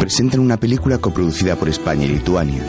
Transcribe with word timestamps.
Presentan 0.00 0.40
una 0.40 0.56
película 0.56 0.98
coproducida 0.98 1.56
por 1.56 1.68
España 1.68 2.04
y 2.04 2.08
Lituania. 2.08 2.62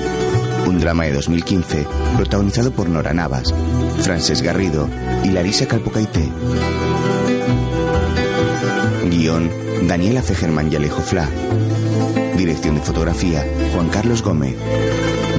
Un 0.67 0.79
drama 0.79 1.05
de 1.05 1.13
2015 1.13 1.87
protagonizado 2.15 2.71
por 2.71 2.89
Nora 2.89 3.13
Navas, 3.13 3.53
Frances 4.01 4.41
Garrido 4.41 4.87
y 5.23 5.29
Larisa 5.29 5.67
Calpocaité. 5.67 6.29
Guión, 9.09 9.49
Daniela 9.87 10.21
Fegerman 10.21 10.71
y 10.71 10.75
Alejo 10.75 11.01
Fla. 11.01 11.27
Dirección 12.37 12.75
de 12.75 12.81
fotografía, 12.81 13.43
Juan 13.73 13.89
Carlos 13.89 14.21
Gómez. 14.21 14.55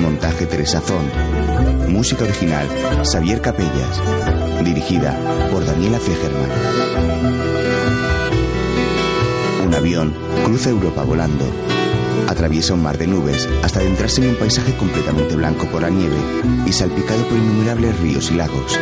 Montaje, 0.01 0.47
Teresa 0.47 0.81
Font. 0.81 1.09
Música 1.89 2.25
original, 2.25 2.67
Xavier 3.05 3.41
Capellas. 3.41 4.03
Dirigida 4.65 5.17
por 5.53 5.65
Daniela 5.65 5.99
Fegerman. 5.99 7.60
Un 9.71 9.77
avión 9.77 10.13
cruza 10.45 10.69
Europa 10.69 11.05
volando. 11.05 11.45
Atraviesa 12.27 12.75
un 12.75 12.83
mar 12.83 12.99
de 12.99 13.07
nubes 13.07 13.49
hasta 13.63 13.79
adentrarse 13.79 14.21
en 14.21 14.31
un 14.31 14.35
paisaje 14.35 14.77
completamente 14.77 15.37
blanco 15.37 15.65
por 15.67 15.83
la 15.83 15.91
nieve 15.91 16.17
y 16.67 16.73
salpicado 16.73 17.23
por 17.29 17.39
innumerables 17.39 17.97
ríos 18.01 18.33
y 18.33 18.35
lagos. 18.35 18.77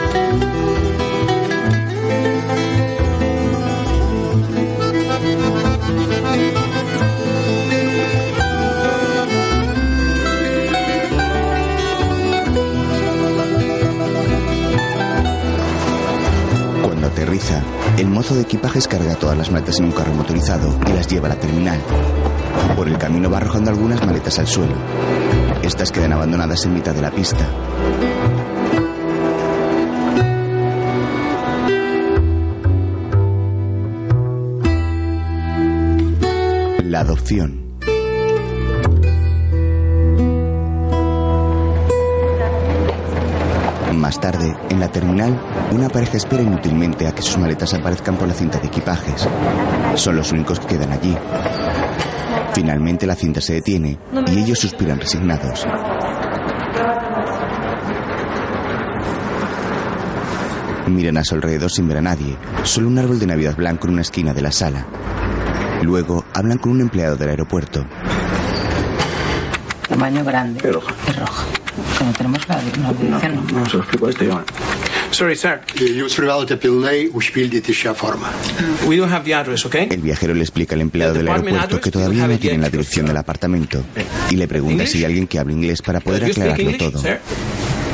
Mozo 18.19 18.35
de 18.35 18.41
equipajes 18.43 18.89
carga 18.89 19.15
todas 19.15 19.39
las 19.39 19.49
maletas 19.49 19.79
en 19.79 19.85
un 19.85 19.93
carro 19.93 20.13
motorizado 20.13 20.77
y 20.89 20.93
las 20.93 21.07
lleva 21.07 21.27
a 21.27 21.35
la 21.37 21.39
terminal. 21.39 21.81
Por 22.75 22.89
el 22.89 22.99
camino 22.99 23.31
va 23.31 23.37
arrojando 23.37 23.71
algunas 23.71 24.05
maletas 24.05 24.41
al 24.41 24.49
suelo. 24.49 24.75
Estas 25.63 25.93
quedan 25.93 26.15
abandonadas 26.15 26.65
en 26.65 26.75
mitad 26.75 26.93
de 26.97 27.01
la 27.01 27.13
pista. 27.13 27.47
La 36.83 36.99
adopción. 37.03 37.68
En 44.71 44.81
la 44.81 44.89
terminal, 44.89 45.39
una 45.73 45.89
pareja 45.89 46.17
espera 46.17 46.43
inútilmente 46.43 47.07
a 47.07 47.13
que 47.13 47.23
sus 47.23 47.39
maletas 47.39 47.73
aparezcan 47.75 48.17
por 48.17 48.29
la 48.29 48.35
cinta 48.35 48.59
de 48.59 48.67
equipajes. 48.67 49.27
Son 49.95 50.17
los 50.17 50.33
únicos 50.33 50.61
que 50.61 50.67
quedan 50.67 50.93
allí. 50.93 51.17
Finalmente 52.53 53.07
la 53.07 53.15
cinta 53.15 53.41
se 53.41 53.55
detiene 53.55 53.99
y 54.27 54.39
ellos 54.39 54.59
suspiran 54.59 55.01
resignados. 55.01 55.67
Miran 60.89 61.19
a 61.19 61.25
su 61.25 61.35
alrededor 61.35 61.71
sin 61.71 61.87
ver 61.87 61.99
a 61.99 62.03
nadie, 62.03 62.37
solo 62.65 62.89
un 62.89 62.99
árbol 62.99 63.19
de 63.19 63.27
Navidad 63.27 63.57
blanco 63.57 63.87
en 63.87 63.95
una 63.95 64.03
esquina 64.03 64.33
de 64.33 64.43
la 64.43 64.51
sala. 64.51 64.87
Luego 65.83 66.25
hablan 66.35 66.59
con 66.59 66.73
un 66.73 66.81
empleado 66.81 67.17
del 67.17 67.31
aeropuerto. 67.31 67.85
Tamaño 69.89 70.25
grande. 70.25 70.61
Es 70.67 70.75
roja. 70.75 70.95
Es 71.07 71.17
roja. 71.17 71.58
Como 71.99 72.13
tenemos 72.13 72.49
la, 72.49 72.57
la 72.57 72.93
dirección, 72.93 73.47
no. 73.53 73.61
No, 73.61 73.67
se 73.67 73.77
lo 73.77 73.83
explico 73.83 74.09
este. 74.09 74.29
Sorry, 75.11 75.37
sir. 75.37 75.61
Šią 77.73 77.95
formą. 77.95 78.27
We 78.87 78.97
don't 78.97 79.13
have 79.13 79.25
the 79.25 79.35
address, 79.35 79.65
okay? 79.67 79.89
El 79.91 80.01
viajero 80.01 80.35
le 80.35 80.43
explica 80.43 80.75
al 80.75 80.81
empleado 80.83 81.15
del 81.15 81.29
aeropuerto 81.29 81.81
que 81.81 81.91
todavía 81.91 82.27
no 82.27 82.39
tienen 82.39 82.61
la 82.61 82.69
dirección 82.69 83.07
del 83.07 83.17
apartamento 83.17 83.83
y 84.31 84.37
le 84.37 84.47
pregunta 84.49 84.87
si 84.87 84.99
hay 84.99 85.05
alguien 85.07 85.27
que 85.27 85.39
hable 85.39 85.55
inglés 85.55 85.81
para 85.83 86.01
poder 86.01 86.25
aclararlo 86.25 86.71
English, 86.71 86.79
todo. 86.93 87.03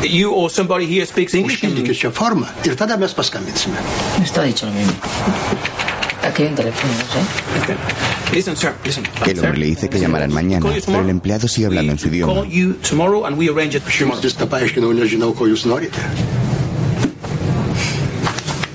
You 0.02 0.32
or 0.34 0.50
somebody 0.50 0.86
here 0.86 1.06
speaks 1.06 1.34
English? 1.34 1.62
Esto 4.22 4.40
ha 4.40 4.44
dicho 4.44 4.66
lo 4.66 4.72
mismo. 4.72 4.92
Aquí 6.34 6.42
hay 6.42 6.48
un 6.48 6.56
teléfono, 6.56 6.92
¿sí? 6.94 8.34
Listen, 8.34 8.56
sir, 8.56 8.72
listen. 8.84 9.04
El 9.24 9.38
hombre 9.38 9.56
le 9.56 9.66
dice 9.66 9.88
que 9.88 10.00
llamarán 10.00 10.32
mañana, 10.32 10.66
pero 10.84 11.00
el 11.00 11.08
empleado 11.08 11.46
sigue 11.46 11.68
hablando 11.68 11.92
en 11.92 11.98
su 12.00 12.08
idioma. 12.08 12.32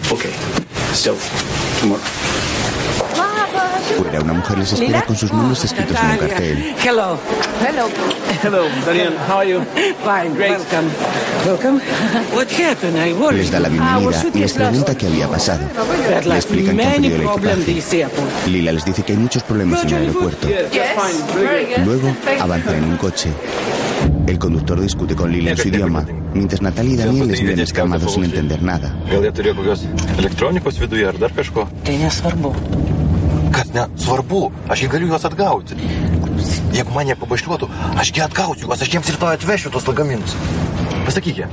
Okay. 0.09 0.31
So, 0.94 1.18
tomorrow. 1.81 2.28
Fuera, 4.00 4.22
una 4.22 4.32
mujer 4.34 4.58
les 4.58 4.72
espera 4.72 5.02
con 5.02 5.16
sus 5.18 5.34
nombres 5.34 5.62
escritos 5.66 5.98
en 6.02 6.12
un 6.12 6.18
cartel. 6.18 6.76
Hello. 6.86 7.18
Hello. 7.68 7.88
Hello, 8.42 8.64
Darian. 8.86 9.14
How 9.28 9.40
are 9.40 9.50
you? 9.50 9.60
Fine. 10.06 10.36
Great. 10.36 10.52
Welcome. 10.52 10.90
Welcome. 11.46 11.82
What 12.34 12.48
happened? 12.50 12.98
I 12.98 13.12
worried. 13.14 13.40
Les 13.40 13.52
da 13.52 13.60
la 13.60 13.68
bienvenida 13.68 14.24
y 14.34 14.40
les 14.40 14.54
pregunta 14.54 14.96
qué 14.96 15.08
había 15.08 15.28
pasado. 15.28 15.68
Le 16.26 16.36
explican 16.36 16.78
que 16.78 16.84
han 16.84 16.92
perdido 17.02 17.36
el 17.36 17.60
equipaje. 17.60 18.08
Lila 18.48 18.72
les 18.72 18.86
dice 18.86 19.04
que 19.04 19.12
hay 19.12 19.18
muchos 19.18 19.44
problemas 19.44 19.84
en 19.84 19.90
el 19.90 19.96
aeropuerto. 19.96 20.48
Luego 21.84 22.16
avanzan 22.40 22.76
en 22.76 22.84
un 22.86 22.98
coche. 22.98 23.30
El 24.28 24.40
conductor 24.40 24.80
discute 24.80 25.14
con 25.14 25.30
Lila 25.30 25.52
en 25.52 25.58
su 25.58 25.68
idioma, 25.68 26.06
mientras 26.34 26.62
Natalia 26.62 26.94
y 26.94 26.98
Daniel 26.98 27.28
les 27.28 27.42
miran 27.42 27.60
escamados 27.60 28.14
sin 28.14 28.24
entender 28.24 28.62
nada. 28.62 28.96
Jie. 33.50 33.56
Kas 33.56 33.74
ne, 33.74 33.86
svarbu, 33.98 34.52
aš 34.70 34.84
jį 34.84 34.92
galiu 34.94 35.08
juos 35.10 35.26
atgauti. 35.26 35.76
Jeigu 36.74 36.94
mane 36.94 37.16
pabašliuotų, 37.20 37.70
aš 38.00 38.14
jį 38.14 38.24
atgausiu 38.28 38.68
juos, 38.68 38.82
aš 38.82 38.94
jiems 38.94 39.10
rytoj 39.16 39.34
atvešiu 39.40 39.72
tos 39.74 39.88
lagaminus. 39.90 40.36
Pasakykite. 41.06 41.50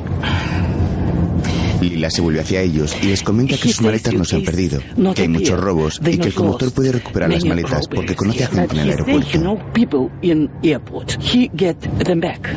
Lila 1.80 2.10
se 2.10 2.22
vuelve 2.22 2.40
hacia 2.40 2.62
ellos 2.62 2.96
y 3.02 3.06
les 3.06 3.22
comenta 3.22 3.56
que 3.56 3.68
sus 3.68 3.82
maletas 3.82 4.14
no 4.14 4.24
se 4.24 4.36
han 4.36 4.42
perdido, 4.42 4.80
que 5.14 5.22
hay 5.22 5.28
muchos 5.28 5.60
robos 5.60 6.00
y 6.04 6.16
que 6.18 6.28
el 6.28 6.34
conductor 6.34 6.72
puede 6.72 6.92
recuperar 6.92 7.30
las 7.30 7.44
maletas 7.44 7.86
porque 7.88 8.14
conoce 8.14 8.44
a 8.44 8.48
gente 8.48 8.76
en 8.76 8.82
el 8.82 8.90
aeropuerto. 8.90 9.38
know 9.38 9.58
people 9.72 10.10
in 10.22 10.50
airport. 10.64 11.18
He 11.20 11.50
get 11.56 11.76
them 12.04 12.20
back. 12.20 12.48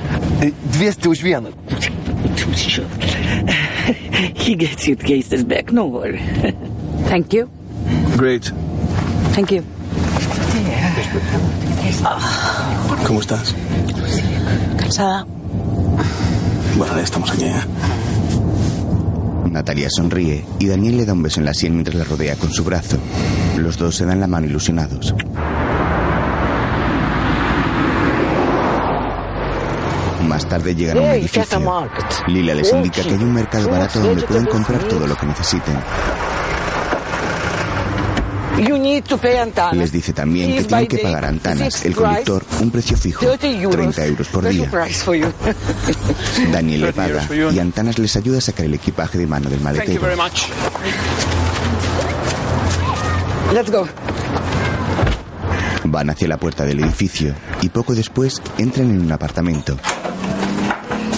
200 0.71 1.09
už 1.09 1.23
vieną. 1.23 1.49
He 4.35 4.55
gets 4.55 4.87
it 4.87 4.99
cases 5.03 5.43
back. 5.43 5.71
No 5.71 5.85
worry. 5.85 6.19
Thank 7.09 7.33
you. 7.33 7.49
Great. 8.17 8.51
Thank 9.39 9.51
you. 9.51 9.63
¿Cómo 13.07 13.21
estás? 13.21 13.55
Cansada. 14.77 15.25
Bueno, 16.75 16.97
ya 16.97 17.03
estamos 17.03 17.31
aquí, 17.31 17.45
¿eh? 17.45 17.53
Natalia 19.49 19.87
sonríe 19.89 20.43
y 20.59 20.67
Daniel 20.67 20.97
le 20.97 21.05
da 21.05 21.13
un 21.13 21.23
beso 21.23 21.39
en 21.39 21.45
la 21.45 21.53
sien 21.53 21.71
mientras 21.71 21.95
la 21.95 22.03
rodea 22.03 22.35
con 22.35 22.51
su 22.51 22.65
brazo. 22.65 22.97
Los 23.55 23.77
dos 23.77 23.95
se 23.95 24.05
dan 24.05 24.19
la 24.19 24.27
mano 24.27 24.45
ilusionados. 24.45 25.15
Más 30.27 30.49
tarde 30.49 30.75
llegan 30.75 30.97
a 30.97 31.01
un 31.01 31.07
edificio. 31.11 31.43
Lila 32.27 32.55
les 32.55 32.73
indica 32.73 33.03
que 33.03 33.11
hay 33.11 33.23
un 33.23 33.33
mercado 33.33 33.69
barato 33.69 34.01
donde 34.01 34.21
pueden 34.23 34.47
comprar 34.47 34.83
todo 34.83 35.07
lo 35.07 35.15
que 35.15 35.25
necesiten. 35.27 35.75
You 35.75 35.77
need 35.77 36.17
to 36.89 36.97
pay 38.19 38.48
Antanas. 38.48 38.48
Les 39.73 39.91
dice 39.91 40.11
también 40.13 40.47
que 40.57 40.63
tienen 40.67 40.87
que 40.87 40.97
pagar 41.03 41.25
Antanas, 41.25 41.85
el 41.85 41.95
conductor, 41.95 42.43
un 42.61 42.71
precio 42.71 42.97
fijo, 42.97 43.25
30 43.71 44.05
euros 44.05 44.27
por 44.27 44.43
día. 44.51 44.69
Daniel 46.51 46.81
le 46.81 46.93
paga 46.93 47.21
y 47.53 47.59
Antanas 47.59 47.97
les 47.99 48.15
ayuda 48.17 48.37
a 48.39 48.41
sacar 48.41 48.65
el 48.65 48.73
equipaje 48.73 49.17
de 49.17 49.27
mano 49.27 49.49
del 49.49 49.59
maletero. 49.61 50.01
Van 55.85 56.09
hacia 56.09 56.27
la 56.27 56.37
puerta 56.37 56.65
del 56.65 56.81
edificio 56.83 57.33
y 57.61 57.69
poco 57.69 57.95
después 57.95 58.41
entran 58.57 58.91
en 58.91 59.01
un 59.01 59.11
apartamento. 59.11 59.77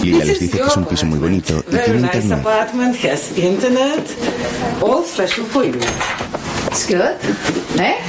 Lila 0.02 0.24
les 0.24 0.40
dice 0.40 0.58
que 0.58 0.64
es 0.66 0.76
un 0.76 0.84
piso 0.86 1.06
muy 1.06 1.18
bonito 1.18 1.62
y 1.68 1.70
tiene 1.76 2.00
internet. 2.00 2.42
It's 6.72 6.86
good. 6.86 7.18
Eh? 7.78 8.00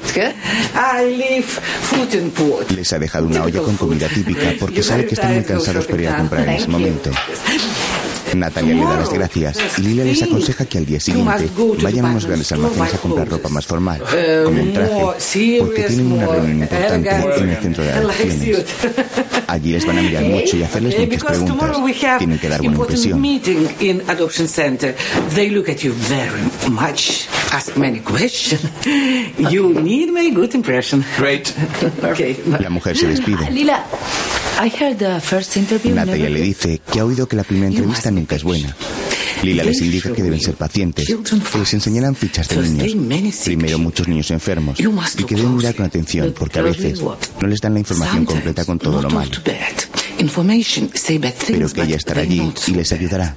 It's 0.00 0.12
good. 0.12 0.32
I 0.74 1.06
leave 1.06 1.44
food 1.90 2.14
in 2.14 2.30
port. 2.30 2.70
Les 2.70 2.92
ha 2.92 3.00
dejado 3.00 3.26
una 3.26 3.42
olla 3.42 3.60
con 3.60 3.76
comida 3.76 4.06
típica 4.06 4.54
porque 4.60 4.80
sabe 4.80 5.06
que 5.06 5.14
están 5.14 5.34
muy 5.34 5.42
cansados 5.42 5.86
para 5.86 6.02
ir 6.02 6.08
a 6.10 6.16
comprar 6.18 6.44
en 6.44 6.50
ese 6.50 6.68
momento. 6.68 7.10
Natalia 8.40 8.74
le 8.74 8.84
da 8.84 8.96
las 8.96 9.12
gracias 9.12 9.58
y 9.78 9.82
Lila 9.82 10.04
les 10.04 10.22
aconseja 10.22 10.64
que 10.64 10.78
al 10.78 10.86
día 10.86 11.00
siguiente 11.00 11.48
vayan 11.82 12.06
a 12.06 12.10
unos 12.10 12.26
grandes 12.26 12.52
almacenes 12.52 12.94
a 12.94 12.98
comprar 12.98 13.28
ropa 13.28 13.48
más 13.48 13.66
formal, 13.66 14.00
como 14.44 14.62
un 14.62 14.72
traje, 14.72 15.58
porque 15.60 15.82
tienen 15.84 16.12
una 16.12 16.26
reunión 16.26 16.62
importante 16.62 17.10
en 17.38 17.48
el 17.48 17.56
centro 17.62 17.84
de 17.84 17.92
adopciones. 17.92 18.64
Allí 19.46 19.72
les 19.72 19.86
van 19.86 19.98
a 19.98 20.02
mirar 20.02 20.24
mucho 20.24 20.56
y 20.56 20.62
hacerles 20.62 20.98
muchas 20.98 21.24
preguntas. 21.24 22.18
Tienen 22.18 22.38
que 22.38 22.48
dar 22.48 22.60
buena 22.60 22.76
impresión. 22.76 23.20
meeting 23.20 23.68
in 23.80 24.02
adoption 24.08 24.48
center. 24.48 24.94
They 25.34 25.50
look 25.50 25.68
at 25.68 25.82
you 25.82 25.92
very 25.92 26.42
much, 26.70 27.28
ask 27.52 27.76
many 27.76 28.00
questions. 28.00 28.62
You 29.50 29.72
need 29.80 30.10
my 30.12 30.30
good 30.30 30.54
impression. 30.54 31.04
Great. 31.18 31.52
Okay. 32.06 32.36
La 32.60 32.70
mujer 32.70 32.96
se 32.96 33.06
despide. 33.08 33.50
Lila, 33.50 33.84
I 34.58 34.68
heard 34.70 34.96
the 34.98 35.20
first 35.20 35.56
interview. 35.56 35.94
Natalia 35.94 36.28
never- 36.28 36.38
le 36.38 36.40
dice 36.40 36.80
que 36.90 37.00
ha 37.00 37.04
oído 37.04 37.28
que 37.28 37.36
la 37.36 37.44
primera 37.44 37.68
entrevista 37.68 38.10
nunca 38.10 38.36
es 38.36 38.42
buena. 38.42 38.74
Lila 39.42 39.64
les 39.64 39.82
indica 39.82 40.10
que 40.12 40.22
deben 40.22 40.40
ser 40.40 40.54
pacientes, 40.54 41.06
que 41.06 41.58
les 41.58 41.74
enseñarán 41.74 42.14
fichas 42.14 42.48
de 42.48 42.56
niños. 42.62 42.94
Primero 43.44 43.78
muchos 43.78 44.08
niños 44.08 44.30
enfermos 44.30 44.80
y 44.80 45.24
que 45.24 45.34
deben 45.34 45.56
mirar 45.56 45.74
con 45.74 45.84
atención 45.84 46.32
porque 46.38 46.58
a 46.58 46.62
veces 46.62 47.00
no 47.02 47.18
les 47.48 47.60
dan 47.60 47.74
la 47.74 47.80
información 47.80 48.24
completa 48.24 48.64
con 48.64 48.78
todo 48.78 49.02
lo 49.02 49.10
malo. 49.10 49.30
Pero 49.44 49.58
que 51.72 51.82
ella 51.82 51.96
estará 51.96 52.22
allí 52.22 52.50
y 52.66 52.70
les 52.72 52.92
ayudará. 52.92 53.36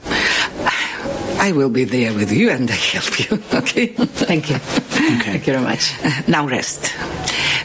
I 1.42 1.54
will 1.54 1.70
be 1.70 1.86
there 1.86 2.12
with 2.12 2.32
you 2.32 2.50
and 2.50 2.70
I 2.70 2.74
help 2.74 3.18
you, 3.18 3.40
okay? 3.58 3.94
Thank 4.28 4.50
you. 4.50 4.58
Thank 5.24 5.46
you 5.48 5.54
very 5.54 5.64
much. 5.64 5.94
Now 6.28 6.46
rest. 6.46 6.90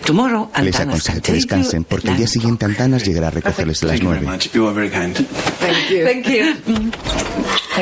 Tomorrow, 0.04 0.50
Les 0.62 0.76
can 0.76 0.90
que 1.22 1.32
descansen 1.32 1.84
porque 1.84 2.08
el 2.08 2.16
día 2.18 2.26
siguiente 2.26 2.66
Antanas 2.66 3.04
llegará 3.04 3.28
a 3.28 3.30
recogerles 3.30 3.82
a 3.82 3.86
las 3.86 3.96
Thank 3.98 4.02
you 4.02 4.10
very 4.10 4.20
nueve. 4.24 4.36
much. 4.36 4.52
You 4.52 4.66
are 4.68 4.74
very 4.74 4.90
kind. 4.90 5.16
Thank 5.60 5.90
you. 5.90 6.04
Thank 6.04 6.26
you. 6.26 6.90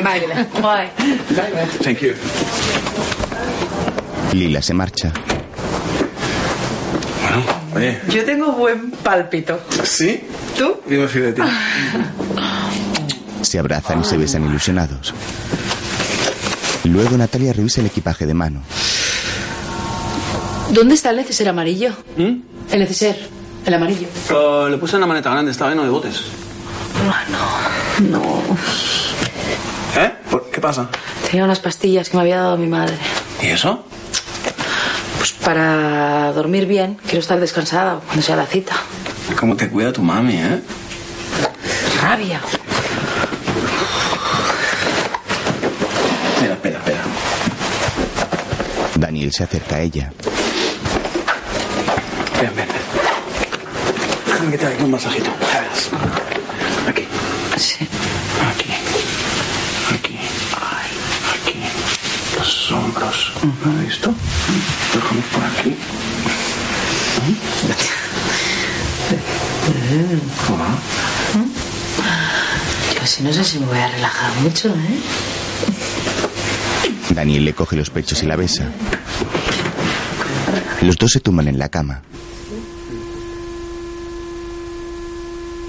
Bye, 0.03 0.21
Lila. 0.21 0.47
Bye. 0.63 0.91
Thank 1.83 1.99
you. 2.01 2.13
Lila 4.33 4.63
se 4.63 4.73
marcha. 4.73 5.13
Bueno, 7.23 7.43
oye. 7.75 8.01
Yo 8.09 8.25
tengo 8.25 8.53
buen 8.53 8.93
pálpito. 8.93 9.61
¿Sí? 9.83 10.21
¿Tú? 10.57 10.77
¿Qué 10.89 10.99
me 10.99 11.09
fío 11.09 11.25
de 11.25 11.33
ti? 11.33 11.43
Se 13.43 13.59
abrazan 13.59 14.01
y 14.01 14.05
se 14.05 14.17
besan 14.17 14.45
ilusionados. 14.45 15.13
Luego 16.85 17.17
Natalia 17.17 17.53
revisa 17.53 17.81
el 17.81 17.89
equipaje 17.89 18.27
de 18.27 18.35
mano. 18.35 18.63
¿Dónde 20.73 20.95
está 20.95 21.11
el 21.11 21.17
neceser 21.17 21.49
amarillo? 21.49 21.93
El 22.17 22.79
neceser, 22.79 23.17
el 23.67 23.75
amarillo. 23.75 24.07
Uh, 24.31 24.69
le 24.69 24.79
puse 24.79 24.97
en 24.97 25.01
la 25.03 25.07
maleta 25.07 25.31
grande, 25.31 25.51
estaba 25.51 25.71
lleno 25.71 25.85
de 25.85 25.91
botes. 25.91 26.23
No. 28.11 28.43
¿Eh? 29.97 30.13
¿Por- 30.31 30.51
¿Qué 30.51 30.61
pasa? 30.61 30.89
Tenía 31.31 31.45
unas 31.45 31.61
pastillas 31.61 32.09
que 32.09 32.17
me 32.17 32.23
había 32.23 32.39
dado 32.39 32.57
mi 32.57 32.67
madre. 32.69 32.95
¿Y 33.43 33.47
eso? 33.47 33.85
Pues 35.19 35.33
para 35.33 36.33
dormir 36.33 36.67
bien, 36.67 36.97
quiero 37.05 37.21
estar 37.21 37.39
descansada 37.39 38.01
cuando 38.07 38.23
sea 38.23 38.37
la 38.37 38.47
cita. 38.47 38.75
¿Cómo 39.39 39.57
te 39.57 39.69
cuida 39.69 39.93
tu 39.93 40.03
mami, 40.03 40.37
eh? 40.37 40.61
Rabia. 42.03 42.41
Espera, 46.35 46.55
espera, 46.55 46.79
espera. 46.79 47.01
Daniel 48.97 49.33
se 49.33 49.45
acerca 49.45 49.77
a 49.77 49.81
ella. 49.83 50.13
Ven, 52.41 52.51
ven. 52.57 52.67
Déjame 54.43 54.56
que 54.56 54.59
te 54.59 54.67
haga 54.67 54.75
aquí 54.75 54.85
un 54.85 54.91
masajito. 54.91 55.31
Ya 55.53 55.61
verás. 55.61 55.91
Aquí. 56.89 57.06
Sí. 57.56 57.89
Aquí. 58.50 58.73
Aquí. 59.94 60.19
Aquí. 61.33 61.59
Los 62.37 62.73
hombros. 62.73 63.33
¿Has 63.37 63.87
visto? 63.87 64.12
Déjame 64.94 65.23
por 65.33 65.44
aquí. 65.44 65.77
¿Cómo 70.44 70.59
va? 70.59 70.71
Yo 73.00 73.06
sí 73.06 73.23
no 73.23 73.33
sé 73.33 73.44
si 73.44 73.61
me 73.61 73.67
voy 73.67 73.79
a 73.79 73.89
relajar 73.91 74.35
mucho, 74.43 74.71
¿eh? 74.71 75.00
Daniel 77.15 77.44
le 77.44 77.55
coge 77.55 77.77
los 77.77 77.91
pechos 77.91 78.21
y 78.25 78.27
la 78.27 78.35
besa. 78.35 78.65
Los 80.81 80.99
dos 80.99 81.12
se 81.12 81.21
tumban 81.21 81.47
en 81.47 81.61
la 81.61 81.69
cama. 81.69 82.03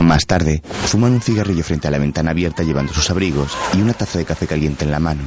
Más 0.04 0.26
tarde, 0.28 0.62
fuman 0.86 1.14
un 1.14 1.22
cigarrillo 1.22 1.64
frente 1.64 1.88
a 1.88 1.92
la 1.92 1.98
ventana 1.98 2.32
abierta 2.32 2.62
llevando 2.64 2.94
sus 2.94 3.10
abrigos 3.10 3.56
y 3.74 3.82
una 3.82 3.94
taza 3.94 4.18
de 4.20 4.26
café 4.26 4.46
caliente 4.48 4.84
en 4.84 4.92
la 4.92 5.00
mano. 5.00 5.22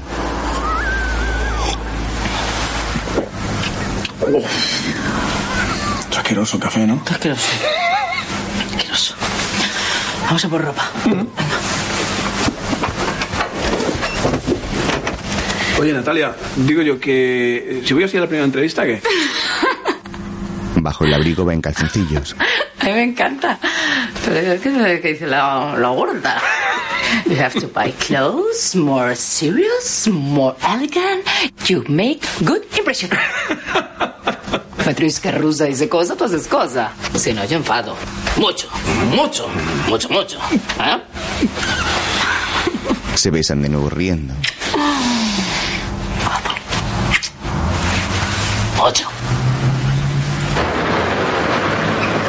Es 6.11 6.17
asqueroso 6.19 6.58
café, 6.58 6.87
¿no? 6.87 7.02
Asqueroso. 7.11 7.43
Asqueroso. 8.75 9.14
Vamos 10.26 10.44
a 10.44 10.49
por 10.49 10.62
ropa. 10.64 10.90
Oye, 15.79 15.93
Natalia, 15.93 16.34
digo 16.56 16.82
yo 16.82 16.99
que... 16.99 17.79
eh, 17.81 17.82
Si 17.87 17.94
voy 17.94 18.05
a 18.05 18.06
a 18.06 18.11
la 18.20 18.26
primera 18.26 18.44
entrevista, 18.44 18.84
¿qué? 18.84 19.00
Bajo 20.76 21.05
el 21.05 21.14
abrigo 21.14 21.44
va 21.44 21.52
en 21.55 21.61
calzoncillos. 21.61 22.37
A 22.81 22.84
mí 22.84 22.93
me 22.93 23.02
encanta. 23.02 23.58
¿Qué 24.26 25.00
que 25.02 25.08
dice 25.12 25.26
la, 25.26 25.76
la 25.78 25.88
gorda? 25.90 26.40
You 27.26 27.37
have 27.37 27.55
to 27.61 27.69
buy 27.69 27.93
clothes 27.93 28.75
more 28.75 29.14
serious, 29.14 30.08
more 30.08 30.56
elegant. 30.62 31.25
You 31.67 31.84
make 31.88 32.20
good 32.44 32.62
impression. 32.76 33.11
Patricia 34.84 35.31
Rusa 35.32 35.64
dice 35.67 35.88
cosa, 35.88 36.17
tú 36.17 36.25
haces 36.25 36.46
cosa. 36.46 36.93
Si 37.14 37.32
no, 37.32 37.44
yo 37.44 37.56
enfado. 37.56 37.96
Mucho, 38.37 38.69
mucho, 39.14 39.49
mucho, 39.88 40.08
mucho. 40.11 40.38
¿Eh? 40.81 41.00
Se 43.14 43.31
besan 43.31 43.62
de 43.62 43.69
nuevo 43.69 43.88
riendo. 43.90 44.34
Mucho. 48.76 49.08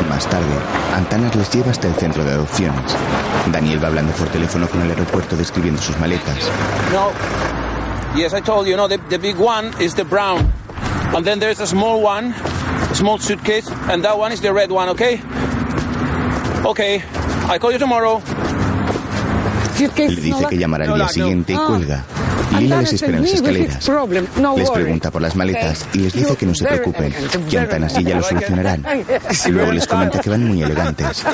Más 0.10 0.28
tarde, 0.30 0.56
Antanas 0.98 1.36
les 1.36 1.54
lleva 1.54 1.70
hasta 1.70 1.88
el 1.88 1.94
centro 1.94 2.24
de 2.24 2.32
adopciones. 2.32 2.96
Daniel 3.52 3.84
va 3.84 3.90
hablando 3.90 4.12
por 4.14 4.28
teléfono 4.30 4.68
con 4.68 4.82
el 4.82 4.90
aeropuerto 4.90 5.36
describiendo 5.36 5.80
sus 5.80 5.96
maletas. 6.00 6.50
No. 6.92 7.12
Yes, 8.20 8.34
I 8.34 8.42
told 8.42 8.68
you, 8.68 8.76
no, 8.76 8.88
the, 8.88 8.98
the 9.10 9.20
big 9.20 9.38
one 9.38 9.72
is 9.80 9.94
the 9.94 10.04
brown. 10.04 10.52
And 11.16 11.24
then 11.24 11.40
there's 11.40 11.60
a 11.60 11.68
small 11.68 12.02
one, 12.04 12.34
a 12.90 12.96
small 12.96 13.20
suitcase, 13.20 13.70
and 13.92 14.04
that 14.04 14.18
one 14.18 14.34
is 14.34 14.42
the 14.42 14.52
red 14.52 14.72
one, 14.72 14.90
okay? 14.90 15.22
Okay, 16.66 17.04
I 17.48 17.60
call 17.60 17.72
you 17.72 17.78
tomorrow. 17.78 18.20
Le 19.78 20.16
dice 20.16 20.48
que 20.50 20.58
llamará 20.58 20.86
el 20.86 20.96
día 20.96 21.08
siguiente 21.10 21.54
y 21.54 21.58
cuelga. 21.58 22.04
Lila 22.60 22.82
les 22.82 22.94
espera 22.94 23.18
en 23.18 23.24
las 23.24 23.34
escaleras. 23.34 23.90
Les 24.56 24.70
pregunta 24.70 25.12
por 25.12 25.22
las 25.22 25.36
maletas 25.36 25.86
y 25.94 26.00
les 26.00 26.14
dice 26.14 26.36
que 26.36 26.46
no 26.46 26.56
se 26.56 26.66
preocupen, 26.66 27.14
que 27.50 27.60
Antanas 27.60 27.94
y 27.98 28.02
ella 28.02 28.16
lo 28.18 28.24
solucionarán. 28.24 28.84
Y 29.46 29.50
luego 29.50 29.72
les 29.72 29.88
comenta 29.88 30.20
que 30.20 30.30
van 30.30 30.46
muy 30.46 30.62
elegantes. 30.64 31.24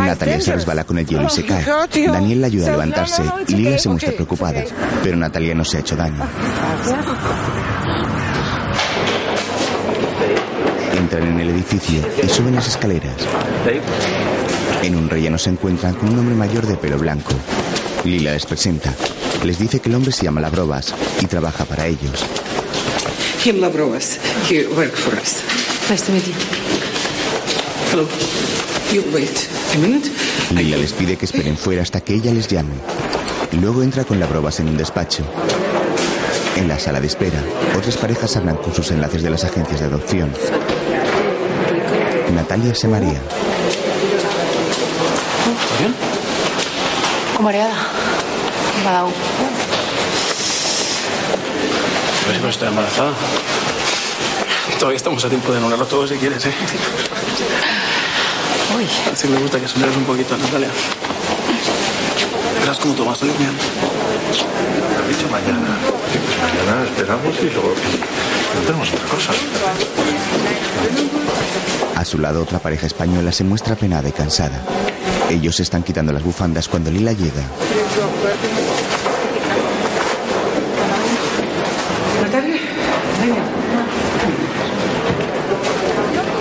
Natalia 0.00 0.40
se 0.40 0.54
resbala 0.54 0.84
con 0.84 0.98
el 0.98 1.06
hielo 1.06 1.26
y 1.26 1.30
se 1.30 1.44
cae. 1.44 1.64
Daniel 2.06 2.40
la 2.40 2.46
ayuda 2.46 2.68
a 2.68 2.70
levantarse 2.72 3.22
y 3.48 3.54
Lila 3.54 3.78
se 3.78 3.88
muestra 3.88 4.12
preocupada, 4.12 4.64
pero 5.02 5.16
Natalia 5.16 5.54
no 5.54 5.64
se 5.64 5.78
ha 5.78 5.80
hecho 5.80 5.96
daño. 5.96 6.22
Entran 10.96 11.22
en 11.24 11.40
el 11.40 11.50
edificio 11.50 12.00
y 12.22 12.28
suben 12.28 12.54
las 12.54 12.68
escaleras. 12.68 13.14
En 14.82 14.96
un 14.96 15.08
relleno 15.08 15.38
se 15.38 15.50
encuentran 15.50 15.94
con 15.94 16.08
un 16.10 16.18
hombre 16.18 16.34
mayor 16.34 16.66
de 16.66 16.76
pelo 16.76 16.98
blanco. 16.98 17.32
Lila 18.08 18.32
les 18.32 18.46
presenta. 18.46 18.94
Les 19.44 19.58
dice 19.58 19.80
que 19.80 19.90
el 19.90 19.94
hombre 19.94 20.12
se 20.12 20.24
llama 20.24 20.40
Labrobas 20.40 20.94
y 21.20 21.26
trabaja 21.26 21.66
para 21.66 21.86
ellos. 21.86 22.24
Him 23.44 23.60
Lavrovas. 23.60 24.18
He 24.48 24.66
work 24.66 24.94
for 24.94 25.14
us. 25.14 25.42
Nice 25.90 26.06
to 26.06 26.12
meet 26.12 26.26
you. 26.26 26.32
Hello. 27.92 28.06
You 28.92 29.02
wait 29.12 29.46
a 29.74 29.78
minute. 29.78 30.08
Lila 30.54 30.78
les 30.78 30.92
pide 30.94 31.16
que 31.16 31.26
esperen 31.26 31.58
fuera 31.58 31.82
hasta 31.82 32.00
que 32.00 32.14
ella 32.14 32.32
les 32.32 32.48
llame. 32.48 32.74
Luego 33.60 33.82
entra 33.82 34.04
con 34.04 34.18
Labrobas 34.18 34.58
en 34.60 34.68
un 34.68 34.78
despacho. 34.78 35.24
En 36.56 36.66
la 36.66 36.78
sala 36.78 37.00
de 37.00 37.06
espera, 37.08 37.42
otras 37.76 37.98
parejas 37.98 38.34
hablan 38.36 38.56
con 38.56 38.74
sus 38.74 38.90
enlaces 38.90 39.22
de 39.22 39.30
las 39.30 39.44
agencias 39.44 39.80
de 39.80 39.86
adopción. 39.86 40.32
Natalia 42.34 42.74
se 42.74 42.88
marea. 42.88 43.20
Con 47.38 47.44
mareada. 47.44 47.72
Me 48.82 48.88
ha 48.88 48.92
dado. 48.94 49.12
No 52.42 52.48
estoy 52.48 52.66
embarazada. 52.66 53.12
Todavía 54.76 54.96
estamos 54.96 55.24
a 55.24 55.28
tiempo 55.28 55.52
de 55.52 55.58
anularlo 55.58 55.86
todo 55.86 56.08
si 56.08 56.16
quieres, 56.16 56.44
¿eh? 56.46 56.52
Uy. 58.76 58.88
Así 59.12 59.28
me 59.28 59.38
gusta 59.38 59.60
que 59.60 59.68
soneres 59.68 59.96
un 59.96 60.02
poquito, 60.02 60.36
Natalia. 60.36 60.68
¿Estás 62.58 62.78
como 62.78 62.94
tú? 62.94 63.04
¿Vas 63.04 63.18
a 63.18 63.20
salir 63.20 63.36
bien? 63.36 63.52
He 65.06 65.08
dicho 65.08 65.28
mañana. 65.28 65.76
Sí, 66.12 66.18
pues 66.18 66.38
mañana 66.42 66.84
esperamos 66.86 67.36
y 67.40 67.50
luego 67.50 67.72
no 68.56 68.60
tenemos 68.66 68.88
otra 68.94 69.06
cosa. 69.06 69.32
A 71.94 72.04
su 72.04 72.18
lado 72.18 72.42
otra 72.42 72.58
pareja 72.58 72.88
española 72.88 73.30
se 73.30 73.44
muestra 73.44 73.76
penada 73.76 74.08
y 74.08 74.12
cansada. 74.12 74.60
Ellos 75.30 75.60
están 75.60 75.82
quitando 75.82 76.12
las 76.12 76.22
bufandas 76.22 76.68
cuando 76.68 76.90
Lila 76.90 77.12
llega. 77.12 77.42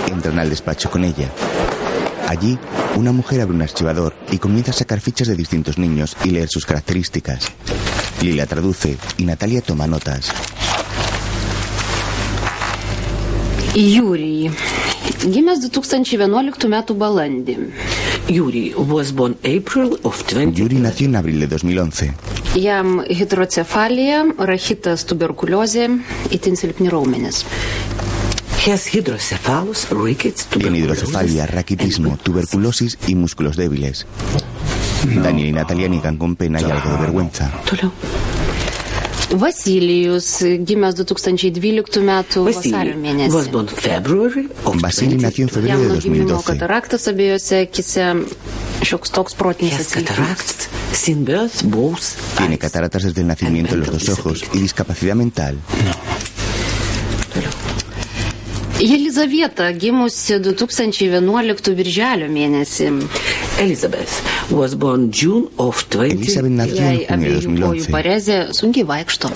Entran 0.07 0.39
al 0.39 0.49
despacho 0.49 0.89
con 0.89 1.03
ella. 1.03 1.29
Allí, 2.27 2.57
una 2.95 3.11
mujer 3.11 3.41
abre 3.41 3.55
un 3.55 3.61
archivador 3.61 4.13
y 4.31 4.37
comienza 4.37 4.71
a 4.71 4.73
sacar 4.73 5.01
fichas 5.01 5.27
de 5.27 5.35
distintos 5.35 5.77
niños 5.77 6.15
y 6.23 6.29
leer 6.29 6.49
sus 6.49 6.65
características. 6.65 7.51
Lila 8.21 8.45
traduce 8.45 8.97
y 9.17 9.25
Natalia 9.25 9.61
toma 9.61 9.87
notas. 9.87 10.31
Yuri, 13.75 14.49
gimęs 15.21 15.61
2011 15.69 16.67
m. 16.67 16.83
Balandį. 16.97 17.57
Yuri 18.29 18.73
was 18.75 19.13
born 19.13 19.37
April 19.43 19.99
of 20.03 20.21
20. 20.27 20.59
Yuri 20.59 20.75
nació 20.75 21.07
en 21.07 21.15
abril 21.15 21.39
de 21.39 21.47
2011. 21.47 22.13
Jam 22.61 23.03
hidrocefalija, 23.07 24.25
rachitas. 24.37 25.05
Has 28.67 28.93
hydrocephalus, 28.93 29.87
rickets, 29.91 30.45
Tiene 30.47 30.79
tuberculosis, 30.81 31.07
hidrocefalia, 31.09 31.45
raquitismo, 31.45 32.17
tuberculosis 32.17 32.97
y 33.07 33.15
músculos 33.15 33.55
débiles. 33.55 34.05
Daniel 35.23 35.47
y 35.47 35.51
Natalia 35.53 35.87
niegan 35.87 36.17
con 36.17 36.35
pena 36.35 36.59
y 36.59 36.65
algo 36.65 36.89
de 36.89 36.97
vergüenza. 36.97 37.51
Vasilijus, 39.31 40.43
gimęs 40.59 40.95
2012 40.95 41.99
m. 41.99 42.11
vasario 42.11 42.43
Vasily 42.45 42.93
was 43.33 43.49
mėnesį. 43.51 43.67
February 43.75 44.47
Vasily 44.63 45.17
20. 45.17 45.21
nació 45.21 45.43
en 45.43 45.49
febrero 45.49 45.79
de 45.79 45.87
nuo 45.89 45.99
gimimo 45.99 46.27
2012. 46.29 46.47
kataraktas 46.47 47.07
abiejose 47.07 47.59
akise, 47.67 48.05
šioks 48.83 49.11
toks 49.11 49.35
protinis 49.35 49.79
atsilikimas. 49.79 50.69
Tiene 52.37 52.57
cataratas 52.57 53.03
desde 53.03 53.21
el 53.21 53.27
nacimiento 53.27 53.73
en 53.75 53.81
los 53.81 53.91
dos 53.91 54.09
ojos 54.17 54.43
y 54.53 54.59
discapacidad 54.59 55.15
mental. 55.15 55.57
Jelizaveta 58.79 59.71
gimusi 59.73 60.37
2011 60.39 61.73
birželio 61.75 62.27
mėnesį. 62.29 62.91
Elizabeth 63.59 64.21
was 64.51 64.75
born 64.75 65.11
June 65.11 65.49
of 65.57 65.83
20. 65.89 66.13
Elizabeth 66.13 66.51
nació 66.51 66.83
en 66.83 66.99
junio 66.99 67.07
de 67.07 67.13
abiejų 67.13 67.41
kojų 67.41 67.85
2011. 67.87 67.91
parezė 67.91 68.37
sunkiai 68.53 68.85
vaikšto. 68.85 69.31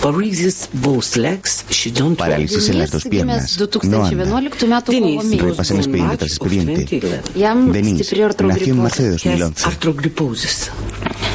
Paralysis 0.00 0.68
both 0.72 1.16
legs, 1.16 1.64
she 1.70 1.90
don't 1.90 2.18
walk. 2.18 2.28
Parálisis 2.28 2.68
en 2.70 2.78
las 2.78 2.90
dos 2.90 3.04
piernas. 3.04 3.58
No 3.84 4.04
anda. 4.04 4.24
2011 4.24 4.68
metų 4.68 4.92
kovo 4.92 4.94
Denise 4.94 5.26
mėnesį. 5.26 5.48
Repasan 5.50 5.80
expediente 5.82 6.16
tras 6.16 6.30
expediente. 6.32 6.84
2011. 6.84 7.40
Jam 7.40 7.72
Denise 7.72 8.04
nació 8.44 8.72
en 8.72 8.82
marzo 8.82 9.02
de 9.02 9.08
artrogriposis. 9.14 9.64
Has 9.64 9.64
2011. 9.64 9.66
arthrogryposis. 9.70 10.70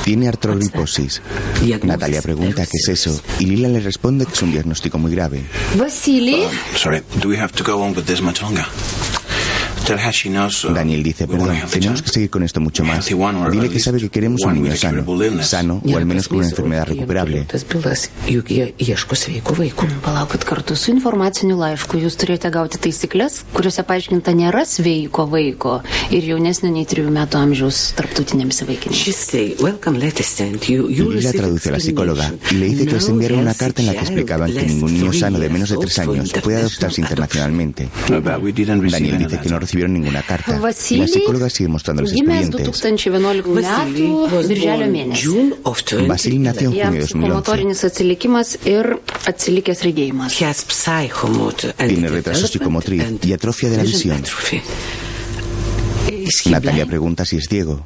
Tiene 0.03 0.27
artrogriposis. 0.27 1.21
Natalia 1.83 2.21
pregunta 2.21 2.65
qué 2.65 2.77
es 2.77 2.89
eso 2.89 3.19
y 3.39 3.45
Lila 3.45 3.67
le 3.69 3.79
responde 3.79 4.25
que 4.25 4.33
es 4.33 4.41
un 4.41 4.51
diagnóstico 4.51 4.97
muy 4.97 5.11
grave. 5.11 5.43
Vasily, 5.77 6.43
Sorry, 6.75 7.01
do 7.21 7.29
we 7.29 7.37
have 7.37 7.53
to 7.53 7.63
go 7.63 7.81
on 7.81 7.95
with 7.95 8.05
this 8.05 8.21
much 8.21 8.41
longer? 8.41 8.65
Daniel 10.73 11.03
dice, 11.03 11.27
perdón, 11.27 11.57
tenemos 11.71 12.01
que 12.01 12.09
seguir 12.09 12.29
con 12.29 12.43
esto 12.43 12.59
mucho 12.59 12.83
más. 12.83 13.05
Dile 13.05 13.69
que 13.69 13.79
sabe 13.79 13.99
que 13.99 14.09
queremos 14.09 14.41
un 14.41 14.61
niño 14.61 14.75
sano, 14.75 15.05
sano 15.43 15.81
o 15.85 15.97
al 15.97 16.05
menos 16.05 16.27
con 16.27 16.37
una 16.39 16.47
enfermedad 16.47 16.87
recuperable. 16.87 17.45
Palaukit 20.05 20.43
kartu 20.45 20.75
su 20.77 20.91
informaciniu 20.91 21.57
laišku 21.59 21.97
jūs 21.99 22.15
turėjote 22.19 22.49
gauti 22.53 22.77
taisyklės, 22.81 23.43
kuriuose 23.53 23.83
paaiškinta 23.87 24.33
nėra 24.37 24.63
sveiko 24.69 25.25
vaiko 25.29 25.81
ir 26.13 26.23
jaunesnio 26.29 26.71
nei 26.73 26.85
3 26.87 27.09
metų 27.15 27.37
amžiaus 27.41 27.79
tarptautiniams 27.97 28.61
įvaikinimams. 28.65 29.17
La 31.25 31.33
traduce 31.33 31.71
la 31.71 31.79
psicóloga 31.79 32.31
y 32.51 32.55
le 32.55 32.65
dice 32.69 32.85
que 32.85 32.95
os 32.95 33.09
enviaron 33.09 33.39
una 33.39 33.53
carta 33.53 33.81
en 33.81 33.87
la 33.87 33.93
que 33.93 34.05
explicaban 34.05 34.53
que 34.53 34.65
ningún 34.65 34.93
niño 34.93 35.13
sano 35.13 35.39
de 35.39 35.49
menos 35.49 35.69
de 35.69 35.77
3 35.77 35.99
años 35.99 36.33
puede 36.43 36.57
adoptarse 36.57 37.01
internacionalmente. 37.01 37.89
Daniel 38.07 39.17
dice 39.17 39.39
que 39.39 39.49
no 39.49 39.59
recibe 39.59 39.74
recibieron 39.75 39.93
ninguna 39.93 40.21
carta. 40.23 40.51
La 41.01 41.07
psicóloga 41.07 41.49
sigue 41.49 41.67
mostrando 41.69 42.01
los 42.03 42.11
expedientes. 42.41 42.67
Vasily 46.07 46.39
nació 46.39 46.69
en 46.69 46.73
junio 46.81 46.99
de 47.01 47.07
2011. 47.41 47.41
Tiene 51.87 52.07
retraso 52.09 52.47
psicomotriz 52.47 53.03
y 53.23 53.33
atrofia 53.33 53.69
de 53.69 53.77
la 53.77 53.83
visión. 53.83 54.23
Natalia 56.49 56.85
pregunta 56.85 57.25
si 57.25 57.37
es 57.37 57.47
ciego. 57.49 57.85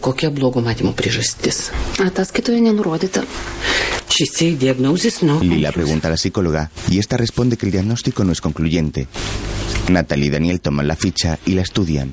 Kokia 0.00 0.30
blogo 0.30 0.60
matymo 0.60 0.92
priežastis? 0.94 1.70
Ataskaitoje 2.04 2.60
nenurodyta. 2.60 3.22
No. 5.22 5.40
Lila 5.40 5.72
pregunta 5.72 6.08
a 6.08 6.10
la 6.10 6.16
psicóloga 6.16 6.70
y 6.90 6.98
esta 6.98 7.16
responde 7.16 7.56
que 7.56 7.66
el 7.66 7.72
diagnóstico 7.72 8.24
no 8.24 8.32
es 8.32 8.40
concluyente. 8.40 9.06
Natalie 9.88 10.26
y 10.26 10.30
Daniel 10.30 10.60
toman 10.60 10.88
la 10.88 10.96
ficha 10.96 11.38
y 11.46 11.52
la 11.52 11.62
estudian. 11.62 12.12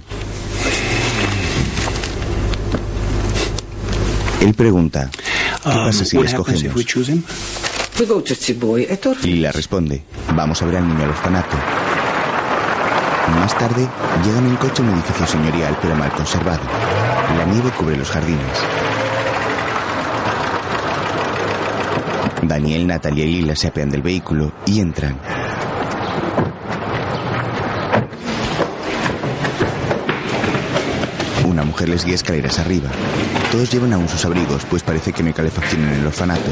Él 4.42 4.54
pregunta, 4.54 5.10
¿qué 5.64 5.70
Um, 5.70 5.86
pasa 5.88 6.06
si 6.06 6.18
le 6.18 6.26
escogemos? 6.26 6.74
Lila 9.24 9.52
responde, 9.52 10.04
vamos 10.36 10.62
a 10.62 10.66
ver 10.66 10.76
al 10.78 10.88
niño 10.88 11.04
al 11.04 11.10
orfanato. 11.10 11.58
Más 13.34 13.58
tarde, 13.58 13.88
llegan 14.24 14.46
en 14.46 14.56
coche 14.58 14.82
a 14.82 14.86
un 14.86 14.94
edificio 14.94 15.26
señorial 15.26 15.78
pero 15.82 15.96
mal 15.96 16.12
conservado. 16.12 16.62
La 17.38 17.46
nieve 17.46 17.72
cubre 17.72 17.98
los 17.98 18.10
jardines. 18.10 18.66
Daniel, 22.44 22.88
Natalia 22.88 23.26
y 23.26 23.42
Lila 23.42 23.56
se 23.56 23.68
apean 23.68 23.90
del 23.90 24.02
vehículo 24.02 24.52
y 24.66 24.80
entran. 24.80 25.18
Una 31.46 31.64
mujer 31.64 31.90
les 31.90 32.06
guía 32.06 32.16
escaleras 32.16 32.60
arriba. 32.60 32.90
Todos 33.52 33.72
llevan 33.72 33.94
aún 33.94 34.08
sus 34.08 34.26
abrigos, 34.26 34.66
pues 34.70 34.84
parece 34.84 35.14
que 35.14 35.24
no 35.24 35.30
hay 35.30 35.52
en 35.74 35.88
el 35.88 36.08
orfanato. 36.08 36.52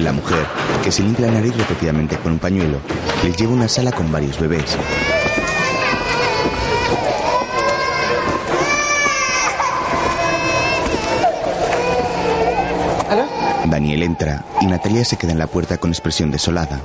La 0.00 0.12
mujer, 0.12 0.44
que 0.82 0.90
se 0.90 1.02
limpia 1.02 1.26
la 1.26 1.34
nariz 1.34 1.56
repetidamente 1.56 2.16
con 2.16 2.32
un 2.32 2.38
pañuelo, 2.38 2.78
les 3.22 3.36
lleva 3.36 3.52
a 3.52 3.56
una 3.56 3.68
sala 3.68 3.92
con 3.92 4.10
varios 4.10 4.38
bebés. 4.38 4.76
Daniel 13.72 14.02
entra 14.02 14.44
y 14.60 14.66
Natalia 14.66 15.02
se 15.02 15.16
queda 15.16 15.32
en 15.32 15.38
la 15.38 15.46
puerta 15.46 15.78
con 15.78 15.92
expresión 15.92 16.30
desolada. 16.30 16.78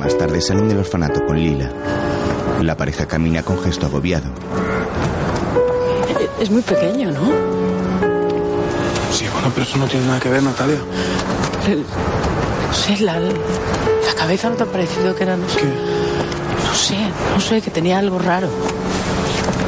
Más 0.00 0.18
tarde 0.18 0.40
salen 0.40 0.68
del 0.68 0.78
orfanato 0.78 1.24
con 1.24 1.38
Lila. 1.38 1.70
La 2.60 2.76
pareja 2.76 3.06
camina 3.06 3.44
con 3.44 3.60
gesto 3.60 3.86
agobiado. 3.86 4.32
Es 6.40 6.50
muy 6.50 6.62
pequeño, 6.62 7.12
¿no? 7.12 7.75
Bueno, 9.46 9.54
pero 9.54 9.66
eso 9.68 9.78
no 9.78 9.86
tiene 9.86 10.06
nada 10.06 10.18
que 10.18 10.28
ver, 10.28 10.42
Natalia. 10.42 10.78
El- 11.68 11.82
no 11.82 12.74
sé, 12.74 12.98
la, 13.04 13.20
la 13.20 14.14
cabeza 14.18 14.50
no 14.50 14.56
te 14.56 14.64
ha 14.64 14.66
parecido 14.66 15.14
que 15.14 15.22
era, 15.22 15.36
no 15.36 15.48
sé. 15.48 15.60
¿Qué? 15.60 15.66
No 15.66 16.74
sé, 16.74 16.96
no 17.32 17.40
sé, 17.40 17.60
que 17.62 17.70
tenía 17.70 17.98
algo 18.00 18.18
raro. 18.18 18.48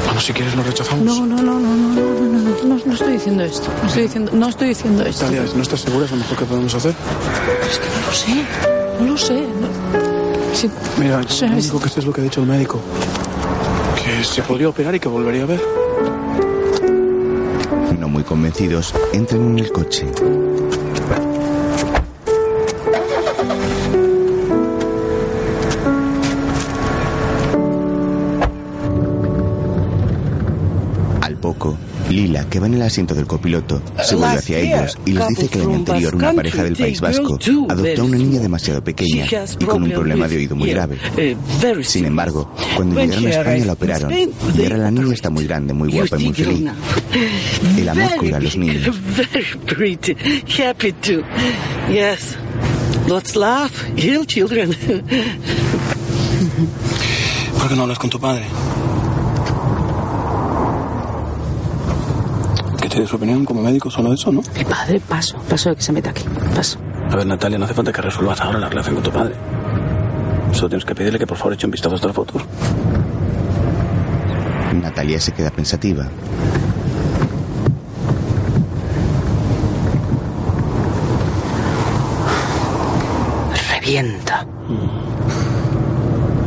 Bueno, 0.06 0.20
si 0.20 0.32
quieres 0.32 0.56
lo 0.56 0.64
rechazamos. 0.64 1.04
No, 1.04 1.24
no, 1.24 1.36
no, 1.36 1.60
no, 1.60 1.60
no, 1.60 1.76
no, 1.76 2.00
no, 2.00 2.38
no, 2.40 2.64
no, 2.74 2.80
no 2.84 2.92
estoy 2.92 3.12
diciendo 3.12 3.44
esto. 3.44 3.68
No 3.82 3.86
estoy 3.88 4.02
diciendo, 4.02 4.30
no 4.34 4.48
estoy 4.48 4.68
diciendo 4.70 5.04
esto. 5.04 5.24
Natalia, 5.26 5.52
¿no 5.54 5.62
estás 5.62 5.80
segura? 5.80 6.04
Es 6.06 6.10
lo 6.10 6.16
mejor 6.16 6.36
que 6.38 6.44
podemos 6.44 6.74
hacer. 6.74 6.94
Pero 7.46 7.70
es 7.70 7.78
que 7.78 7.86
no 7.86 8.06
lo 8.08 8.12
sé. 8.12 8.44
No 9.04 9.06
lo 9.12 9.16
sé. 9.16 9.46
no- 9.60 10.98
Mira, 10.98 11.20
Sí, 11.28 11.46
lo 11.46 11.52
único 11.52 11.78
que 11.80 11.88
sé 11.88 12.00
es 12.00 12.06
lo 12.06 12.12
que 12.12 12.20
ha 12.20 12.24
dicho 12.24 12.40
el 12.40 12.48
médico. 12.48 12.80
Que 14.04 14.24
se 14.24 14.42
podría 14.42 14.68
operar 14.70 14.92
y 14.96 14.98
que 14.98 15.06
volvería 15.08 15.44
a 15.44 15.46
ver. 15.46 15.62
Convencidos, 18.28 18.94
entran 19.14 19.52
en 19.52 19.58
el 19.58 19.72
coche. 19.72 20.06
Al 31.22 31.36
poco, 31.36 31.78
Lila, 32.10 32.44
que 32.50 32.60
va 32.60 32.66
en 32.66 32.74
el 32.74 32.82
asiento 32.82 33.14
del 33.14 33.26
copiloto, 33.26 33.80
se 34.02 34.14
vuelve 34.14 34.36
hacia 34.36 34.58
ellos 34.58 34.98
y 35.06 35.12
les 35.12 35.28
dice 35.28 35.48
que 35.48 35.58
el 35.60 35.64
año 35.64 35.76
anterior 35.76 36.14
una 36.14 36.32
pareja 36.34 36.64
del 36.64 36.76
País 36.76 37.00
Vasco 37.00 37.38
adoptó 37.68 38.02
a 38.02 38.04
una 38.04 38.16
niña 38.18 38.40
demasiado 38.40 38.84
pequeña 38.84 39.24
y 39.58 39.64
con 39.64 39.82
un 39.84 39.90
problema 39.90 40.28
de 40.28 40.36
oído 40.36 40.54
muy 40.54 40.70
grave. 40.70 40.98
Sin 41.82 42.04
embargo, 42.04 42.50
cuando 42.78 43.04
llegaron 43.04 43.26
a 43.26 43.30
España 43.30 43.64
la 43.64 43.72
operaron 43.72 44.12
y 44.12 44.62
ahora 44.62 44.76
la 44.76 44.90
niña 44.90 45.14
está 45.14 45.30
muy 45.30 45.44
grande, 45.44 45.74
muy 45.74 45.90
guapa 45.90 46.16
y 46.18 46.24
muy 46.26 46.34
feliz. 46.34 46.70
El 47.76 47.88
amor 47.88 48.16
cuida 48.18 48.36
a 48.36 48.40
los 48.40 48.56
niños. 48.56 48.96
Very 49.16 49.44
pretty. 49.66 50.16
Happy 50.62 50.92
too. 50.92 51.24
Yes. 51.90 52.36
Let's 53.08 53.34
laugh. 53.34 53.72
Heal 53.96 54.24
children. 54.26 54.70
¿Por 57.58 57.68
qué 57.68 57.74
no 57.74 57.82
hablas 57.82 57.98
con 57.98 58.10
tu 58.10 58.20
padre? 58.20 58.44
Que 62.80 62.88
te 62.88 63.00
dé 63.00 63.06
su 63.08 63.16
opinión 63.16 63.44
como 63.44 63.60
médico, 63.60 63.90
solo 63.90 64.12
eso, 64.12 64.30
¿no? 64.30 64.40
Mi 64.56 64.64
padre, 64.64 65.00
paso, 65.00 65.36
paso 65.48 65.70
de 65.70 65.76
que 65.76 65.82
se 65.82 65.90
meta 65.92 66.10
aquí. 66.10 66.22
Paso. 66.54 66.78
A 67.10 67.16
ver, 67.16 67.26
Natalia, 67.26 67.58
no 67.58 67.64
hace 67.64 67.74
falta 67.74 67.92
que 67.92 68.02
resuelvas 68.02 68.40
ahora 68.40 68.60
la 68.60 68.68
relación 68.68 68.94
con 68.94 69.02
tu 69.04 69.10
padre. 69.10 69.34
Solo 70.58 70.70
tienes 70.70 70.84
que 70.84 70.94
pedirle 70.96 71.20
que 71.20 71.26
por 71.28 71.38
favor 71.38 71.52
eche 71.52 71.66
un 71.66 71.70
vistazo 71.70 71.94
a 71.94 71.96
estas 71.98 72.12
fotos. 72.12 72.42
Natalia 74.74 75.20
se 75.20 75.30
queda 75.30 75.50
pensativa. 75.50 76.08
Revienta. 83.70 84.44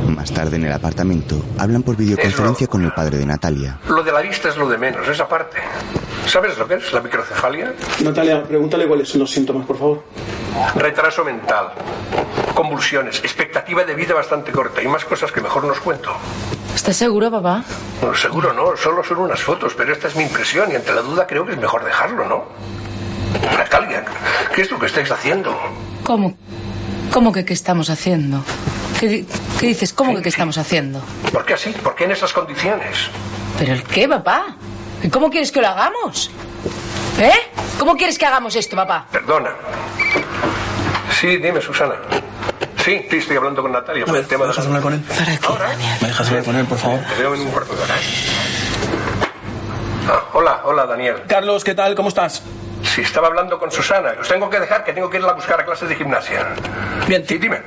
Más 0.10 0.30
tarde 0.34 0.58
en 0.58 0.66
el 0.66 0.74
apartamento 0.74 1.42
hablan 1.58 1.82
por 1.82 1.96
videoconferencia 1.96 2.68
con 2.68 2.84
el 2.84 2.92
padre 2.92 3.18
de 3.18 3.26
Natalia. 3.26 3.80
Lo 3.88 4.04
de 4.04 4.12
la 4.12 4.20
vista 4.20 4.50
es 4.50 4.58
lo 4.58 4.68
de 4.68 4.78
menos, 4.78 5.08
esa 5.08 5.26
parte. 5.26 5.60
¿Sabes 6.28 6.58
lo 6.58 6.68
que 6.68 6.74
es 6.74 6.92
la 6.92 7.00
microcefalia? 7.00 7.74
Natalia, 8.04 8.44
pregúntale 8.44 8.86
cuáles 8.88 9.08
son 9.08 9.22
los 9.22 9.32
síntomas, 9.32 9.66
por 9.66 9.78
favor. 9.78 10.04
Retraso 10.76 11.24
mental, 11.24 11.72
convulsiones, 12.62 13.18
expectativa 13.24 13.84
de 13.84 13.96
vida 13.96 14.14
bastante 14.14 14.52
corta 14.52 14.84
y 14.84 14.88
más 14.88 15.04
cosas 15.04 15.32
que 15.32 15.42
mejor 15.42 15.64
nos 15.64 15.80
cuento. 15.80 16.16
¿Estás 16.76 16.96
seguro, 16.96 17.32
papá? 17.32 17.64
No, 18.04 18.14
seguro 18.14 18.54
no, 18.54 18.78
solo 18.78 19.04
son 19.04 19.18
unas 19.18 19.42
fotos, 19.42 19.74
pero 19.76 19.92
esta 19.92 20.08
es 20.08 20.16
mi 20.16 20.22
impresión 20.24 20.72
y 20.72 20.76
ante 20.76 20.94
la 20.94 21.02
duda 21.02 21.26
creo 21.26 21.44
que 21.44 21.54
es 21.54 21.58
mejor 21.58 21.84
dejarlo, 21.84 22.24
¿no? 22.26 22.46
Natalia, 23.58 24.06
¿qué 24.54 24.62
es 24.62 24.70
lo 24.70 24.78
que 24.78 24.86
estáis 24.86 25.10
haciendo? 25.10 25.58
¿Cómo? 26.04 26.38
¿Cómo 27.12 27.32
que 27.32 27.44
qué 27.46 27.54
estamos 27.54 27.90
haciendo? 27.90 28.44
¿Qué, 29.00 29.26
qué 29.60 29.66
dices? 29.68 29.92
¿Cómo 29.92 30.16
que 30.16 30.22
qué 30.22 30.30
estamos 30.30 30.60
haciendo? 30.60 31.02
¿Por 31.34 31.44
qué 31.44 31.56
así? 31.56 31.72
¿Por 31.72 31.96
qué 31.96 32.04
en 32.04 32.12
esas 32.12 32.32
condiciones? 32.32 33.10
¿Pero 33.58 33.74
el 33.74 33.82
qué, 33.84 34.08
papá? 34.08 34.56
¿Y 35.02 35.10
cómo 35.10 35.32
quieres 35.32 35.52
que 35.52 35.62
lo 35.62 35.68
hagamos? 35.68 36.30
¿Eh? 37.20 37.34
¿Cómo 37.80 37.98
quieres 37.98 38.20
que 38.20 38.26
hagamos 38.28 38.56
esto, 38.56 38.76
papá? 38.76 39.08
Perdona. 39.12 39.50
Sí, 41.20 41.38
dime, 41.38 41.60
Susana. 41.60 41.96
Sí, 42.84 43.06
sí, 43.10 43.18
estoy 43.18 43.38
hablando 43.38 43.62
con 43.62 43.72
Natalia 43.72 44.06
el 44.08 44.28
tema 44.28 44.46
de 44.46 44.50
dejas 44.50 44.66
hablar 44.66 44.82
con 44.82 44.94
él? 44.94 45.02
¿Para 45.02 45.38
qué, 45.38 45.60
Daniel? 45.60 45.98
¿Me 46.02 46.08
dejas 46.08 46.28
hablar 46.28 46.44
con 46.44 46.56
él, 46.56 46.66
por 46.66 46.78
favor? 46.78 47.00
Te 47.02 47.22
veo 47.22 47.36
en 47.36 47.42
un 47.42 47.48
cuarto 47.52 47.76
de 47.76 47.84
hora. 47.84 47.96
¿eh? 47.96 48.00
Ah, 50.10 50.24
hola, 50.34 50.62
hola, 50.66 50.86
Daniel. 50.88 51.16
Carlos, 51.28 51.64
¿qué 51.64 51.76
tal? 51.76 51.94
¿Cómo 51.96 52.10
estás? 52.10 52.42
Sí, 52.84 53.02
estaba 53.02 53.28
hablando 53.28 53.60
con 53.60 53.72
Susana. 53.72 54.14
Os 54.20 54.28
tengo 54.28 54.50
que 54.50 54.60
dejar 54.60 54.84
que 54.84 54.94
tengo 54.94 55.10
que 55.10 55.18
irla 55.18 55.30
a 55.32 55.34
buscar 55.34 55.60
a 55.62 55.66
clases 55.66 55.88
de 55.90 55.96
gimnasia. 55.96 56.48
Bien. 57.08 57.24
Sí, 57.28 57.38
dime. 57.38 57.62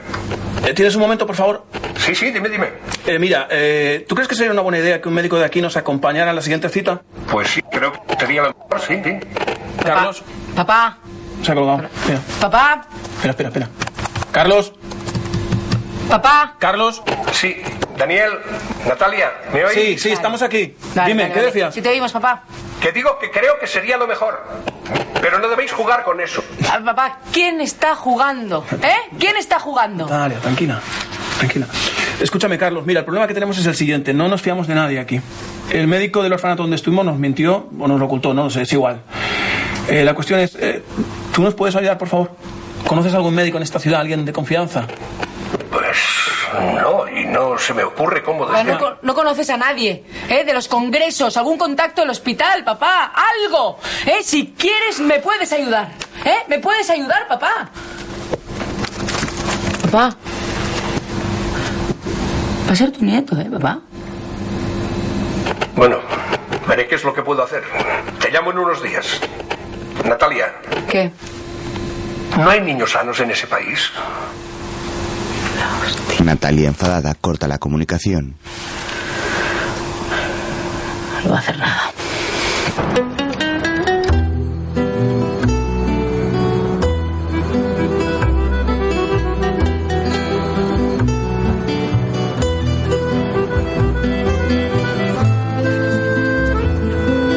Eh, 0.66 0.74
¿Tienes 0.74 0.94
un 0.96 1.02
momento, 1.02 1.26
por 1.26 1.36
favor? 1.36 1.64
Sí, 1.96 2.14
sí, 2.14 2.30
dime, 2.32 2.48
dime. 2.48 2.72
Eh, 3.06 3.18
mira, 3.18 3.46
eh, 3.50 4.04
¿tú 4.08 4.14
crees 4.16 4.28
que 4.28 4.34
sería 4.34 4.52
una 4.52 4.62
buena 4.62 4.78
idea 4.78 5.00
que 5.00 5.08
un 5.08 5.14
médico 5.14 5.38
de 5.38 5.44
aquí 5.44 5.62
nos 5.62 5.76
acompañara 5.76 6.32
a 6.32 6.34
la 6.34 6.42
siguiente 6.42 6.68
cita? 6.68 7.00
Pues 7.30 7.48
sí, 7.48 7.62
creo 7.70 7.92
que 7.92 8.16
sería 8.18 8.42
lo 8.42 8.48
mejor, 8.48 8.80
sí, 8.80 9.00
sí. 9.04 9.20
Carlos, 9.82 10.22
Papá, 10.56 10.98
se 11.42 11.52
ha 11.52 11.54
colgado. 11.54 11.82
Espera, 11.84 12.20
papá, 12.40 12.86
espera, 13.16 13.30
espera. 13.30 13.48
espera. 13.48 13.68
Carlos, 14.32 14.72
papá. 16.08 16.54
Carlos. 16.58 17.02
Sí, 17.32 17.56
Daniel, 17.96 18.32
Natalia, 18.86 19.32
¿me 19.52 19.64
oís? 19.64 19.74
Sí, 19.74 19.98
sí, 19.98 20.10
estamos 20.12 20.42
aquí. 20.42 20.74
Dale, 20.94 21.08
Dime, 21.08 21.22
dale, 21.24 21.34
¿qué 21.34 21.40
dale. 21.40 21.52
decías? 21.52 21.74
Si 21.74 21.82
te 21.82 21.88
oímos, 21.88 22.12
papá. 22.12 22.42
Que 22.80 22.92
digo 22.92 23.18
que 23.18 23.30
creo 23.30 23.58
que 23.58 23.66
sería 23.66 23.96
lo 23.96 24.06
mejor. 24.06 24.42
Pero 25.20 25.38
no 25.38 25.48
debéis 25.48 25.72
jugar 25.72 26.04
con 26.04 26.20
eso. 26.20 26.44
Ah, 26.70 26.80
papá, 26.84 27.18
¿quién 27.32 27.60
está 27.60 27.94
jugando? 27.94 28.64
¿Eh? 28.82 28.94
¿Quién 29.18 29.36
está 29.36 29.58
jugando? 29.58 30.04
Natalia, 30.04 30.38
tranquila, 30.38 30.80
tranquila. 31.38 31.66
Escúchame, 32.20 32.58
Carlos, 32.58 32.84
mira, 32.84 33.00
el 33.00 33.04
problema 33.06 33.26
que 33.26 33.34
tenemos 33.34 33.56
es 33.58 33.64
el 33.66 33.74
siguiente. 33.74 34.12
No 34.12 34.28
nos 34.28 34.42
fiamos 34.42 34.66
de 34.66 34.74
nadie 34.74 35.00
aquí. 35.00 35.20
El 35.70 35.86
médico 35.86 36.22
del 36.22 36.32
orfanato 36.32 36.62
donde 36.62 36.76
estuvimos 36.76 37.06
nos 37.06 37.16
mintió 37.18 37.68
o 37.78 37.88
nos 37.88 37.98
lo 37.98 38.04
ocultó, 38.06 38.34
no 38.34 38.44
lo 38.44 38.50
sé, 38.50 38.62
es 38.62 38.72
igual. 38.72 39.00
Eh, 39.88 40.04
la 40.04 40.14
cuestión 40.14 40.40
es, 40.40 40.54
eh, 40.56 40.82
¿tú 41.32 41.42
nos 41.42 41.54
puedes 41.54 41.74
ayudar, 41.76 41.96
por 41.96 42.08
favor? 42.08 42.30
¿Conoces 42.86 43.14
algún 43.14 43.34
médico 43.34 43.56
en 43.56 43.62
esta 43.62 43.78
ciudad, 43.78 44.00
alguien 44.00 44.24
de 44.26 44.32
confianza? 44.32 44.86
Pues 45.74 45.96
no, 46.80 47.08
y 47.08 47.24
no 47.24 47.58
se 47.58 47.74
me 47.74 47.82
ocurre 47.82 48.22
cómo 48.22 48.46
decir. 48.46 48.64
No, 48.80 48.96
no 49.02 49.14
conoces 49.14 49.50
a 49.50 49.56
nadie, 49.56 50.04
¿eh? 50.28 50.44
De 50.44 50.52
los 50.52 50.68
congresos, 50.68 51.36
algún 51.36 51.58
contacto 51.58 52.02
del 52.02 52.10
hospital, 52.10 52.62
papá, 52.62 53.12
algo, 53.42 53.80
¿eh? 54.06 54.22
Si 54.22 54.54
quieres, 54.56 55.00
me 55.00 55.18
puedes 55.18 55.52
ayudar, 55.52 55.88
¿eh? 56.24 56.36
¿Me 56.46 56.60
puedes 56.60 56.88
ayudar, 56.90 57.26
papá? 57.26 57.68
Papá. 59.86 60.16
Va 62.68 62.72
a 62.72 62.76
ser 62.76 62.92
tu 62.92 63.04
nieto, 63.04 63.36
¿eh, 63.36 63.48
papá? 63.50 63.80
Bueno, 65.74 65.98
veré 66.68 66.86
qué 66.86 66.94
es 66.94 67.02
lo 67.02 67.12
que 67.12 67.22
puedo 67.22 67.42
hacer. 67.42 67.64
Te 68.20 68.30
llamo 68.30 68.52
en 68.52 68.58
unos 68.58 68.80
días. 68.80 69.20
Natalia, 70.04 70.54
¿Qué? 70.88 71.10
¿no 72.38 72.48
hay 72.48 72.60
niños 72.60 72.92
sanos 72.92 73.18
en 73.18 73.32
ese 73.32 73.48
país? 73.48 73.90
Natalia, 76.24 76.68
enfadada, 76.68 77.14
corta 77.14 77.46
la 77.46 77.58
comunicación. 77.58 78.34
No 81.24 81.30
va 81.30 81.36
a 81.36 81.38
hacer 81.38 81.58
nada. 81.58 81.90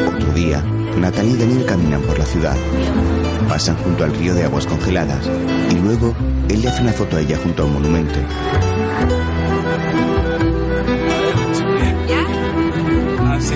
Otro 0.06 0.32
día, 0.32 0.62
Natalia 0.96 1.32
y 1.32 1.36
Daniel 1.36 1.64
caminan 1.66 2.02
por 2.02 2.18
la 2.18 2.24
ciudad. 2.24 2.56
Pasan 3.48 3.76
junto 3.76 4.04
al 4.04 4.14
río 4.14 4.34
de 4.34 4.44
aguas 4.44 4.66
congeladas 4.66 5.28
y 5.78 5.80
luego 5.80 6.14
él 6.48 6.60
le 6.60 6.68
hace 6.68 6.82
una 6.82 6.92
foto 6.92 7.16
a 7.16 7.20
ella 7.20 7.38
junto 7.38 7.62
a 7.62 7.66
un 7.66 7.74
monumento. 7.74 8.18
Ah, 13.20 13.38
sí. 13.40 13.54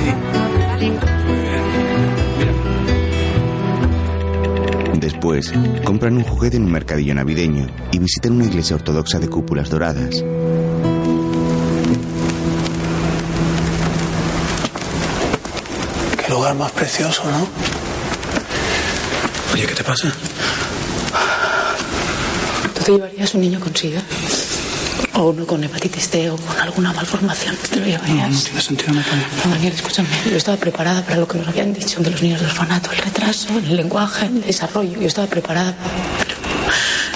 Después, 5.01 5.53
compran 5.85 6.17
un 6.17 6.23
juguete 6.23 6.57
en 6.57 6.65
un 6.65 6.73
mercadillo 6.73 7.15
navideño 7.15 7.67
y 7.91 7.99
visitan 7.99 8.33
una 8.35 8.45
iglesia 8.45 8.77
ortodoxa 8.77 9.19
de 9.19 9.29
cúpulas 9.29 9.69
doradas. 9.69 10.23
Qué 16.25 16.31
lugar 16.31 16.55
más 16.55 16.71
precioso, 16.73 17.25
¿no? 17.25 17.49
Oye, 19.53 19.67
¿qué 19.67 19.75
te 19.75 19.85
pasa? 19.85 20.13
¿Tú 22.85 22.99
te 22.99 23.05
llevarías 23.05 23.35
un 23.35 23.41
niño 23.41 23.61
con 23.61 23.75
SIDA? 23.75 24.03
O 25.15 25.31
uno 25.31 25.47
con 25.47 25.63
hepatitis 25.63 26.09
C 26.09 26.31
o 26.31 26.37
con 26.37 26.59
alguna 26.59 26.93
malformación. 26.93 27.57
¿Te 27.71 27.77
lo 27.77 27.83
No, 27.87 27.87
no 27.87 27.93
llevarías? 27.99 28.45
tiene 28.45 28.61
sentido, 28.61 28.93
Natalia. 28.95 29.27
No, 29.45 29.51
Daniel, 29.53 29.73
escúchame. 29.75 30.09
Yo 30.31 30.37
estaba 30.37 30.57
preparada 30.57 31.05
para 31.05 31.17
lo 31.17 31.29
que 31.29 31.39
nos 31.39 31.49
habían 31.49 31.73
dicho 31.73 32.01
de 32.03 32.11
los 32.11 32.23
niños 32.23 32.41
del 32.41 32.51
orfanato. 32.51 32.91
El 32.93 32.99
retraso, 32.99 33.49
el 33.59 33.77
lenguaje, 33.77 34.27
el 34.27 34.43
desarrollo. 34.43 34.99
Yo 35.01 35.07
estaba 35.07 35.27
preparada. 35.29 35.77
Pero 36.19 36.37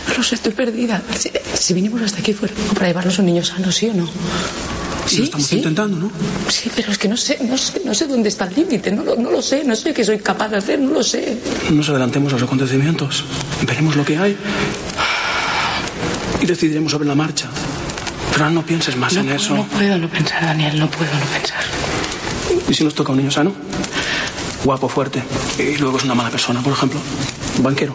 no 0.08 0.14
lo 0.18 0.22
sé, 0.22 0.34
estoy 0.36 0.52
perdida. 0.52 1.02
Si, 1.18 1.30
si 1.58 1.74
vinimos 1.74 2.00
hasta 2.02 2.18
aquí 2.20 2.32
fue 2.32 2.48
para 2.74 2.88
llevarnos 2.88 3.18
un 3.18 3.26
niño 3.26 3.42
sano, 3.44 3.72
¿sí 3.72 3.88
o 3.88 3.94
no? 3.94 4.04
Lo 4.04 5.22
estamos 5.24 5.52
intentando, 5.52 5.96
¿no? 5.98 6.10
Sí, 6.50 6.68
pero 6.74 6.90
es 6.90 6.98
que 6.98 7.08
no 7.08 7.16
sé, 7.16 7.38
no 7.48 7.56
sé, 7.56 7.80
no 7.84 7.94
sé 7.94 8.06
dónde 8.08 8.28
está 8.28 8.44
el 8.46 8.54
límite. 8.54 8.90
No, 8.90 9.04
lo- 9.04 9.14
no 9.16 9.30
lo 9.30 9.40
sé, 9.40 9.62
no 9.64 9.74
sé 9.76 9.94
qué 9.94 10.04
soy 10.04 10.18
capaz 10.18 10.48
de 10.48 10.56
hacer, 10.56 10.80
no 10.80 10.90
lo 10.90 11.02
sé. 11.04 11.38
No 11.70 11.76
nos 11.76 11.88
adelantemos 11.88 12.32
a 12.32 12.36
los 12.36 12.42
acontecimientos. 12.42 13.24
Veremos 13.64 13.94
lo 13.96 14.04
que 14.04 14.18
hay. 14.18 14.36
Decidiremos 16.46 16.92
sobre 16.92 17.08
la 17.08 17.14
marcha. 17.14 17.48
Pero 18.32 18.44
ahora 18.44 18.54
no 18.54 18.62
pienses 18.64 18.96
más 18.96 19.12
No, 19.14 19.20
en 19.20 19.26
puedo, 19.26 19.38
eso. 19.40 19.54
no 19.56 19.64
puedo 19.64 19.98
no 19.98 20.08
pensar, 20.08 20.42
Daniel, 20.42 20.78
no 20.78 20.88
puedo 20.90 21.12
no 21.12 21.24
pensar. 21.26 21.60
¿Y 22.68 22.74
si 22.74 22.84
nos 22.84 22.94
toca 22.94 23.12
un 23.12 23.18
niño 23.18 23.30
sano? 23.30 23.52
Guapo, 24.64 24.88
fuerte. 24.88 25.22
Y 25.58 25.76
luego 25.78 25.96
es 25.98 26.04
una 26.04 26.14
mala 26.14 26.30
persona, 26.30 26.60
por 26.60 26.72
ejemplo. 26.72 27.00
Un 27.56 27.62
banquero. 27.62 27.94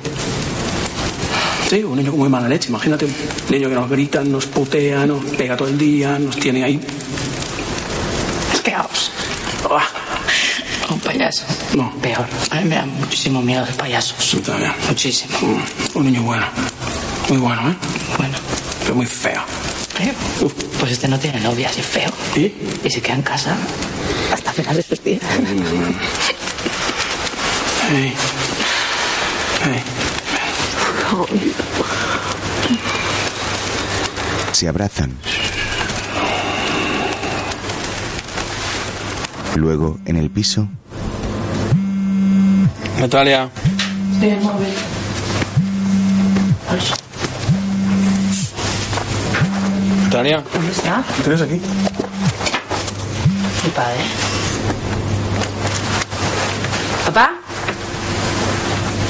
Sí, 1.69 1.83
un 1.83 1.95
niño 1.97 2.11
con 2.11 2.19
muy 2.19 2.29
mala 2.29 2.47
leche. 2.49 2.69
Imagínate 2.69 3.05
un 3.05 3.13
niño 3.49 3.69
que 3.69 3.75
nos 3.75 3.89
grita, 3.89 4.23
nos 4.23 4.45
putea, 4.47 5.05
nos 5.05 5.23
pega 5.37 5.55
todo 5.55 5.67
el 5.69 5.77
día, 5.77 6.17
nos 6.19 6.35
tiene 6.37 6.63
ahí. 6.63 6.79
Asqueaos. 8.53 9.11
Ah, 9.69 9.87
Oh, 10.89 10.95
vaya 11.05 11.19
payaso. 11.19 11.45
No. 11.77 11.93
Peor. 12.01 12.25
A 12.49 12.55
mí 12.55 12.65
me 12.67 12.75
da 12.75 12.85
muchísimo 12.85 13.41
miedo 13.41 13.65
de 13.65 13.71
payasos. 13.73 14.35
Muchísimo. 14.89 15.37
Un 15.93 16.05
niño 16.05 16.21
bueno. 16.23 16.45
Muy 17.29 17.37
bueno, 17.37 17.69
¿eh? 17.71 17.75
Bueno, 18.17 18.37
Pero 18.81 18.95
muy 18.95 19.05
feo. 19.05 19.41
feo. 19.93 20.13
Pues 20.79 20.91
este 20.93 21.07
no 21.07 21.17
tiene 21.19 21.39
novia, 21.39 21.69
así 21.69 21.81
feo. 21.81 22.11
¿Y? 22.35 22.53
Y 22.83 22.89
se 22.89 23.01
queda 23.01 23.15
en 23.15 23.21
casa 23.21 23.55
hasta 24.33 24.51
final 24.51 24.75
de 24.75 24.83
sus 24.83 25.03
días. 25.03 25.21
Hey. 27.89 28.13
Hey. 29.63 29.83
Se 34.51 34.67
abrazan. 34.67 35.17
Luego, 39.55 39.99
en 40.05 40.15
el 40.17 40.29
piso, 40.29 40.67
Natalia. 42.99 43.49
Natalia. 50.11 50.43
¿Dónde 50.53 50.71
está? 50.73 51.01
¿Qué 51.15 51.23
tienes 51.23 51.41
aquí? 51.41 51.53
Mi 53.63 53.69
padre. 53.73 53.99
¿Papá? 57.05 57.31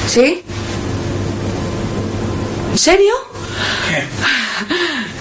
¿Sí? 0.08 0.44
¿En 2.72 2.78
serio? 2.78 3.14
¿Qué? 3.90 4.04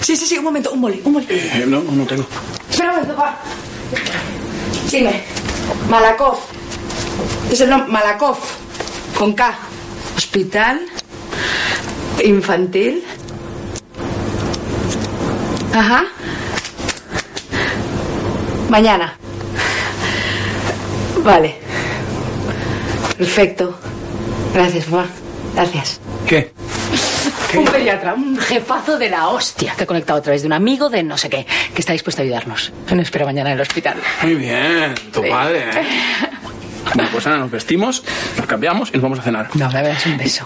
Sí, 0.01 0.15
sí, 0.15 0.27
sí, 0.27 0.37
un 0.37 0.43
momento, 0.43 0.71
un 0.71 0.81
boli, 0.81 1.01
un 1.03 1.13
boli. 1.13 1.25
Eh, 1.27 1.65
no, 1.67 1.81
no 1.81 2.05
tengo. 2.05 2.27
Espera 2.69 2.89
un 2.89 2.95
momento, 2.97 3.15
papá. 3.15 3.39
Dime. 4.91 5.23
Malakoff. 5.89 6.41
Es 7.51 7.59
el 7.59 7.71
nombre, 7.71 7.91
Malakoff. 7.91 8.37
Con 9.17 9.33
K. 9.33 9.57
Hospital. 10.15 10.79
Infantil. 12.23 13.03
Ajá. 15.73 16.03
Mañana. 18.69 19.13
Vale. 21.23 21.55
Perfecto. 23.17 23.77
Gracias, 24.53 24.87
mamá. 24.89 25.07
Gracias. 25.55 25.99
¿Qué? 26.27 26.51
Un 27.57 27.65
pediatra, 27.65 28.13
un 28.13 28.37
jefazo 28.37 28.97
de 28.97 29.09
la 29.09 29.27
hostia 29.27 29.73
que 29.75 29.83
ha 29.83 29.87
conectado 29.87 30.19
a 30.19 30.21
través 30.21 30.41
de 30.41 30.47
un 30.47 30.53
amigo 30.53 30.89
de 30.89 31.03
no 31.03 31.17
sé 31.17 31.29
qué, 31.29 31.45
que 31.73 31.81
está 31.81 31.91
dispuesto 31.91 32.21
a 32.21 32.23
ayudarnos. 32.23 32.71
Me 32.89 33.01
espera 33.01 33.25
mañana 33.25 33.49
en 33.51 33.55
el 33.55 33.61
hospital. 33.61 33.97
Muy 34.23 34.35
bien, 34.35 34.95
tu 35.11 35.21
Sí. 35.21 35.29
padre. 35.29 35.59
¿eh? 35.69 35.83
Bueno, 36.95 37.09
pues 37.11 37.27
ahora 37.27 37.39
nos 37.39 37.51
vestimos, 37.51 38.03
nos 38.37 38.45
cambiamos 38.47 38.89
y 38.89 38.93
nos 38.93 39.01
vamos 39.03 39.19
a 39.19 39.23
cenar. 39.23 39.49
No, 39.53 39.69
me 39.69 39.81
das 39.83 40.05
un 40.05 40.17
beso. 40.17 40.45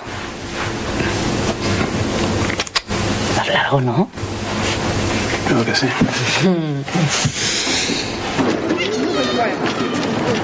Más 3.38 3.48
largo, 3.50 3.82
¿no? 3.82 4.10
Creo 5.56 5.65
que 5.68 5.76
sí. 5.76 5.88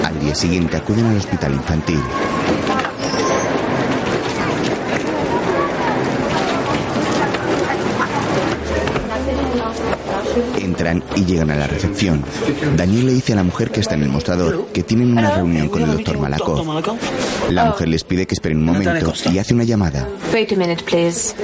al 0.05 0.19
día 0.21 0.33
siguiente 0.33 0.77
acuden 0.77 1.05
al 1.05 1.17
hospital 1.17 1.53
infantil. 1.53 1.99
Entran 10.61 11.03
y 11.17 11.25
llegan 11.25 11.51
a 11.51 11.57
la 11.57 11.67
recepción. 11.67 12.23
Daniel 12.77 13.07
le 13.07 13.13
dice 13.13 13.33
a 13.33 13.35
la 13.35 13.43
mujer 13.43 13.69
que 13.69 13.81
está 13.81 13.95
en 13.95 14.03
el 14.03 14.09
mostrador 14.09 14.67
que 14.67 14.83
tienen 14.83 15.11
una 15.11 15.35
reunión 15.35 15.67
con 15.67 15.81
el 15.81 15.91
doctor 15.91 16.19
Malakoff. 16.19 16.65
La 17.49 17.65
mujer 17.65 17.89
les 17.89 18.05
pide 18.05 18.25
que 18.25 18.35
esperen 18.35 18.59
un 18.59 18.65
momento 18.65 19.13
y 19.29 19.39
hace 19.39 19.53
una 19.53 19.65
llamada. 19.65 20.07
Wait 20.31 20.53
a 20.53 20.55
minute, 20.55 20.81
please. 20.85 21.35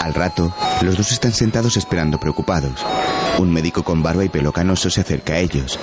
Al 0.00 0.14
rato, 0.14 0.54
los 0.82 0.96
dos 0.96 1.10
están 1.10 1.32
sentados 1.32 1.76
esperando 1.76 2.18
preocupados. 2.18 2.84
Un 3.38 3.52
médico 3.52 3.82
con 3.82 4.02
barba 4.02 4.24
y 4.24 4.28
pelo 4.28 4.52
canoso 4.52 4.90
se 4.90 5.00
acerca 5.00 5.34
a 5.34 5.38
ellos. 5.38 5.78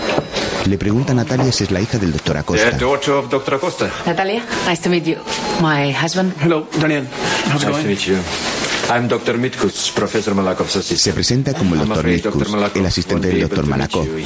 Le 0.65 0.77
pregunta 0.77 1.11
a 1.11 1.15
Natalia 1.15 1.51
si 1.51 1.63
es 1.63 1.71
la 1.71 1.81
hija 1.81 1.97
del 1.97 2.13
doctor 2.13 2.37
Acosta. 2.37 2.71
daughter 2.71 3.13
of 3.15 3.29
Dr. 3.29 3.55
Acosta. 3.55 3.89
Natalia, 4.05 4.43
nice 4.67 4.81
to 4.81 4.89
meet 4.89 5.03
you. 5.05 5.17
My 5.61 5.91
husband. 5.91 6.33
Hello, 6.41 6.67
Daniel. 6.79 7.05
How's 7.51 7.63
it 7.63 7.69
Nice 7.69 7.81
to 7.81 7.87
meet 7.87 7.99
you. 8.07 8.58
I'm 8.89 9.07
Dr. 9.07 9.37
Mitkus, 9.37 9.91
Professor 9.91 10.33
Malakov's 10.33 10.71
Se 10.71 11.13
presenta 11.13 11.53
como 11.53 11.75
el 11.75 11.87
Dr. 11.87 12.07
Mitkus, 12.07 12.53
el 12.73 12.85
asistente 12.87 13.27
del 13.27 13.37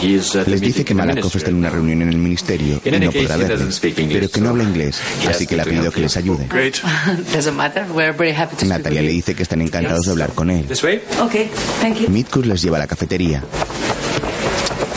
is 0.02 0.36
at 0.38 0.48
a 0.48 0.50
Les 0.50 0.62
dice 0.62 0.86
que 0.86 0.94
Malakoff 0.94 1.36
está 1.36 1.50
en 1.50 1.58
una 1.58 1.70
reunión 1.70 2.02
en 2.02 2.08
el 2.08 2.16
ministerio 2.16 2.82
y 2.84 2.92
no 2.92 3.12
podrá 3.12 3.36
he 3.36 3.40
verle, 3.40 3.48
doesn't 3.48 3.74
speak 3.74 4.00
English, 4.00 4.20
pero 4.20 4.32
que 4.32 4.40
no 4.42 4.50
habla 4.50 4.64
inglés, 4.64 5.02
así 5.28 5.46
que 5.46 5.58
le 5.58 5.64
ha 5.64 5.66
pedido 5.66 5.92
que 5.92 6.00
les 6.00 6.16
ayude. 6.16 6.48
Great. 6.48 6.78
Doesn't 7.34 7.58
matter. 7.58 7.86
We're 7.92 8.14
very 8.14 8.32
happy 8.32 8.56
to 8.56 8.66
speak 8.66 8.70
Natalia 8.70 9.02
le 9.02 9.10
dice 9.10 9.36
que 9.36 9.44
están 9.44 9.62
encantados 9.62 10.06
de 10.06 10.12
hablar 10.12 10.32
con 10.32 10.50
él. 10.50 10.66
This 10.66 10.82
way? 10.82 11.02
Okay, 11.22 11.52
thank 11.82 11.98
you. 11.98 12.10
Mitkus 12.10 12.46
les 12.46 12.62
lleva 12.62 12.78
a 12.78 12.80
la 12.80 12.88
cafetería. 12.88 13.44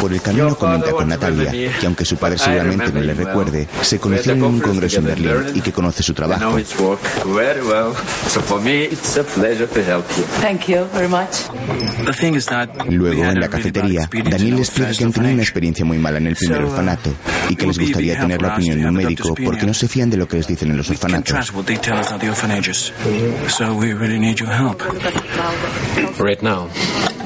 Por 0.06 0.14
el 0.14 0.22
camino 0.22 0.54
comenta 0.56 0.92
con 0.92 1.08
Natalia 1.08 1.50
que 1.80 1.84
aunque 1.84 2.04
su 2.04 2.16
padre 2.16 2.38
seguramente 2.38 2.92
no 2.92 3.00
le 3.00 3.12
recuerde, 3.12 3.66
se 3.82 3.98
conocieron 3.98 4.38
en 4.38 4.44
un 4.44 4.60
congreso 4.60 4.98
en 4.98 5.06
Berlín 5.06 5.32
y 5.52 5.60
que 5.60 5.72
conoce 5.72 6.04
su 6.04 6.14
trabajo. 6.14 6.38
know 6.38 6.56
his 6.56 6.78
work 6.78 7.00
very 7.24 7.60
well. 7.60 7.92
So 8.28 8.40
for 8.40 8.60
me, 8.60 8.84
it's 8.84 9.16
a 9.16 9.24
pleasure 9.24 9.66
to 9.66 9.82
help 9.82 10.04
you. 10.16 10.22
Thank 10.40 10.68
you 10.68 10.84
very 10.94 11.08
much. 11.08 11.48
The 12.04 12.12
thing 12.12 12.36
is 12.36 12.46
that 12.46 12.68
Luego, 12.88 13.24
en 13.24 13.40
la 13.40 13.48
cafetería, 13.48 14.08
Daniel 14.30 14.58
les 14.58 14.68
explica 14.68 14.92
que 14.92 15.02
han 15.02 15.12
tenido 15.12 15.34
una 15.34 15.42
experiencia 15.42 15.84
muy 15.84 15.98
mala 15.98 16.18
en 16.18 16.28
el 16.28 16.36
primer 16.36 16.62
orfanato 16.62 17.10
y 17.48 17.56
que 17.56 17.66
les 17.66 17.76
gustaría 17.76 18.16
tener 18.20 18.40
la 18.40 18.54
opinión 18.54 18.80
de 18.80 18.88
un 18.88 18.94
médico 18.94 19.34
porque 19.44 19.66
no 19.66 19.74
se 19.74 19.88
fían 19.88 20.08
de 20.08 20.18
lo 20.18 20.28
que 20.28 20.36
les 20.36 20.46
dicen 20.46 20.70
en 20.70 20.76
los 20.76 20.88
orfanatos. 20.88 21.52
Right 26.18 26.42
now, 26.42 26.68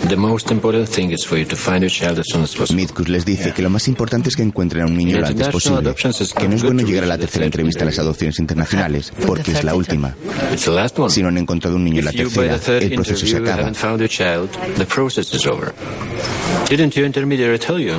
the 0.08 0.16
most 0.16 0.50
important 0.50 0.88
thing 0.88 1.12
is 1.12 1.24
for 1.24 1.38
you 1.38 1.44
to 1.44 1.56
find 1.56 1.82
your 1.82 1.90
child 1.90 2.18
as 2.18 2.26
soon 2.28 2.42
as 2.42 2.54
possible. 2.54 2.80
Mitkus 2.80 3.08
les 3.08 3.24
dice 3.24 3.52
que 3.52 3.62
lo 3.62 3.70
más 3.70 3.88
importante 3.88 4.28
es 4.28 4.36
que 4.36 4.42
encuentren 4.42 4.84
a 4.84 4.86
un 4.86 4.96
niño 4.96 5.18
lo 5.18 5.26
antes 5.26 5.48
posible, 5.48 5.94
que 5.94 6.48
no 6.48 6.56
es 6.56 6.62
bueno 6.62 6.82
llegar 6.82 7.04
a 7.04 7.06
la 7.06 7.18
tercera 7.18 7.44
entrevista 7.44 7.82
a 7.82 7.86
las 7.86 7.98
adopciones 7.98 8.38
internacionales, 8.38 9.12
porque 9.26 9.52
es 9.52 9.64
la 9.64 9.74
última. 9.74 10.14
It's 10.52 10.64
the 10.64 10.70
last 10.70 10.98
one. 10.98 11.10
Si 11.10 11.22
no 11.22 11.28
han 11.28 11.38
encontrado 11.38 11.76
un 11.76 11.84
niño 11.84 12.00
en 12.00 12.04
la 12.06 12.12
tercera, 12.12 12.58
the 12.58 12.80
third 12.80 12.82
el 12.82 12.94
proceso 12.94 13.26
se 13.26 13.36
interview 13.36 13.52
acaba. 13.52 13.70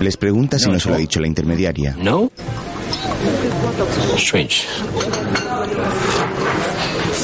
Les 0.02 0.18
pregunta 0.18 0.60
si 0.60 0.70
no 0.70 0.80
se 0.80 0.90
lo 0.90 0.96
ha 0.96 0.98
dicho 0.98 1.20
la 1.20 1.28
intermediaria. 1.28 1.96
No? 1.98 2.32
Strange. 4.18 4.68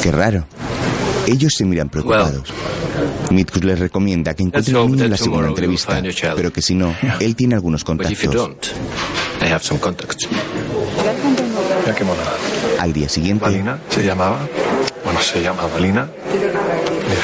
Qué 0.04 0.12
raro. 0.12 0.46
Ellos 1.28 1.54
se 1.56 1.66
miran 1.66 1.90
preocupados. 1.90 2.54
Mitkus 3.32 3.64
les 3.64 3.78
recomienda 3.80 4.34
que 4.34 4.44
encuentren 4.44 4.78
un 4.78 4.92
niño 4.92 5.04
en 5.06 5.12
la 5.12 5.18
segunda 5.18 5.48
entrevista, 5.48 6.02
pero 6.36 6.52
que 6.52 6.62
si 6.62 6.76
no, 6.76 6.96
él 7.20 7.36
tiene 7.36 7.56
algunos 7.56 7.84
But 7.84 8.10
if 8.10 8.24
you 8.24 8.32
contactos. 8.32 8.74
don't, 8.74 9.44
I 9.44 9.52
have 9.52 9.64
some 9.64 9.80
contacts. 9.80 10.28
Mira 10.30 11.96
qué 11.96 12.04
monada. 12.04 12.32
Al 12.80 12.94
día 12.94 13.10
siguiente, 13.10 13.44
Valina 13.46 13.80
se 13.90 14.04
llamaba. 14.04 14.40
Bueno, 15.04 15.22
se 15.22 15.42
llama 15.42 15.68
Valina. 15.68 16.08
Mira. 16.34 17.22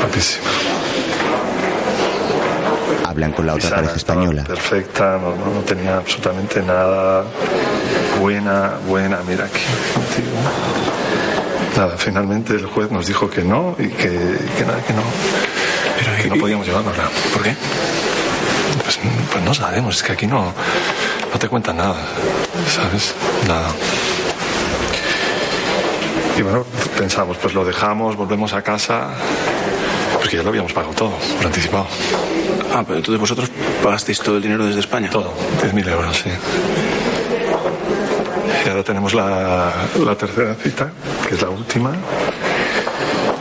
Guapísima. 0.00 0.44
hablan 3.06 3.32
con 3.32 3.46
la 3.46 3.54
otra 3.54 3.70
pareja 3.70 3.96
española. 3.96 4.44
Perfecta, 4.44 5.18
no, 5.18 5.34
no- 5.36 5.54
no 5.54 5.60
tenía 5.62 5.96
absolutamente 5.96 6.62
nada. 6.62 7.24
Buena, 8.20 8.74
buena, 8.86 9.18
mira 9.26 9.44
aquí. 9.46 9.60
contigo. 9.94 10.36
Nada, 11.78 11.96
finalmente 11.96 12.54
el 12.54 12.66
juez 12.66 12.90
nos 12.90 13.06
dijo 13.06 13.30
que 13.30 13.44
no 13.44 13.76
y 13.78 13.86
que, 13.86 14.08
que 14.08 14.64
nada, 14.66 14.82
que 14.84 14.92
no. 14.92 15.02
que 16.20 16.28
no 16.28 16.34
podíamos 16.34 16.66
llevárnosla. 16.66 17.08
¿Por 17.32 17.40
qué? 17.44 17.54
Pues, 18.82 18.98
pues 19.30 19.44
no 19.44 19.54
sabemos, 19.54 19.94
es 19.94 20.02
que 20.02 20.12
aquí 20.12 20.26
no, 20.26 20.52
no 21.32 21.38
te 21.38 21.48
cuentan 21.48 21.76
nada, 21.76 21.94
¿sabes? 22.74 23.14
Nada. 23.46 23.68
Y 26.36 26.42
bueno, 26.42 26.64
pensamos, 26.96 27.36
pues 27.36 27.54
lo 27.54 27.64
dejamos, 27.64 28.16
volvemos 28.16 28.54
a 28.54 28.62
casa, 28.62 29.10
porque 30.14 30.36
ya 30.36 30.42
lo 30.42 30.48
habíamos 30.48 30.72
pagado 30.72 30.94
todo, 30.94 31.12
por 31.36 31.46
anticipado. 31.46 31.86
Ah, 32.74 32.82
pero 32.84 32.98
entonces 32.98 33.20
vosotros 33.20 33.52
pagasteis 33.84 34.18
todo 34.18 34.38
el 34.38 34.42
dinero 34.42 34.66
desde 34.66 34.80
España. 34.80 35.10
Todo, 35.10 35.32
10.000 35.62 35.88
euros, 35.92 36.16
sí. 36.16 36.30
Y 38.68 38.70
ahora 38.70 38.84
tenemos 38.84 39.14
la, 39.14 39.72
la 40.04 40.14
tercera 40.14 40.54
cita, 40.62 40.90
que 41.26 41.34
es 41.36 41.40
la 41.40 41.48
última. 41.48 41.90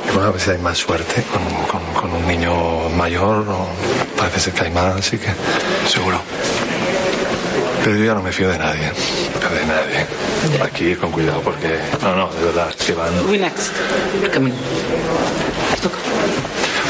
Y 0.07 0.13
bueno, 0.13 0.29
a 0.29 0.31
ver 0.31 0.39
si 0.39 0.51
hay 0.51 0.57
más 0.59 0.77
suerte 0.77 1.21
con, 1.23 1.43
con- 1.65 1.93
con 2.01 2.13
un 2.13 2.25
niño 2.25 2.87
mayor, 2.95 3.45
o 3.49 3.67
parece 4.17 4.39
ser 4.39 4.53
que 4.53 4.63
hay 4.63 4.71
más, 4.71 5.11
y 5.11 5.17
que... 5.17 5.27
Seguro. 5.85 6.21
Pero 7.83 7.97
yo 7.97 8.05
ya 8.05 8.13
no 8.13 8.23
me 8.23 8.31
fío 8.31 8.47
de 8.47 8.57
nadie, 8.57 8.83
de 8.89 9.65
nadie. 9.65 10.63
Aquí 10.63 10.95
con 10.95 11.11
cuidado, 11.11 11.41
porque... 11.41 11.77
No, 12.01 12.15
no, 12.15 12.29
de 12.29 12.45
verdad, 12.45 12.73
que 12.75 12.93
van... 12.93 13.11
We 13.29 13.37
next. 13.37 13.73
Come 14.33 14.47
in. 14.51 14.55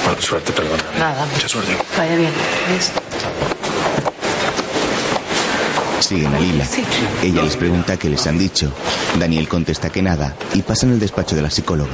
Bueno, 0.06 0.21
suerte, 0.21 0.52
perdona. 0.52 0.84
Nada, 1.00 1.26
Mucha 1.26 1.47
suerte. 1.50 1.76
vaya 1.97 2.15
bien. 2.15 2.32
¿ves? 2.69 2.91
Siguen 5.99 6.33
a 6.33 6.39
Lila. 6.39 6.67
Ella 7.23 7.43
les 7.43 7.55
pregunta 7.55 7.97
qué 7.97 8.10
les 8.10 8.25
han 8.27 8.38
dicho. 8.38 8.71
Daniel 9.19 9.47
contesta 9.47 9.89
que 9.89 10.01
nada 10.01 10.36
y 10.53 10.62
pasan 10.62 10.91
al 10.91 10.99
despacho 10.99 11.36
de 11.36 11.41
la 11.41 11.49
psicóloga. 11.49 11.91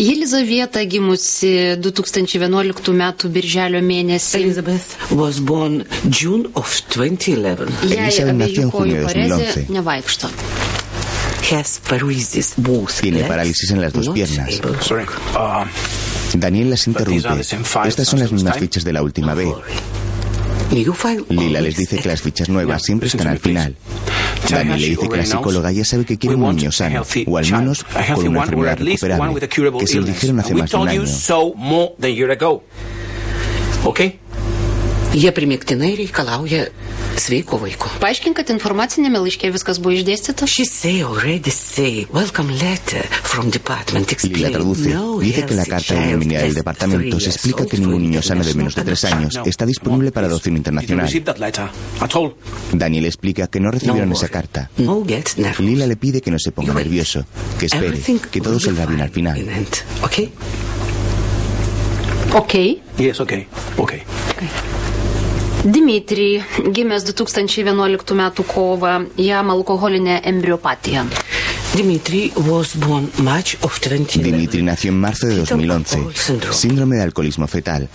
Jelizaveta 0.00 0.80
gimusi 0.88 1.50
2011 1.76 2.94
metų 2.96 3.28
birželio 3.34 3.82
mėnesį. 3.84 4.38
Elizabeth 4.40 4.94
was 5.12 5.40
born 5.40 5.84
June 6.08 6.48
of 6.54 6.72
2011. 6.94 7.68
Jai 7.82 8.06
Elizabeth 8.06 8.38
nació 8.38 8.62
en 8.62 8.70
junio 8.70 9.00
de 9.00 9.04
parezė 9.04 9.28
2011. 9.28 9.66
nevaikšto. 9.76 10.30
Has 11.50 11.80
paralysis 11.88 12.54
both 12.56 13.00
Tiene 13.00 13.24
parálisis 13.24 13.70
en 13.72 13.80
las 13.80 13.92
dos 13.92 14.08
piernas. 14.08 14.60
Ah, 15.34 15.66
Daniel 16.34 16.70
las 16.70 16.86
interrumpe. 16.86 17.40
Estas 17.86 18.08
son 18.08 18.20
las 18.20 18.32
mismas 18.32 18.56
fichas 18.58 18.84
de 18.84 18.92
la 18.92 19.02
última 19.02 19.34
vez. 19.34 19.48
Lila 20.70 20.94
les 21.34 21.56
always 21.56 21.76
dice 21.76 21.98
que 21.98 22.08
las 22.08 22.22
fichas 22.22 22.48
nuevas 22.48 22.82
siempre 22.82 23.08
están 23.08 23.26
al 23.26 23.38
final. 23.38 23.76
Daniel 24.48 24.80
le 24.80 24.88
dice 24.90 25.08
que 25.08 25.16
la 25.16 25.26
psicóloga 25.26 25.72
ya 25.72 25.84
sabe 25.84 26.04
que 26.04 26.16
quiere 26.16 26.36
un 26.36 26.56
niño 26.56 26.72
sano, 26.72 27.02
o 27.26 27.38
al 27.38 27.50
menos 27.50 27.84
con 28.14 28.28
una 28.28 28.40
enfermedad 28.42 28.72
at 28.74 28.80
least 28.80 29.02
one 29.02 29.10
recuperable, 29.12 29.34
with 29.34 29.42
a 29.44 29.48
curable 29.48 29.80
que 29.80 29.86
se 29.86 29.94
lo 29.96 30.00
illness. 30.02 30.14
dijeron 30.14 30.40
hace 30.40 30.54
más 30.54 30.70
de 30.70 30.76
un 30.76 30.84
told 30.86 30.92
you 30.94 31.02
año. 31.02 31.10
so 31.10 31.52
more 31.54 31.92
than 31.98 32.10
a 32.10 32.14
year 32.14 32.30
ago. 32.30 32.62
Okay? 33.84 34.18
Jie 35.12 35.32
primiktinai 35.32 35.96
reikalauja 35.96 36.68
sveiko 37.18 37.58
vaiko. 37.60 37.88
Paaiškink, 38.00 38.36
kad 38.38 38.50
informacinėme 38.52 39.20
laiške 39.22 39.50
viskas 39.52 39.78
buvo 39.82 39.94
išdėstyta. 39.96 40.46
She 40.48 40.64
say 40.64 41.02
already 41.04 41.50
say 41.50 42.06
welcome 42.14 42.50
letter 42.60 43.02
from 43.24 43.50
department 43.50 44.12
explain 44.12 44.52
traduce. 44.52 44.86
no 44.94 45.18
Dice 45.20 45.44
que 45.44 45.52
en 45.54 45.58
la 45.58 45.66
carta 45.66 45.94
bienvenida 45.94 46.40
del 46.42 46.54
departamento 46.54 47.20
se 47.20 47.30
explica 47.30 47.66
que 47.66 47.78
ningún 47.78 48.02
niño 48.02 48.22
sano 48.22 48.44
de 48.44 48.54
menos 48.54 48.74
de 48.74 48.82
tres 48.84 49.04
años 49.04 49.34
No. 49.34 49.44
está 49.44 49.66
disponible 49.66 50.12
para 50.12 50.26
adopción 50.26 50.56
internacional. 50.56 51.06
receive 51.06 51.24
that 51.24 51.38
letter? 51.38 51.68
At 52.00 52.14
all? 52.16 52.34
Daniel 52.72 53.04
explica 53.06 53.46
que 53.48 53.60
no 53.60 53.70
recibieron 53.70 54.08
No 54.08 54.14
esa 54.14 54.28
carta. 54.28 54.70
Lila 55.58 55.86
le 55.86 55.96
pide 55.96 56.20
que 56.20 56.30
no 56.30 56.38
se 56.38 56.52
ponga 56.52 56.74
nervioso, 56.74 57.24
que 57.58 57.66
espere, 57.66 57.88
Everything 57.88 58.18
que 58.30 58.40
todo 58.40 58.58
saldrá 58.60 58.86
bien 58.86 59.00
al 59.00 59.10
final. 59.10 59.36
in 59.38 59.48
end, 59.50 59.68
okay? 60.02 60.32
Ok. 62.32 62.54
Yes, 62.98 63.20
okay. 63.20 63.46
Okay. 65.60 65.72
Dimitri, 65.72 66.40
gimęs 66.72 67.04
2011 67.04 68.14
metų 68.16 68.44
kovą, 68.48 68.92
jam 69.20 69.50
alkoholinė 69.52 70.20
embriopatija. 70.30 71.04
Dimitri 71.74 72.30
was 72.46 72.72
born 72.80 73.10
March 73.20 73.58
of 73.60 73.76
2011. 73.78 74.22
Dimitri 74.24 74.62
nació 74.62 74.88
en 74.88 75.00
marzo 75.00 75.26
de 75.26 75.36
2011. 75.36 75.98
Síndrome 76.52 76.96
de 76.96 77.02
alcoholismo 77.02 77.46
fetal. 77.46 77.88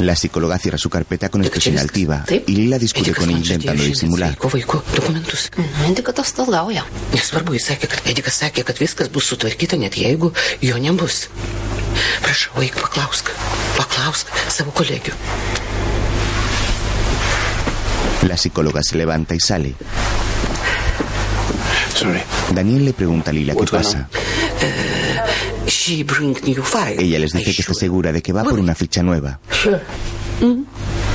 La 0.00 0.16
psicóloga 0.16 0.58
cierra 0.58 0.78
su 0.78 0.90
carpeta 0.90 1.28
con 1.28 1.42
expresión 1.42 1.78
altiva 1.78 2.24
y 2.28 2.56
Lila 2.56 2.78
discute 2.78 3.14
con 3.14 3.30
ella 3.30 3.54
intentando 3.54 3.84
disimular. 3.84 4.36
La 18.26 18.36
psicóloga 18.36 18.82
se 18.82 18.96
levanta 18.96 19.34
y 19.34 19.40
sale. 19.40 19.74
Sorry. 21.94 22.20
Daniel 22.52 22.84
le 22.84 22.92
pregunta 22.92 23.30
a 23.30 23.34
Lila 23.34 23.54
qué 23.54 23.64
pasa. 23.64 24.08
She 25.66 26.04
bring 26.04 26.36
new 26.44 26.62
file. 26.62 26.96
Ella 27.02 27.18
les 27.18 27.32
dice 27.32 27.54
que 27.54 27.62
está 27.62 27.74
segura 27.74 28.12
de 28.12 28.22
que 28.22 28.32
va 28.32 28.42
por 28.44 28.58
una 28.58 28.74
ficha 28.74 29.02
nueva. 29.02 29.38
Sure. 29.50 29.80
Nieko 30.40 31.05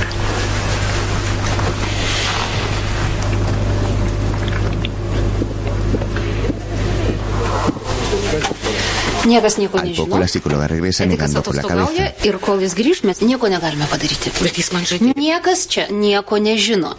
Al 9.24 9.92
poco 9.94 10.18
la 10.18 10.26
psicóloga 10.26 10.66
regresa 10.66 11.06
negando 11.06 11.42
por 11.42 11.54
la 11.54 11.62
cabeza. 11.62 12.14
ir 12.24 12.38
kol 12.42 12.58
jis 12.58 12.74
grįž, 12.74 13.04
mes 13.06 13.20
nieko 13.22 13.48
negalime 13.48 13.86
padaryti. 13.86 14.32
Bet 14.42 14.58
jis 14.58 14.72
man 14.74 14.82
žadėjo. 14.82 15.14
Niekas 15.14 15.68
čia 15.70 15.86
nieko 15.90 16.38
nežino. 16.42 16.96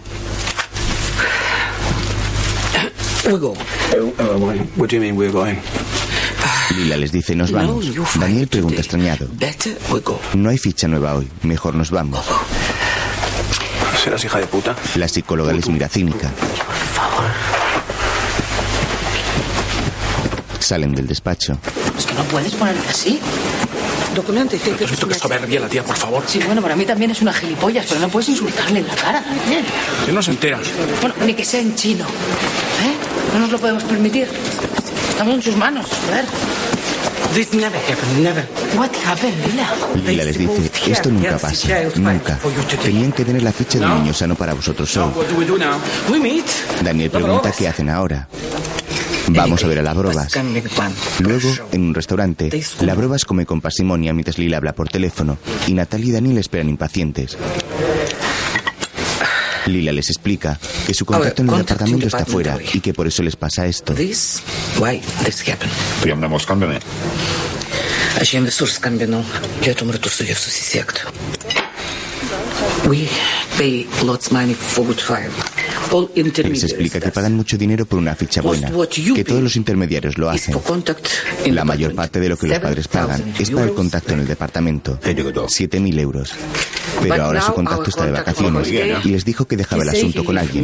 We 3.27 3.37
go. 3.39 3.51
Uh, 3.95 4.11
uh, 4.19 4.55
what 4.75 4.89
do 4.89 4.95
you 4.95 5.01
mean 5.01 5.15
we're 5.15 5.31
going? 5.31 5.59
Lila 6.75 6.97
les 6.97 7.11
dice 7.11 7.35
nos 7.35 7.51
No, 7.51 7.59
vamos. 7.59 7.85
Daniel 8.19 8.47
pregunta 8.47 8.79
extrañado. 8.79 9.27
Better 9.31 9.77
we 9.91 9.99
go. 9.99 10.19
No 10.33 10.49
hay 10.49 10.57
ficha 10.57 10.87
nueva 10.87 11.15
hoy, 11.15 11.27
mejor 11.43 11.75
nos 11.75 11.91
vamos. 11.91 12.25
¿Serás 14.03 14.23
hija 14.23 14.39
de 14.39 14.47
puta? 14.47 14.75
La 14.95 15.07
psicóloga 15.07 15.53
les 15.53 15.67
mira 15.69 15.87
cínica. 15.87 16.31
Salen 20.63 20.95
del 20.95 21.07
despacho. 21.07 21.57
Es 21.97 22.05
que 22.05 22.13
no 22.13 22.23
puedes 22.23 22.53
ponerte 22.55 22.87
así. 22.89 23.19
Documentai, 24.15 24.59
kaip 24.59 24.79
ir 24.79 24.85
¿Has 24.85 24.91
visto 24.91 25.07
qué 25.07 25.15
soberbia 25.15 25.59
la 25.59 25.67
tía, 25.67 25.83
por 25.83 25.97
favor? 25.97 26.23
Sí, 26.25 26.39
bueno, 26.45 26.61
para 26.61 26.75
mí 26.75 26.85
también 26.85 27.11
es 27.11 27.21
una 27.21 27.33
gilipollas, 27.33 27.85
pero 27.87 27.99
no 27.99 28.07
puedes 28.07 28.29
insultarle 28.29 28.79
en 28.79 28.87
la 28.87 28.95
cara, 28.95 29.21
Daniel. 29.21 29.65
Que 30.05 30.11
no 30.13 30.21
se 30.21 30.31
entera. 30.31 30.59
Bueno, 31.01 31.15
ni 31.25 31.33
que 31.33 31.43
sea 31.43 31.59
en 31.59 31.75
chino. 31.75 32.05
¿Eh? 32.05 33.33
No 33.33 33.39
nos 33.39 33.51
lo 33.51 33.59
podemos 33.59 33.83
permitir. 33.83 34.29
Estamos 35.09 35.35
en 35.35 35.41
sus 35.41 35.55
manos. 35.57 35.85
A 36.07 36.11
ver. 36.15 36.25
This 37.33 37.51
never 37.53 37.77
happened, 37.77 38.23
never. 38.23 38.45
What 38.77 38.91
happened, 39.03 39.35
Lila? 39.47 39.67
Lila 40.05 40.23
les 40.23 40.37
dice, 40.37 40.71
esto 40.91 41.09
nunca 41.09 41.37
pasa, 41.39 41.67
nunca. 41.95 42.39
Tenían 42.81 43.11
que 43.11 43.25
tener 43.25 43.41
la 43.41 43.51
ficha 43.51 43.79
de 43.79 43.85
un 43.85 44.03
niño 44.03 44.13
sano 44.13 44.35
para 44.35 44.53
vosotros 44.53 44.95
hoy. 44.97 45.11
What 45.15 45.27
do 45.27 45.35
we 45.35 45.45
do 45.45 45.57
now? 45.57 45.79
We 46.09 46.19
meet. 46.19 46.45
Daniel 46.83 47.09
pregunta 47.09 47.51
qué 47.51 47.67
hacen 47.67 47.89
ahora. 47.89 48.27
Vamos 49.35 49.63
a 49.63 49.67
ver 49.67 49.79
a 49.79 49.81
la 49.81 49.93
Brobas. 49.93 50.31
Luego, 51.19 51.49
en 51.71 51.81
un 51.81 51.93
restaurante, 51.93 52.49
la 52.81 52.95
Brobas 52.95 53.25
come 53.25 53.45
con 53.45 53.61
parsimonia 53.61 54.13
mientras 54.13 54.37
Lila 54.37 54.57
habla 54.57 54.73
por 54.73 54.89
teléfono 54.89 55.37
y 55.67 55.73
Natalia 55.73 56.09
y 56.09 56.11
Daniel 56.11 56.37
esperan 56.37 56.69
impacientes. 56.69 57.37
Lila 59.65 59.91
les 59.91 60.09
explica 60.09 60.59
que 60.85 60.93
su 60.93 61.05
contacto 61.05 61.41
en 61.41 61.49
el 61.49 61.57
departamento 61.57 62.07
está 62.07 62.25
fuera 62.25 62.57
y 62.73 62.79
que 62.81 62.93
por 62.93 63.07
eso 63.07 63.23
les 63.23 63.35
pasa 63.35 63.65
esto. 63.65 63.93
We 72.85 73.07
pay 73.57 73.87
lots 74.03 74.31
money 74.31 74.53
for 74.53 74.85
good 74.85 74.99
file. 74.99 75.31
Les 76.43 76.63
explica 76.63 76.99
que 76.99 77.11
pagan 77.11 77.35
mucho 77.35 77.57
dinero 77.57 77.85
por 77.85 77.99
una 77.99 78.15
ficha 78.15 78.41
buena, 78.41 78.71
que 79.15 79.23
todos 79.23 79.41
los 79.41 79.55
intermediarios 79.55 80.17
lo 80.17 80.29
hacen. 80.29 80.55
La 81.47 81.63
mayor 81.65 81.93
parte 81.95 82.19
de 82.19 82.29
lo 82.29 82.37
que 82.37 82.47
los 82.47 82.59
padres 82.59 82.87
pagan 82.87 83.21
7,000 83.37 83.41
es 83.41 83.51
para 83.51 83.65
el 83.65 83.73
contacto 83.73 84.13
en 84.13 84.19
el 84.21 84.27
departamento. 84.27 84.99
7.000 85.01 85.99
euros. 85.99 86.33
Pero 87.01 87.23
ahora 87.23 87.41
su 87.41 87.53
contacto 87.53 87.89
está 87.89 88.05
de 88.05 88.11
vacaciones. 88.11 88.67
y 88.69 89.09
les 89.09 89.25
dijo 89.25 89.45
que 89.45 89.57
dejaba 89.57 89.83
el 89.83 89.89
asunto 89.89 90.23
con 90.23 90.37
alguien, 90.37 90.63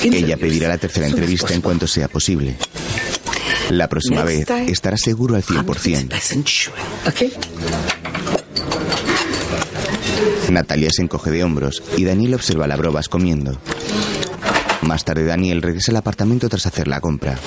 Ella 0.03 0.37
pedirá 0.37 0.68
la 0.68 0.79
tercera 0.79 1.07
entrevista 1.07 1.55
en 1.55 1.61
cuanto 1.61 1.87
sea 1.87 2.09
posible. 2.09 2.57
La 3.70 3.88
próxima 3.88 4.25
vez 4.25 4.49
estará 4.66 4.96
seguro 4.96 5.37
al 5.37 5.44
100%. 5.44 6.09
100% 6.09 6.46
sure. 6.46 6.77
Okay? 7.07 7.33
Natalia 10.51 10.88
se 10.90 11.03
encoge 11.03 11.31
de 11.31 11.44
hombros 11.44 11.83
y 11.96 12.05
Daniel 12.05 12.35
observa 12.35 12.64
a 12.64 12.68
la 12.68 12.77
Brobas 12.77 13.09
comiendo. 13.09 13.57
Más 14.83 15.05
tarde 15.05 15.25
Daniel 15.25 15.62
regresa 15.62 15.92
al 15.92 15.99
apartamento 15.99 16.49
tras 16.49 16.66
hacer 16.66 16.88
la 16.88 17.01
compra. 17.01 17.38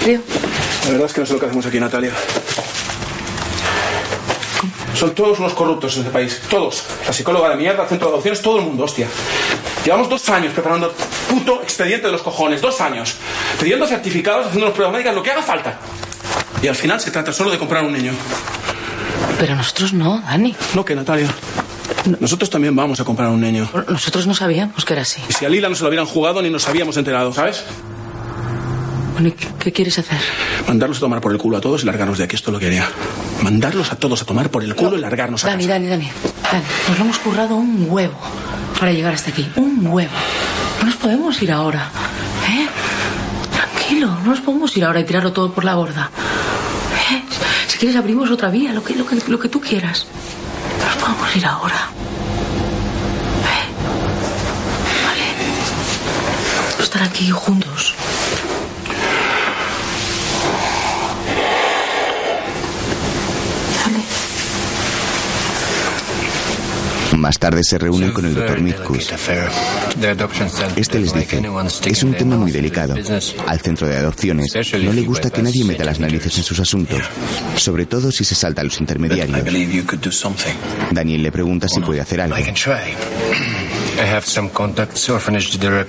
La 0.00 0.90
verdad 0.92 1.06
es 1.06 1.12
que 1.12 1.20
no 1.20 1.26
sé 1.26 1.34
lo 1.34 1.40
que 1.40 1.46
hacemos 1.46 1.66
aquí, 1.66 1.78
Natalia. 1.78 2.12
Son 4.94 5.14
todos 5.14 5.38
los 5.38 5.52
corruptos 5.52 5.94
en 5.94 6.00
este 6.00 6.12
país. 6.12 6.40
Todos. 6.48 6.84
La 7.06 7.12
psicóloga 7.12 7.50
de 7.50 7.56
mierda, 7.56 7.82
el 7.82 7.88
centro 7.88 8.08
de 8.08 8.14
adopciones, 8.14 8.42
todo 8.42 8.58
el 8.58 8.64
mundo, 8.64 8.84
hostia. 8.84 9.08
Llevamos 9.84 10.08
dos 10.08 10.28
años 10.28 10.52
preparando 10.52 10.86
el 10.88 10.92
puto 11.34 11.62
expediente 11.62 12.06
de 12.06 12.12
los 12.12 12.22
cojones. 12.22 12.60
Dos 12.60 12.80
años. 12.80 13.16
Pidiendo 13.58 13.86
certificados, 13.86 14.46
haciendo 14.46 14.66
las 14.66 14.74
pruebas 14.74 14.92
médicas, 14.92 15.14
lo 15.14 15.22
que 15.22 15.30
haga 15.30 15.42
falta. 15.42 15.78
Y 16.62 16.68
al 16.68 16.76
final 16.76 17.00
se 17.00 17.10
trata 17.10 17.32
solo 17.32 17.50
de 17.50 17.58
comprar 17.58 17.84
un 17.84 17.92
niño. 17.92 18.12
Pero 19.38 19.54
nosotros 19.54 19.92
no, 19.92 20.20
Dani. 20.20 20.54
No, 20.74 20.84
que 20.84 20.94
Natalia. 20.94 21.28
Nosotros 22.20 22.48
también 22.50 22.74
vamos 22.74 23.00
a 23.00 23.04
comprar 23.04 23.28
un 23.28 23.40
niño. 23.40 23.70
Nosotros 23.88 24.26
no 24.26 24.34
sabíamos 24.34 24.84
que 24.84 24.94
era 24.94 25.02
así. 25.02 25.22
Y 25.28 25.32
si 25.32 25.44
a 25.44 25.48
Lila 25.48 25.68
no 25.68 25.74
se 25.74 25.82
lo 25.82 25.88
hubieran 25.88 26.06
jugado 26.06 26.40
ni 26.42 26.50
nos 26.50 26.66
habíamos 26.68 26.96
enterado, 26.96 27.32
¿sabes? 27.32 27.64
Bueno, 29.20 29.36
¿y 29.38 29.58
qué, 29.58 29.70
quieres 29.70 29.98
hacer? 29.98 30.18
Mandarlos 30.66 30.96
a 30.96 31.00
tomar 31.00 31.20
por 31.20 31.30
el 31.30 31.36
culo 31.36 31.58
a 31.58 31.60
todos 31.60 31.82
y 31.82 31.86
largarnos 31.86 32.16
de 32.16 32.24
aquí. 32.24 32.36
Esto 32.36 32.50
es 32.50 32.52
lo 32.54 32.58
que 32.58 32.68
haría. 32.68 32.88
Mandarlos 33.42 33.92
a 33.92 33.96
todos 33.96 34.22
a 34.22 34.24
tomar 34.24 34.50
por 34.50 34.64
el 34.64 34.74
culo 34.74 34.96
y 34.96 35.00
largarnos 35.00 35.44
a 35.44 35.48
Dani, 35.48 35.66
Dani, 35.66 35.88
Dani, 35.88 36.10
Dani. 36.50 36.64
Nos 36.88 36.98
lo 36.98 37.04
hemos 37.04 37.18
currado 37.18 37.56
un 37.56 37.84
huevo 37.86 38.18
para 38.78 38.92
llegar 38.92 39.12
hasta 39.12 39.28
aquí. 39.28 39.46
Un 39.56 39.86
huevo. 39.86 40.10
No 40.78 40.86
nos 40.86 40.96
podemos 40.96 41.42
ir 41.42 41.52
ahora. 41.52 41.90
¿Eh? 42.48 42.66
Tranquilo, 43.52 44.06
no 44.24 44.30
nos 44.30 44.40
podemos 44.40 44.74
ir 44.74 44.86
ahora 44.86 45.00
y 45.00 45.04
tirarlo 45.04 45.34
todo 45.34 45.52
por 45.52 45.66
la 45.66 45.74
borda. 45.74 46.10
¿Eh? 47.12 47.22
Si 47.66 47.76
quieres 47.76 47.98
abrimos 47.98 48.30
otra 48.30 48.48
vía, 48.48 48.72
lo 48.72 48.82
que, 48.82 48.94
lo 48.94 49.04
que, 49.04 49.16
lo 49.28 49.38
que 49.38 49.50
tú 49.50 49.60
quieras. 49.60 50.06
No 50.78 50.86
nos 50.86 50.96
podemos 50.96 51.36
ir 51.36 51.44
ahora. 51.44 51.90
¿Eh? 53.44 53.66
Vale. 55.04 56.82
Estar 56.82 57.02
aquí 57.02 57.28
juntos. 57.28 57.69
Más 67.20 67.38
tarde 67.38 67.62
se 67.62 67.76
reúnen 67.76 68.12
con 68.12 68.24
el 68.24 68.34
doctor 68.34 68.60
Mitkus. 68.62 69.12
Este 70.74 70.98
les 70.98 71.12
dice, 71.12 71.42
es 71.84 72.02
un 72.02 72.14
tema 72.14 72.36
muy 72.38 72.50
delicado. 72.50 72.94
Al 73.46 73.60
centro 73.60 73.86
de 73.86 73.98
adopciones 73.98 74.54
no 74.82 74.92
le 74.92 75.02
gusta 75.02 75.28
que 75.28 75.42
nadie 75.42 75.64
meta 75.64 75.84
las 75.84 76.00
narices 76.00 76.38
en 76.38 76.44
sus 76.44 76.58
asuntos, 76.60 77.02
sobre 77.56 77.84
todo 77.84 78.10
si 78.10 78.24
se 78.24 78.34
salta 78.34 78.62
a 78.62 78.64
los 78.64 78.80
intermediarios. 78.80 79.38
Daniel 80.92 81.22
le 81.22 81.30
pregunta 81.30 81.68
si 81.68 81.80
puede 81.80 82.00
hacer 82.00 82.22
algo. 82.22 82.36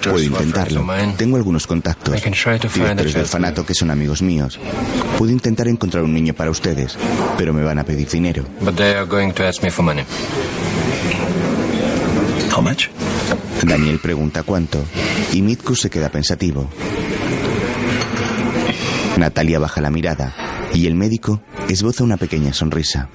Puedo 0.04 0.22
intentarlo. 0.22 0.86
Tengo 1.18 1.38
algunos 1.38 1.66
contactos. 1.66 2.22
Directores 2.22 3.14
de 3.14 3.22
orfanato 3.22 3.66
que 3.66 3.74
son 3.74 3.90
amigos 3.90 4.22
míos. 4.22 4.60
Puedo 5.18 5.32
intentar 5.32 5.70
encontrar 5.70 6.04
un 6.04 6.14
niño 6.14 6.34
para 6.34 6.52
ustedes, 6.52 6.98
pero 7.38 7.54
me 7.54 7.64
van 7.64 7.80
a 7.80 7.86
pedir 7.86 8.10
dinero. 8.10 8.44
But 8.60 8.76
they 8.76 8.94
are 8.94 9.06
going 9.06 9.32
to 9.32 9.48
ask 9.48 9.64
me 9.64 9.72
for 9.72 9.86
money. 9.86 10.04
How 12.54 12.62
much? 12.62 12.88
Daniel 13.64 14.00
pregunta 14.00 14.44
cuánto 14.44 14.84
y 15.32 15.42
Mitkus 15.42 15.82
se 15.82 15.90
queda 15.90 16.10
pensativo. 16.10 16.70
Natalia 19.18 19.60
baja 19.60 19.82
la 19.82 19.90
mirada 19.92 20.34
y 20.74 20.88
el 20.88 20.96
médico 20.96 21.42
esboza 21.70 22.04
una 22.04 22.18
pequeña 22.18 22.54
sonrisa. 22.54 23.10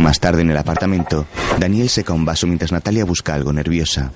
Más 0.00 0.18
tarde 0.18 0.42
en 0.42 0.50
el 0.50 0.56
apartamento, 0.56 1.26
Daniel 1.58 1.90
seca 1.90 2.14
un 2.14 2.24
vaso 2.24 2.46
mientras 2.46 2.72
Natalia 2.72 3.04
busca 3.04 3.34
algo 3.34 3.52
nerviosa. 3.52 4.10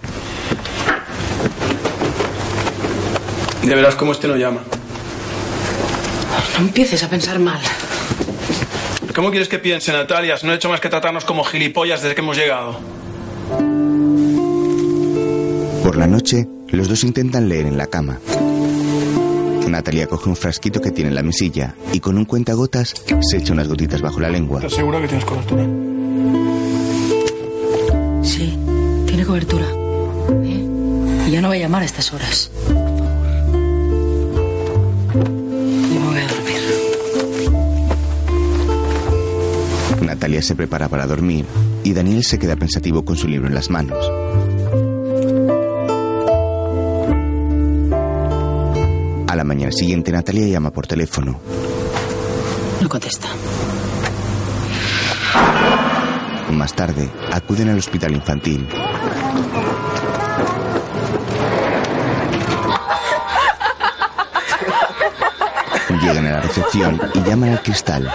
Ya 3.62 3.74
verás 3.74 3.94
cómo 3.94 4.12
este 4.12 4.26
no 4.26 4.36
llama. 4.36 4.60
No 6.58 6.66
empieces 6.66 7.02
a 7.02 7.08
pensar 7.08 7.38
mal. 7.38 7.60
¿Cómo 9.14 9.30
quieres 9.30 9.48
que 9.48 9.58
piense, 9.58 9.92
Natalia? 9.92 10.36
Si 10.36 10.46
No 10.46 10.52
he 10.52 10.56
hecho 10.56 10.68
más 10.68 10.80
que 10.80 10.88
tratarnos 10.88 11.24
como 11.24 11.44
gilipollas 11.44 12.02
desde 12.02 12.14
que 12.14 12.20
hemos 12.20 12.36
llegado. 12.36 12.78
Por 15.82 15.96
la 15.96 16.06
noche, 16.06 16.48
los 16.68 16.88
dos 16.88 17.04
intentan 17.04 17.48
leer 17.48 17.66
en 17.66 17.76
la 17.76 17.86
cama. 17.86 18.18
Natalia 19.68 20.06
coge 20.06 20.28
un 20.28 20.36
frasquito 20.36 20.80
que 20.80 20.92
tiene 20.92 21.08
en 21.10 21.16
la 21.16 21.22
mesilla 21.22 21.74
y 21.92 21.98
con 22.00 22.16
un 22.16 22.24
cuentagotas 22.24 22.94
se 23.20 23.38
echa 23.38 23.52
unas 23.52 23.66
gotitas 23.66 24.00
bajo 24.00 24.20
la 24.20 24.28
lengua. 24.28 24.58
¿Estás 24.58 24.74
seguro 24.74 25.00
que 25.00 25.08
tienes 25.08 25.24
cobertura? 25.24 25.64
Sí, 28.22 28.56
tiene 29.06 29.24
cobertura. 29.24 29.66
¿Eh? 30.44 31.26
Y 31.26 31.30
ya 31.30 31.40
no 31.40 31.48
va 31.48 31.54
a 31.54 31.58
llamar 31.58 31.82
a 31.82 31.86
estas 31.86 32.12
horas. 32.12 32.50
Natalia 40.24 40.40
se 40.40 40.56
prepara 40.56 40.88
para 40.88 41.06
dormir 41.06 41.44
y 41.82 41.92
Daniel 41.92 42.24
se 42.24 42.38
queda 42.38 42.56
pensativo 42.56 43.04
con 43.04 43.14
su 43.14 43.28
libro 43.28 43.46
en 43.46 43.54
las 43.54 43.68
manos. 43.68 44.10
A 49.28 49.36
la 49.36 49.44
mañana 49.44 49.70
siguiente, 49.70 50.12
Natalia 50.12 50.46
llama 50.46 50.70
por 50.70 50.86
teléfono. 50.86 51.38
No 52.80 52.88
contesta. 52.88 53.28
Más 56.52 56.72
tarde, 56.72 57.10
acuden 57.30 57.68
al 57.68 57.76
hospital 57.76 58.14
infantil. 58.14 58.66
Llegan 66.00 66.26
a 66.26 66.32
la 66.32 66.40
recepción 66.40 66.98
y 67.12 67.22
llaman 67.22 67.50
al 67.50 67.62
cristal. 67.62 68.10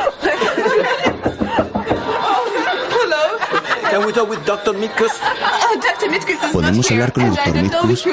Can 3.89 3.98
we 3.98 3.98
talk 3.98 3.98
with 3.98 3.98
Dr. 3.98 3.98
Mitkus? 3.98 3.98
¿Podemos 6.51 6.91
hablar 6.91 7.13
con 7.13 7.23
el 7.23 7.29
doctor 7.35 7.55
Mitkus? 7.61 8.05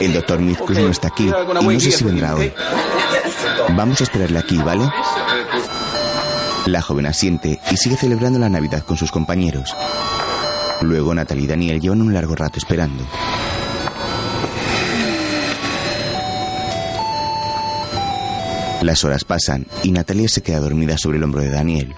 El 0.00 0.12
doctor 0.12 0.38
Mitkus 0.40 0.78
no 0.78 0.88
está 0.88 1.08
aquí 1.08 1.24
y 1.24 1.64
no 1.64 1.80
sé 1.80 1.90
si 1.90 2.04
vendrá 2.04 2.34
hoy. 2.34 2.52
Vamos 3.76 4.00
a 4.00 4.04
esperarle 4.04 4.38
aquí, 4.38 4.56
¿vale? 4.58 4.88
La 6.66 6.80
joven 6.80 7.06
asiente 7.06 7.60
y 7.70 7.76
sigue 7.76 7.96
celebrando 7.96 8.38
la 8.38 8.48
Navidad 8.48 8.84
con 8.84 8.96
sus 8.96 9.10
compañeros. 9.10 9.74
Luego 10.80 11.14
Natalie 11.14 11.44
y 11.44 11.46
Daniel 11.46 11.80
llevan 11.80 12.00
un 12.00 12.12
largo 12.12 12.34
rato 12.34 12.58
esperando. 12.58 13.04
Las 18.82 19.04
horas 19.04 19.24
pasan 19.24 19.66
y 19.84 19.92
Natalia 19.92 20.28
se 20.28 20.42
queda 20.42 20.58
dormida 20.58 20.98
sobre 20.98 21.18
el 21.18 21.24
hombro 21.24 21.40
de 21.40 21.50
Daniel. 21.50 21.94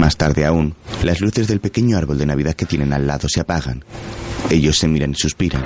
Más 0.00 0.16
tarde 0.16 0.46
aún, 0.46 0.74
las 1.02 1.20
luces 1.20 1.46
del 1.46 1.60
pequeño 1.60 1.98
árbol 1.98 2.16
de 2.16 2.24
Navidad 2.24 2.54
que 2.54 2.64
tienen 2.64 2.94
al 2.94 3.06
lado 3.06 3.28
se 3.28 3.38
apagan. 3.38 3.84
Ellos 4.48 4.78
se 4.78 4.88
miran 4.88 5.10
y 5.10 5.14
suspiran. 5.14 5.62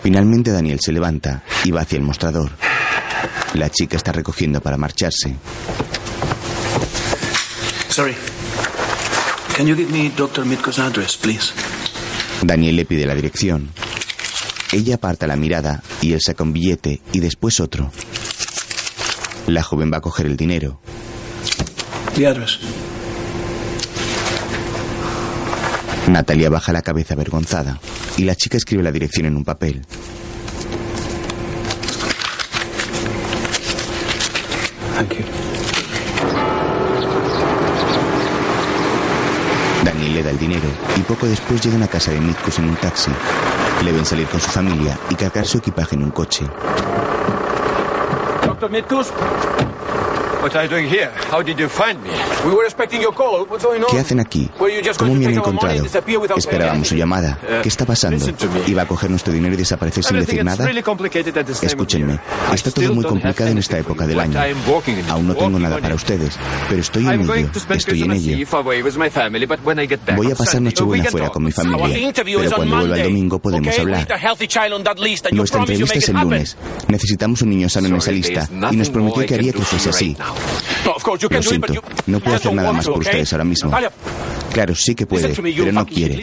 Finalmente 0.00 0.52
Daniel 0.52 0.78
se 0.80 0.92
levanta 0.92 1.42
y 1.64 1.72
va 1.72 1.80
hacia 1.80 1.96
el 1.96 2.04
mostrador. 2.04 2.52
La 3.54 3.68
chica 3.68 3.96
está 3.96 4.12
recogiendo 4.12 4.60
para 4.60 4.76
marcharse. 4.76 5.34
Sorry. 7.88 8.14
Can 9.56 9.66
you 9.66 9.74
give 9.74 9.90
me 9.90 10.12
Dr. 10.16 10.44
Mitko's 10.44 10.78
address, 10.78 11.16
please? 11.16 11.52
Daniel 12.42 12.76
le 12.76 12.84
pide 12.84 13.06
la 13.06 13.16
dirección. 13.16 13.70
Ella 14.70 14.94
aparta 14.94 15.26
la 15.26 15.34
mirada 15.34 15.82
y 16.00 16.12
él 16.12 16.20
saca 16.24 16.44
un 16.44 16.52
billete 16.52 17.02
y 17.12 17.18
después 17.18 17.58
otro. 17.58 17.90
La 19.48 19.64
joven 19.64 19.90
va 19.92 19.96
a 19.96 20.00
coger 20.00 20.26
el 20.26 20.36
dinero. 20.36 20.80
Natalia 26.08 26.50
baja 26.50 26.72
la 26.72 26.82
cabeza 26.82 27.14
avergonzada 27.14 27.78
y 28.16 28.24
la 28.24 28.34
chica 28.34 28.56
escribe 28.56 28.82
la 28.82 28.90
dirección 28.90 29.26
en 29.26 29.36
un 29.36 29.44
papel. 29.44 29.86
Thank 34.96 35.12
you. 35.12 35.24
Daniel 39.84 40.14
le 40.14 40.22
da 40.24 40.30
el 40.30 40.38
dinero 40.38 40.68
y 40.96 41.00
poco 41.02 41.26
después 41.26 41.62
llegan 41.64 41.84
a 41.84 41.86
casa 41.86 42.10
de 42.10 42.20
Mitkus 42.20 42.58
en 42.58 42.68
un 42.68 42.74
taxi. 42.74 43.12
Le 43.84 43.92
ven 43.92 44.04
salir 44.04 44.26
con 44.26 44.40
su 44.40 44.50
familia 44.50 44.98
y 45.08 45.14
cargar 45.14 45.46
su 45.46 45.58
equipaje 45.58 45.94
en 45.94 46.02
un 46.02 46.10
coche. 46.10 46.44
Dr. 48.44 48.70
Mitkus? 48.70 49.12
What 50.40 50.54
are 50.54 50.64
you 50.64 50.70
doing 50.70 50.88
here? 50.88 51.10
How 51.32 51.42
did 51.42 51.58
you 51.58 51.68
find 51.68 52.00
me? 52.02 52.10
We 52.46 52.54
were 52.54 52.64
expecting 52.64 53.00
your 53.02 53.12
call. 53.12 53.44
What's 53.50 53.64
going 53.64 53.82
on? 53.82 53.90
¿Qué 53.90 53.98
hacen 53.98 54.20
aquí? 54.20 54.48
¿Cómo 54.96 55.14
me 55.14 55.26
han 55.26 55.34
encontrado? 55.34 55.84
Esperábamos 56.36 56.88
su 56.88 56.94
llamada. 56.94 57.38
¿Qué 57.62 57.68
está 57.68 57.84
pasando? 57.84 58.24
¿Iba 58.66 58.82
a 58.82 58.86
coger 58.86 59.10
nuestro 59.10 59.32
dinero 59.32 59.54
y 59.54 59.56
desaparecer 59.56 60.04
sin 60.04 60.20
decir 60.20 60.44
nada? 60.44 60.64
Escúchenme, 61.62 62.20
está 62.54 62.70
todo 62.70 62.94
muy 62.94 63.04
complicado 63.04 63.50
en 63.50 63.58
esta 63.58 63.78
época 63.78 64.06
del 64.06 64.20
año. 64.20 64.38
Aún 65.10 65.26
no 65.26 65.34
tengo 65.34 65.58
nada 65.58 65.78
para 65.78 65.94
ustedes, 65.96 66.38
pero 66.68 66.80
estoy 66.82 67.06
en 67.06 67.20
ello. 67.22 67.34
Estoy 67.70 68.02
en 68.02 68.12
ello. 68.12 68.46
Voy 70.16 70.30
a 70.30 70.34
pasar 70.36 70.62
Nochebuena 70.62 71.04
fuera 71.10 71.30
con 71.30 71.44
mi 71.44 71.50
familia, 71.52 72.12
pero 72.24 72.50
cuando 72.56 72.76
vuelva 72.76 72.96
el 72.96 73.02
domingo 73.04 73.38
podemos 73.40 73.78
hablar. 73.78 74.06
Nuestra 75.32 75.60
entrevista 75.60 75.98
es 75.98 76.08
el 76.08 76.16
lunes. 76.16 76.56
Necesitamos 76.88 77.42
un 77.42 77.50
niño 77.50 77.68
sano 77.68 77.88
en 77.88 77.96
esa 77.96 78.12
lista 78.12 78.48
y 78.70 78.76
nos 78.76 78.90
prometió 78.90 79.26
que 79.26 79.34
haría 79.34 79.52
que 79.52 79.62
fuese 79.62 79.90
así. 79.90 80.16
Lo 81.30 81.42
siento, 81.42 81.72
no 82.06 82.20
puedo 82.20 82.36
hacer 82.36 82.52
nada 82.54 82.72
más 82.72 82.86
por 82.86 82.98
ustedes 82.98 83.32
ahora 83.32 83.44
mismo. 83.44 83.70
Claro, 84.52 84.74
sí 84.74 84.94
que 84.94 85.04
puede, 85.06 85.28
pero 85.34 85.72
no 85.72 85.86
quiere. 85.86 86.14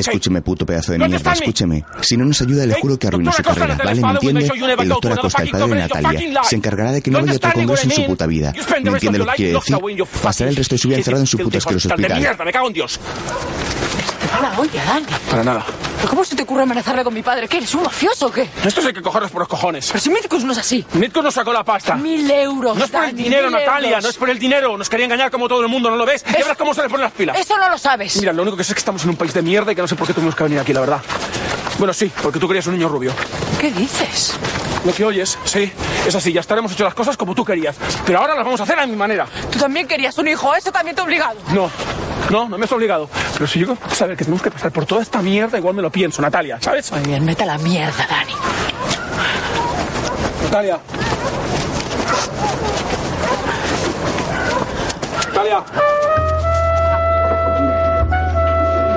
Escúcheme, 0.00 0.40
puto 0.42 0.64
pedazo 0.66 0.92
de 0.92 0.98
mierda, 0.98 1.32
escúcheme. 1.32 1.84
Si 2.00 2.16
no 2.16 2.24
nos 2.24 2.40
ayuda, 2.40 2.64
le 2.66 2.74
juro 2.80 2.98
que 2.98 3.06
arruino 3.06 3.30
su 3.32 3.42
carrera, 3.42 3.76
¿vale? 3.76 4.00
¿Me 4.00 4.10
entiende? 4.10 4.50
El 4.78 4.88
doctor 4.88 5.12
Acosta, 5.12 5.42
el 5.42 5.50
padre 5.50 5.68
de 5.68 5.74
Natalia, 5.76 6.42
se 6.42 6.56
encargará 6.56 6.92
de 6.92 7.02
que 7.02 7.10
no 7.10 7.20
vaya 7.20 7.32
a 7.32 7.36
otro 7.36 7.52
congreso 7.52 7.84
en 7.84 7.90
su 7.92 8.06
puta 8.06 8.26
vida. 8.26 8.52
¿Me 8.82 8.90
entiende 8.90 9.18
lo 9.18 9.26
que 9.26 9.32
quiere 9.36 9.52
decir? 9.52 9.76
Pasará 10.22 10.50
el 10.50 10.56
resto 10.56 10.74
de 10.74 10.78
su 10.78 10.88
vida 10.88 10.98
encerrado 10.98 11.22
en 11.22 11.26
su 11.26 11.36
puto 11.38 11.58
asqueroso 11.58 11.88
hospital 11.88 12.36
Dios. 14.30 14.42
La 14.42 14.58
olla, 14.58 14.84
Dani. 14.84 15.06
Para 15.30 15.44
nada. 15.44 15.64
¿Pero 15.96 16.08
¿Cómo 16.08 16.24
se 16.24 16.34
te 16.34 16.42
ocurre 16.44 16.62
amenazarle 16.62 17.04
con 17.04 17.12
mi 17.12 17.22
padre? 17.22 17.46
¿Qué 17.46 17.58
eres 17.58 17.74
un 17.74 17.82
mafioso 17.82 18.28
o 18.28 18.32
qué? 18.32 18.48
Estos 18.64 18.84
hay 18.86 18.92
que 18.92 19.02
cogerlos 19.02 19.30
por 19.30 19.40
los 19.40 19.48
cojones. 19.48 19.88
Pero 19.88 20.00
si 20.00 20.08
Míticos 20.10 20.44
no 20.44 20.52
es 20.52 20.58
así. 20.58 20.84
Mitko 20.94 21.20
nos 21.20 21.34
sacó 21.34 21.52
la 21.52 21.62
pasta. 21.62 21.94
Mil 21.96 22.30
euros. 22.30 22.76
No 22.76 22.84
es 22.84 22.90
por 22.90 23.04
el 23.04 23.16
dinero, 23.16 23.50
Natalia, 23.50 23.90
euros. 23.90 24.04
no 24.04 24.10
es 24.10 24.16
por 24.16 24.30
el 24.30 24.38
dinero. 24.38 24.78
Nos 24.78 24.88
quería 24.88 25.04
engañar 25.04 25.30
como 25.30 25.46
todo 25.48 25.60
el 25.60 25.68
mundo, 25.68 25.90
¿no 25.90 25.96
lo 25.96 26.06
ves? 26.06 26.24
Ya 26.24 26.38
verás 26.38 26.56
cómo 26.56 26.72
se 26.74 26.82
le 26.82 26.88
ponen 26.88 27.04
las 27.04 27.12
pilas. 27.12 27.38
Eso 27.38 27.56
no 27.58 27.68
lo 27.68 27.76
sabes. 27.76 28.16
Mira, 28.16 28.32
lo 28.32 28.42
único 28.42 28.56
que 28.56 28.64
sé 28.64 28.72
es 28.72 28.74
que 28.74 28.80
estamos 28.80 29.02
en 29.04 29.10
un 29.10 29.16
país 29.16 29.34
de 29.34 29.42
mierda 29.42 29.72
y 29.72 29.74
que 29.74 29.82
no 29.82 29.88
sé 29.88 29.96
por 29.96 30.06
qué 30.06 30.14
tuvimos 30.14 30.34
que 30.34 30.44
venir 30.44 30.58
aquí, 30.58 30.72
la 30.72 30.80
verdad. 30.80 31.02
Bueno, 31.78 31.92
sí, 31.92 32.10
porque 32.22 32.38
tú 32.38 32.46
querías 32.48 32.66
un 32.66 32.74
niño 32.74 32.88
rubio. 32.88 33.12
¿Qué 33.60 33.70
dices? 33.70 34.34
Lo 34.84 34.94
que 34.94 35.04
oyes, 35.04 35.38
sí, 35.44 35.70
es 36.06 36.14
así, 36.14 36.32
ya 36.32 36.40
estaremos 36.40 36.72
hecho 36.72 36.84
las 36.84 36.94
cosas 36.94 37.16
como 37.16 37.34
tú 37.34 37.44
querías. 37.44 37.76
Pero 38.06 38.20
ahora 38.20 38.34
las 38.34 38.44
vamos 38.44 38.60
a 38.60 38.62
hacer 38.62 38.78
a 38.78 38.86
mi 38.86 38.96
manera. 38.96 39.26
Tú 39.50 39.58
también 39.58 39.86
querías 39.86 40.16
un 40.16 40.28
hijo, 40.28 40.54
eso 40.54 40.72
también 40.72 40.96
te 40.96 41.02
ha 41.02 41.04
obligado. 41.04 41.38
No, 41.52 41.70
no, 42.30 42.48
no 42.48 42.56
me 42.56 42.64
has 42.64 42.72
obligado. 42.72 43.08
Pero 43.34 43.46
si 43.46 43.62
a 43.62 43.94
saber 43.94 44.16
que 44.16 44.24
tenemos 44.24 44.42
que 44.42 44.50
pasar 44.50 44.72
por 44.72 44.86
toda 44.86 45.02
esta 45.02 45.20
mierda, 45.20 45.58
igual 45.58 45.74
me 45.74 45.82
lo 45.82 45.90
pienso, 45.90 46.22
Natalia, 46.22 46.58
¿sabes? 46.60 46.90
Muy 46.92 47.02
bien, 47.02 47.24
mete 47.24 47.42
a 47.42 47.46
la 47.46 47.58
mierda, 47.58 48.06
Dani. 48.08 48.32
Natalia. 50.44 50.80
Natalia. 55.28 55.64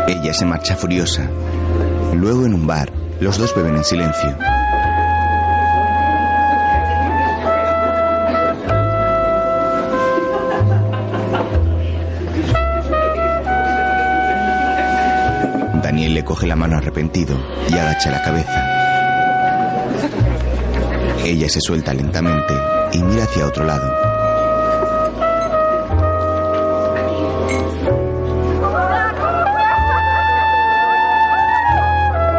Ella 0.07 0.33
se 0.33 0.45
marcha 0.45 0.75
furiosa. 0.75 1.29
Luego 2.13 2.45
en 2.45 2.53
un 2.53 2.65
bar, 2.65 2.91
los 3.19 3.37
dos 3.37 3.53
beben 3.55 3.75
en 3.75 3.83
silencio. 3.83 4.37
Coge 16.23 16.47
la 16.47 16.55
mano 16.55 16.77
arrepentido 16.77 17.35
y 17.69 17.73
agacha 17.73 18.11
la 18.11 18.21
cabeza. 18.21 18.83
Ella 21.23 21.47
se 21.49 21.61
suelta 21.61 21.93
lentamente 21.93 22.53
y 22.93 23.03
mira 23.03 23.23
hacia 23.23 23.47
otro 23.47 23.63
lado. 23.63 23.89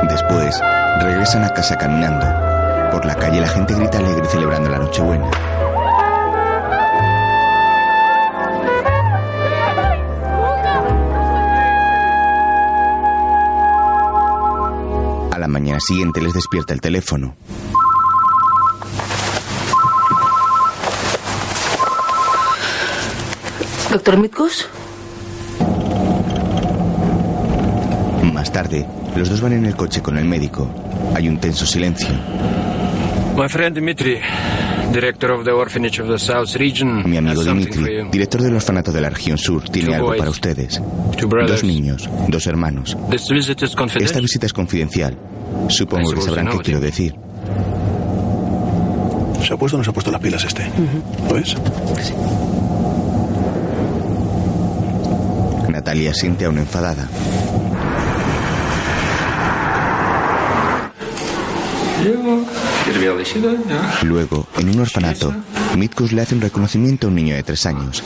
Después, 0.08 0.60
regresan 1.00 1.44
a 1.44 1.50
casa 1.54 1.76
caminando. 1.76 2.26
Por 2.92 3.04
la 3.04 3.14
calle 3.14 3.40
la 3.40 3.48
gente 3.48 3.74
grita 3.74 3.98
alegre 3.98 4.26
celebrando 4.26 4.70
la 4.70 4.78
Nochebuena. 4.78 5.30
Mañana 15.54 15.78
siguiente 15.78 16.20
les 16.20 16.32
despierta 16.32 16.74
el 16.74 16.80
teléfono. 16.80 17.36
¿Doctor 23.92 24.16
Mitkus? 24.18 24.68
Más 28.32 28.50
tarde, 28.50 28.84
los 29.16 29.30
dos 29.30 29.40
van 29.40 29.52
en 29.52 29.66
el 29.66 29.76
coche 29.76 30.02
con 30.02 30.18
el 30.18 30.24
médico. 30.24 30.68
Hay 31.14 31.28
un 31.28 31.38
tenso 31.38 31.64
silencio. 31.64 32.08
My 33.36 33.48
friend 33.48 33.76
Dmitry, 33.76 34.20
director 34.92 35.30
of 35.30 35.44
the 35.44 35.52
orphanage 35.52 36.00
of 36.00 36.08
the 36.08 36.18
South 36.18 36.56
Region, 36.56 37.08
Mi 37.08 37.16
amigo 37.16 37.44
Dimitri, 37.44 38.08
director 38.10 38.42
del 38.42 38.56
orfanato 38.56 38.90
del 38.90 39.02
la 39.02 39.10
región 39.10 39.38
sur, 39.38 39.62
tiene 39.68 39.88
Two 39.88 39.94
algo 39.94 40.06
boys. 40.08 40.18
para 40.18 40.30
ustedes. 40.30 40.82
Two 41.16 41.28
brothers. 41.28 41.52
Dos 41.52 41.64
niños, 41.64 42.08
dos 42.28 42.46
hermanos. 42.48 42.96
This 43.10 43.28
visit 43.28 43.62
is 43.62 43.76
Esta 44.00 44.18
visita 44.18 44.46
es 44.46 44.52
confidencial. 44.52 45.16
Supongo 45.68 46.12
que 46.12 46.20
sabrán 46.20 46.48
qué 46.50 46.58
quiero 46.58 46.80
decir. 46.80 47.14
¿Se 49.46 49.52
ha 49.52 49.56
puesto 49.56 49.76
o 49.76 49.78
no 49.78 49.84
se 49.84 49.90
ha 49.90 49.92
puesto 49.92 50.10
las 50.10 50.20
pilas 50.20 50.44
este? 50.44 50.70
¿Lo 51.28 51.34
ves? 51.34 51.54
Natalia 55.68 56.14
siente 56.14 56.44
aún 56.46 56.58
enfadada. 56.58 57.08
Luego, 64.02 64.46
en 64.58 64.68
un 64.70 64.80
orfanato, 64.80 65.34
Mitkus 65.76 66.12
le 66.12 66.22
hace 66.22 66.34
un 66.34 66.40
reconocimiento 66.40 67.06
a 67.06 67.10
un 67.10 67.16
niño 67.16 67.34
de 67.34 67.42
tres 67.42 67.66
años. 67.66 68.02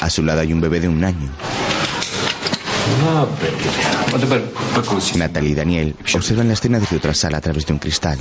A 0.00 0.10
su 0.10 0.22
lado 0.22 0.40
hay 0.40 0.52
un 0.52 0.60
bebé 0.60 0.80
de 0.80 0.88
un 0.88 1.04
año. 1.04 1.30
Natalie 5.16 5.50
y 5.50 5.54
Daniel 5.54 5.94
observan 6.14 6.48
la 6.48 6.54
escena 6.54 6.78
desde 6.78 6.96
otra 6.96 7.14
sala 7.14 7.38
a 7.38 7.40
través 7.40 7.66
de 7.66 7.72
un 7.72 7.78
cristal. 7.78 8.18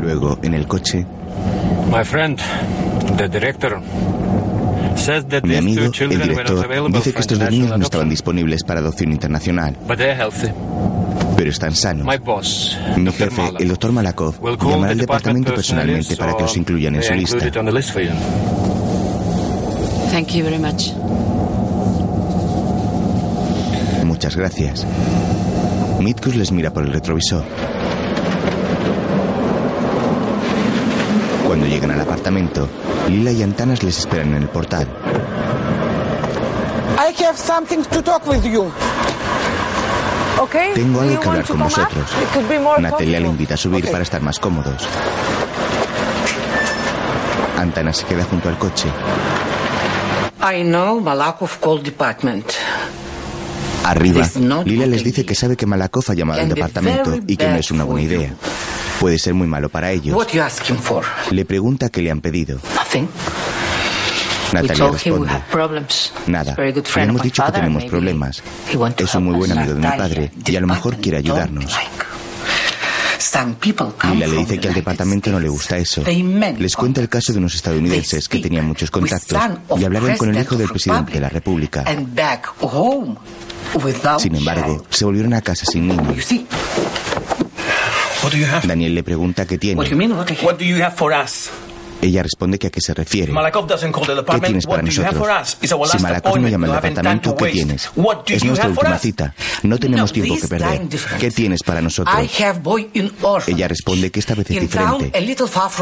Luego, 0.00 0.38
en 0.42 0.54
el 0.54 0.66
coche, 0.66 1.06
My 1.90 2.04
friend, 2.04 2.40
the 3.16 3.28
director, 3.28 3.80
says 4.96 5.24
that 5.28 5.44
mi 5.44 5.56
amigo, 5.56 5.82
el 5.84 6.08
director, 6.08 6.92
dice 6.92 7.12
que 7.12 7.20
estos 7.20 7.38
dos 7.38 7.50
niños 7.50 7.78
no 7.78 7.84
estaban 7.84 8.08
disponibles 8.08 8.64
para 8.64 8.80
adopción 8.80 9.12
internacional. 9.12 9.76
But 9.86 9.98
they're 9.98 10.16
healthy 10.16 10.50
pero 11.36 11.50
están 11.50 11.74
sanos. 11.74 12.06
My 12.06 12.18
boss, 12.18 12.76
Mi 12.96 13.10
jefe, 13.12 13.42
el 13.58 13.68
doctor 13.68 13.92
call 14.14 14.34
llamará 14.70 14.92
al 14.92 14.98
departamento 14.98 15.54
personalmente 15.54 16.16
para 16.16 16.36
que 16.36 16.42
los 16.42 16.56
incluyan 16.56 16.96
en 16.96 17.02
su 17.02 17.14
lista. 17.14 17.50
Muchas 24.04 24.36
gracias. 24.36 24.86
Mitkus 26.00 26.36
les 26.36 26.52
mira 26.52 26.72
por 26.72 26.84
el 26.84 26.92
retrovisor. 26.92 27.44
Cuando 31.46 31.66
llegan 31.66 31.90
al 31.90 32.00
apartamento, 32.00 32.68
Lila 33.08 33.32
y 33.32 33.42
Antanas 33.42 33.82
les 33.82 33.98
esperan 33.98 34.34
en 34.34 34.42
el 34.42 34.48
portal. 34.48 34.88
I 36.96 37.12
have 37.22 37.36
something 37.36 37.82
to 37.90 38.02
talk 38.02 38.26
with 38.26 38.44
you. 38.44 38.70
Okay? 40.40 40.74
Tengo 40.74 41.00
algo 41.00 41.20
que 41.20 41.28
hablar 41.28 41.44
con 41.46 41.58
vosotros. 41.60 42.04
Natalia 42.78 43.20
le 43.20 43.28
invita 43.28 43.54
a 43.54 43.56
subir 43.56 43.80
Okay. 43.80 43.92
para 43.92 44.02
estar 44.02 44.20
más 44.20 44.38
cómodos. 44.38 44.86
Antanas 47.58 47.96
se 47.98 48.06
queda 48.06 48.24
junto 48.24 48.48
al 48.48 48.58
coche. 48.58 48.88
I 50.42 50.62
know 50.62 51.00
Malakov 51.00 51.58
called 51.60 51.82
department. 51.84 52.44
Arriba, 53.84 54.26
Lila 54.64 54.86
les 54.86 55.04
dice 55.04 55.24
que 55.26 55.34
sabe 55.34 55.56
que 55.56 55.66
Malakov 55.66 56.04
ha 56.08 56.14
llamado 56.14 56.40
al 56.40 56.48
departamento 56.48 57.18
y 57.26 57.36
que 57.36 57.48
no 57.48 57.56
es 57.56 57.70
una 57.70 57.84
buena 57.84 58.02
idea. 58.02 58.34
Puede 59.00 59.18
ser 59.18 59.34
muy 59.34 59.46
malo 59.46 59.68
para 59.68 59.90
ellos. 59.92 60.16
Le 61.30 61.44
pregunta 61.44 61.88
qué 61.90 62.00
le 62.02 62.10
han 62.10 62.20
pedido. 62.20 62.58
Natalia 64.62 64.90
responde. 64.90 65.30
have 65.30 65.44
problems. 65.50 66.12
Nada. 66.26 66.54
Le 66.56 67.02
hemos 67.02 67.22
dicho 67.22 67.44
que 67.44 67.52
tenemos 67.52 67.84
problemas. 67.84 68.42
Es 68.96 69.14
un 69.14 69.24
muy 69.24 69.34
buen 69.36 69.52
amigo 69.52 69.74
de 69.74 69.80
mi 69.80 69.96
padre 69.96 70.30
y 70.46 70.56
a 70.56 70.60
lo 70.60 70.66
mejor 70.66 70.96
quiere 70.96 71.18
ayudarnos. 71.18 71.76
Some 73.18 73.54
people 73.54 73.86
come 73.98 74.14
Lila 74.14 74.26
le 74.26 74.36
dice 74.38 74.60
que 74.60 74.68
al 74.68 74.74
departamento 74.74 75.30
no 75.30 75.40
le 75.40 75.48
gusta 75.48 75.76
eso. 75.78 76.02
Les 76.04 76.76
cuenta 76.76 77.00
el 77.00 77.08
caso 77.08 77.32
de 77.32 77.38
unos 77.38 77.54
estadounidenses 77.54 78.28
que 78.28 78.38
tenían 78.38 78.66
muchos 78.66 78.90
contactos 78.90 79.38
y 79.76 79.84
hablaron 79.84 80.16
con 80.16 80.28
el 80.34 80.40
hijo 80.42 80.56
del 80.56 80.68
president 80.68 81.06
presidente 81.06 81.12
de 81.14 81.20
la 81.20 81.28
República. 81.30 81.84
and 81.86 82.14
back 82.14 82.46
home 82.60 83.16
without 83.82 84.20
Sin 84.20 84.36
embargo, 84.36 84.84
se 84.90 85.04
volvieron 85.04 85.32
a 85.34 85.40
casa 85.40 85.64
sin 85.64 85.88
niños. 85.88 86.26
Daniel 88.64 88.94
le 88.94 89.02
pregunta 89.02 89.46
qué 89.46 89.58
tiene. 89.58 89.82
Ella 92.04 92.22
responde 92.22 92.58
que 92.58 92.66
a 92.66 92.70
qué 92.70 92.80
se 92.80 92.92
refiere. 92.92 93.32
¿Qué 94.40 94.46
tienes 94.46 94.66
para 94.66 94.82
nosotros? 95.02 95.14
Si 95.86 95.96
Malakov 96.02 96.32
no 96.42 96.48
llama 96.50 96.66
al 96.66 96.72
departamento, 96.94 97.30
¿qué 97.36 97.44
tienes? 97.52 97.90
Es 98.34 98.44
nuestra 98.44 98.68
última 98.68 98.98
cita. 98.98 99.34
No 99.62 99.78
tenemos 99.78 100.12
tiempo 100.12 100.34
que 100.34 100.48
perder. 100.48 100.68
¿Qué 101.18 101.30
tienes 101.30 101.62
para 101.62 101.80
nosotros? 101.80 102.14
Ella 103.48 103.68
responde 103.68 104.10
que 104.10 104.20
esta 104.20 104.34
vez 104.34 104.46
es 104.50 104.54
diferente. 104.60 105.18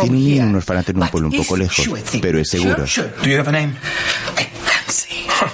Tiene 0.02 0.16
un 0.16 0.24
niño 0.24 0.42
en 0.42 0.48
un 0.50 0.54
orfanato 0.56 0.90
en 0.92 0.96
un 0.98 1.08
pueblo 1.08 1.28
un 1.28 1.34
poco 1.42 1.56
lejos, 1.56 1.76
pero 2.20 2.38
es 2.38 2.48
seguro. 2.48 2.84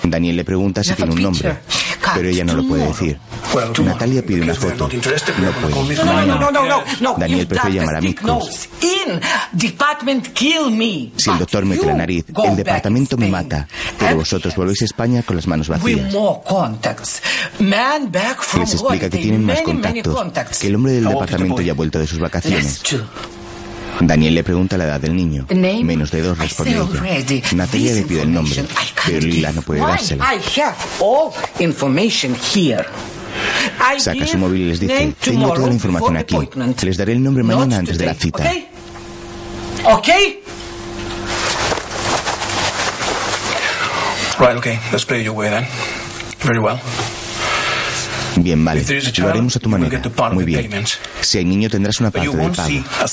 Daniel 0.03 0.37
le 0.37 0.45
pregunta 0.45 0.83
si 0.83 0.93
tiene 0.95 1.13
un 1.13 1.23
nombre. 1.23 1.49
pero 2.15 2.29
ella 2.29 2.45
no 2.45 2.55
lo 2.55 2.67
puede 2.69 2.87
decir. 2.89 3.19
Natalia 3.85 4.23
pide 4.25 4.43
una 4.43 4.55
foto. 4.55 4.89
No 4.89 5.53
puede. 5.73 5.97
No, 6.05 6.27
no, 6.27 6.39
no, 6.39 6.51
no, 6.51 6.67
no, 6.67 6.83
no. 7.01 7.15
Daniel 7.19 7.47
prefiere 7.47 7.77
llamar 7.77 7.97
a 7.97 8.01
me. 8.01 8.15
Si 11.17 11.31
el 11.31 11.39
doctor 11.39 11.65
mete 11.65 11.87
la 11.87 11.95
nariz, 11.95 12.25
el 12.45 12.57
departamento 12.57 13.17
me 13.17 13.29
mata. 13.29 13.67
Pero 13.99 14.17
vosotros 14.17 14.55
volvéis 14.55 14.83
a 14.83 14.85
España 14.85 15.23
con 15.23 15.37
las 15.37 15.47
manos 15.47 15.69
vacías. 15.69 16.13
more 16.13 16.41
contacts. 16.47 17.21
Man 17.59 18.11
back 18.13 18.43
from 18.43 18.63
Les 18.63 18.75
explica 18.75 19.09
que 19.11 19.19
tienen 19.19 19.45
más 19.45 19.61
contactos, 19.63 20.59
que 20.59 20.67
el 20.67 20.75
hombre 20.75 20.93
del 20.93 21.05
departamento 21.05 21.61
ya 21.63 21.73
ha 21.73 21.75
vuelto 21.75 21.99
de 21.99 22.07
sus 22.07 22.19
vacaciones. 22.19 22.83
Daniel 24.01 24.35
le 24.35 24.45
pregunta 24.45 24.77
la 24.79 24.85
edad 24.85 25.01
del 25.01 25.17
niño. 25.17 25.47
Menos 25.83 26.11
de 26.13 26.23
dos, 26.23 26.39
responde 26.39 26.73
ella. 26.77 27.43
Natalia 27.55 27.95
le 27.95 28.03
pide 28.03 28.23
el 28.23 28.33
nombre, 28.33 28.65
pero 29.07 29.21
Lila 29.21 29.53
no 29.53 29.63
puede 29.63 29.81
Why? 29.81 29.89
dárselo. 29.89 30.25
Saca 33.99 34.27
su 34.27 34.39
móvil 34.39 34.63
y 34.63 34.65
les 34.67 34.81
dice, 34.81 35.15
tengo 35.21 35.53
toda 35.53 35.69
la 35.69 35.75
información 35.75 36.17
aquí. 36.17 36.37
Les 36.83 36.97
daré 36.97 37.13
el 37.13 37.23
nombre 37.23 37.43
mañana 37.43 37.79
antes 37.79 37.99
de 37.99 38.07
la 38.07 38.15
cita. 38.15 38.45
Right, 44.39 44.57
okay. 44.57 44.79
Let's 44.93 45.05
play 45.05 45.25
your 45.25 45.35
way 45.35 45.51
then. 45.51 45.67
Very 46.45 46.61
well. 46.61 46.79
Bien, 48.37 48.65
vale. 48.65 48.85
Lo 49.17 49.29
haremos 49.29 49.57
a 49.57 49.59
tu 49.59 49.69
manera. 49.69 50.01
Muy 50.31 50.45
the 50.45 50.69
bien. 50.69 50.85
Si 51.21 51.39
hay 51.39 51.45
niño 51.45 51.69
tendrás 51.69 51.99
una 51.99 52.13
parte 52.13 52.29
del 52.29 52.53
pago. 52.53 52.69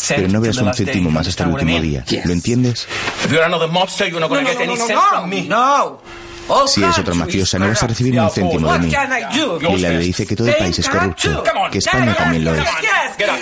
Pero 0.10 0.28
no 0.28 0.40
verás 0.40 0.58
un 0.58 0.72
céntimo 0.74 1.10
más 1.10 1.28
hasta 1.28 1.46
el 1.46 1.52
último 1.52 1.82
día. 1.82 2.06
¿Lo 2.26 2.32
entiendes? 2.32 2.88
If 3.24 3.32
you're 3.32 3.44
another 3.44 3.68
mobster, 3.68 4.08
you're 4.08 4.20
not 4.20 4.30
going 4.30 4.46
to 4.46 4.52
get 4.52 4.62
any 4.62 4.78
cents 4.78 5.02
from 5.10 5.30
me. 5.30 5.48
No. 5.48 6.00
Si 6.68 6.84
eres 6.84 7.00
otra 7.00 7.14
mafiosa, 7.14 7.58
no 7.60 7.68
vas 7.68 7.82
a 7.82 7.88
recibir 7.88 8.14
ni 8.14 8.20
un 8.20 8.30
céntimo 8.30 8.72
de 8.72 8.80
mí. 8.80 8.92
Lila 9.62 9.90
le 9.90 10.00
dice 10.00 10.26
que 10.28 10.36
todo 10.36 10.48
el 10.48 10.56
país 10.56 10.78
es 10.80 10.90
corrupto, 10.90 11.44
que 11.72 11.78
España 11.80 12.16
también 12.16 12.46
lo 12.46 12.56
es. 12.56 12.64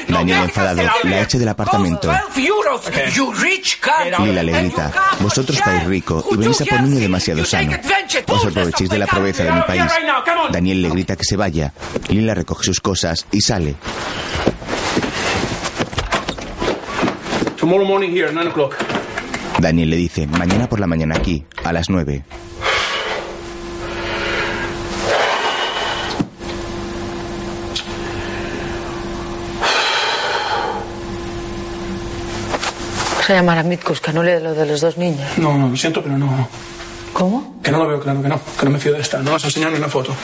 Daniel 0.08 0.44
enfadado 0.44 0.82
la 1.04 1.22
echa 1.22 1.38
del 1.38 1.50
apartamento. 1.50 2.08
12 2.08 2.48
euros, 2.48 2.82
you 3.14 3.32
rich 3.34 3.80
country. 3.80 4.26
Lila 4.26 4.44
le 4.44 4.52
grita, 4.54 4.92
vosotros 5.20 5.60
país 5.60 5.84
rico 5.86 6.26
y 6.32 6.38
venís 6.38 6.62
a 6.62 6.66
por 6.66 6.82
niño 6.82 7.00
demasiado 7.00 7.44
sano. 7.46 7.78
Os 8.28 8.46
aprovechéis 8.46 8.90
de 8.90 9.00
la 9.00 9.08
pobreza 9.08 9.44
de 9.44 9.52
mi 9.52 9.62
país. 9.62 9.92
Daniel 10.52 10.82
le 10.82 10.90
grita 10.90 11.16
que 11.16 11.24
se 11.26 11.36
vaya. 11.36 11.74
Lila 12.10 12.34
recoge 12.34 12.64
sus 12.64 12.80
cosas 12.80 13.26
y 13.32 13.42
sale. 13.42 13.76
Tomorrow 17.58 17.86
morning 17.86 18.10
here, 18.10 18.32
9 18.32 18.50
o'clock. 18.50 18.76
Daniel 19.60 19.90
le 19.90 19.96
dice, 19.96 20.28
mañana 20.28 20.68
por 20.68 20.80
la 20.80 20.88
mañana 20.88 21.16
aquí, 21.16 21.46
a 21.64 21.72
las 21.72 21.90
nueve. 21.90 22.24
A 33.34 33.38
llamar 33.38 33.58
a 33.58 33.64
Mitkus, 33.64 34.00
que 34.00 34.14
no 34.14 34.24
le 34.24 34.40
lo 34.40 34.54
de 34.54 34.66
los 34.66 34.82
dos 34.82 34.98
niños. 34.98 35.28
No, 35.38 35.58
no, 35.58 35.70
lo 35.70 35.78
siento, 35.78 36.02
pero 36.02 36.18
no. 36.18 36.48
¿Cómo? 37.14 37.60
Que 37.62 37.72
no 37.72 37.80
lo 37.80 37.88
veo 37.88 38.00
claro, 38.00 38.22
que 38.22 38.30
no. 38.30 38.40
Que 38.60 38.66
no 38.66 38.72
me 38.72 38.80
fío 38.80 38.94
de 38.94 39.02
esta. 39.02 39.20
No 39.20 39.32
vas 39.32 39.44
a 39.44 39.48
enseñar 39.48 39.72
ni 39.72 39.78
una 39.78 39.88
foto. 39.88 40.16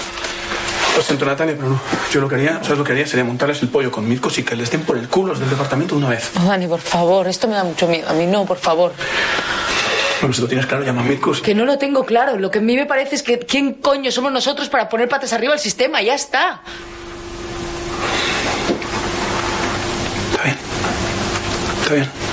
Lo 0.95 1.01
siento, 1.03 1.25
Natalia, 1.25 1.55
pero 1.55 1.69
no. 1.69 1.79
Yo 2.11 2.19
lo 2.19 2.27
que 2.27 2.35
haría, 2.35 2.63
¿sabes 2.63 2.77
lo 2.77 2.83
que 2.83 2.91
haría? 2.91 3.07
Sería 3.07 3.23
montarles 3.23 3.61
el 3.61 3.69
pollo 3.69 3.91
con 3.91 4.07
mircos 4.07 4.37
y 4.39 4.43
que 4.43 4.55
les 4.55 4.71
den 4.71 4.81
por 4.81 4.97
el 4.97 5.07
culo 5.07 5.29
los 5.29 5.39
del 5.39 5.49
departamento 5.49 5.95
de 5.95 5.99
una 5.99 6.09
vez. 6.09 6.31
No, 6.35 6.45
Dani, 6.45 6.67
por 6.67 6.81
favor, 6.81 7.27
esto 7.27 7.47
me 7.47 7.53
da 7.53 7.63
mucho 7.63 7.87
miedo. 7.87 8.09
A 8.09 8.13
mí 8.13 8.25
no, 8.25 8.45
por 8.45 8.57
favor. 8.57 8.93
Bueno, 10.21 10.33
si 10.33 10.41
lo 10.41 10.47
tienes 10.47 10.65
claro, 10.65 10.83
llama 10.83 11.01
a 11.01 11.05
Mircos. 11.05 11.41
Que 11.41 11.55
no 11.55 11.65
lo 11.65 11.77
tengo 11.77 12.05
claro. 12.05 12.37
Lo 12.37 12.51
que 12.51 12.59
a 12.59 12.61
mí 12.61 12.75
me 12.75 12.85
parece 12.85 13.15
es 13.15 13.23
que 13.23 13.39
¿quién 13.39 13.75
coño 13.75 14.11
somos 14.11 14.31
nosotros 14.31 14.67
para 14.67 14.89
poner 14.89 15.07
patas 15.07 15.31
arriba 15.31 15.53
al 15.53 15.59
sistema? 15.59 16.01
Ya 16.01 16.15
está. 16.15 16.61
Está 21.81 21.93
bien. 21.93 22.28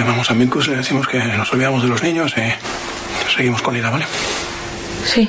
Llamamos 0.00 0.30
a 0.30 0.34
Mircos, 0.34 0.66
le 0.66 0.76
decimos 0.76 1.06
que 1.06 1.18
nos 1.18 1.52
olvidamos 1.52 1.82
de 1.82 1.88
los 1.90 2.02
niños 2.02 2.32
y 2.34 3.30
seguimos 3.30 3.60
con 3.60 3.74
Lila, 3.74 3.90
¿vale? 3.90 4.06
Sí. 5.04 5.28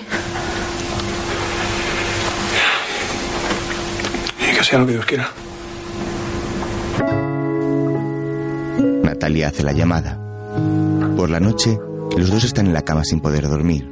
Y 4.40 4.56
que 4.56 4.64
sea 4.64 4.80
lo 4.80 4.86
que 4.86 4.94
Dios 4.94 5.06
quiera. 5.06 5.30
Natalia 9.04 9.50
hace 9.50 9.64
la 9.64 9.74
llamada. 9.74 10.18
Por 11.18 11.30
la 11.30 11.42
noche, 11.42 11.78
los 12.18 12.30
dos 12.32 12.46
están 12.46 12.68
en 12.68 12.74
la 12.74 12.84
cama 12.84 13.04
sin 13.04 13.20
poder 13.20 13.50
dormir. 13.50 13.91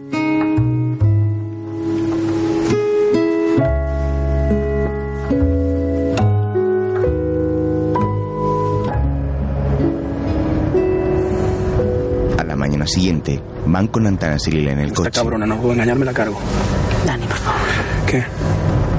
Siguiente, 12.89 13.41
van 13.65 13.87
con 13.87 14.05
Antanas 14.07 14.47
y 14.47 14.51
Lila 14.51 14.71
en 14.73 14.79
el 14.79 14.87
Esta 14.87 14.97
coche. 15.03 15.11
cabrona 15.11 15.45
no 15.45 15.57
puedo 15.57 15.73
engañarme, 15.73 16.05
la 16.05 16.13
cargo. 16.13 16.37
Dani, 17.05 17.25
por 17.25 17.37
favor. 17.37 17.59
¿Qué? 18.07 18.23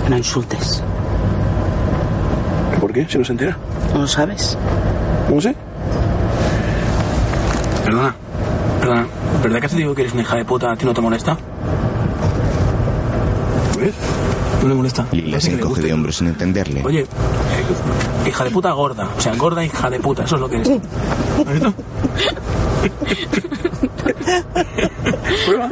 No 0.08 0.16
insultes. 0.16 0.82
¿Por 2.80 2.92
qué? 2.92 3.06
¿Se 3.08 3.18
nos 3.18 3.28
entera? 3.30 3.56
¿No 3.92 4.00
lo 4.00 4.08
sabes? 4.08 4.56
¿Cómo 5.28 5.40
sé? 5.40 5.54
Perdona, 7.84 8.14
perdona. 8.80 9.06
¿Verdad 9.42 9.60
que 9.60 9.68
te 9.68 9.76
digo 9.76 9.94
que 9.94 10.02
eres 10.02 10.12
una 10.14 10.22
hija 10.22 10.36
de 10.36 10.44
puta? 10.44 10.72
¿A 10.72 10.76
ti 10.76 10.84
no 10.86 10.94
te 10.94 11.00
molesta? 11.00 11.36
¿Ves? 13.78 13.94
No 14.62 14.68
le 14.68 14.74
molesta. 14.74 15.06
Lila 15.12 15.40
se 15.40 15.52
encoge 15.54 15.80
de 15.82 15.92
hombros 15.92 16.16
sin 16.16 16.26
entenderle. 16.28 16.82
Oye, 16.84 17.00
eh, 17.00 18.28
hija 18.28 18.44
de 18.44 18.50
puta 18.50 18.70
gorda. 18.72 19.08
O 19.16 19.20
sea, 19.20 19.34
gorda 19.34 19.64
hija 19.64 19.88
de 19.88 19.98
puta. 20.00 20.24
Eso 20.24 20.34
es 20.36 20.40
lo 20.40 20.48
que 20.48 20.56
eres. 20.56 20.68
¿Has 21.46 21.52
visto? 21.52 21.74
¿Prueba? 25.46 25.70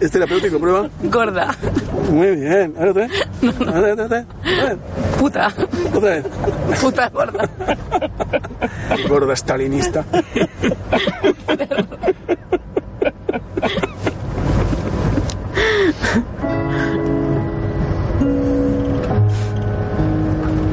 ¿Es 0.00 0.10
terapéutico? 0.10 0.58
¿Prueba? 0.58 0.88
Gorda. 1.04 1.54
Muy 2.10 2.36
bien. 2.36 2.74
A 2.76 2.80
ver, 2.80 2.88
otra 2.90 3.06
vez. 3.06 3.12
A 3.66 3.80
ver, 3.80 3.92
otra 3.92 4.06
vez. 4.06 4.26
A 4.44 4.64
ver. 4.64 4.78
Puta. 5.18 5.52
Otra 5.94 6.10
vez. 6.10 6.24
Puta 6.80 7.08
gorda. 7.08 7.48
Gorda 9.08 9.36
stalinista. 9.36 10.04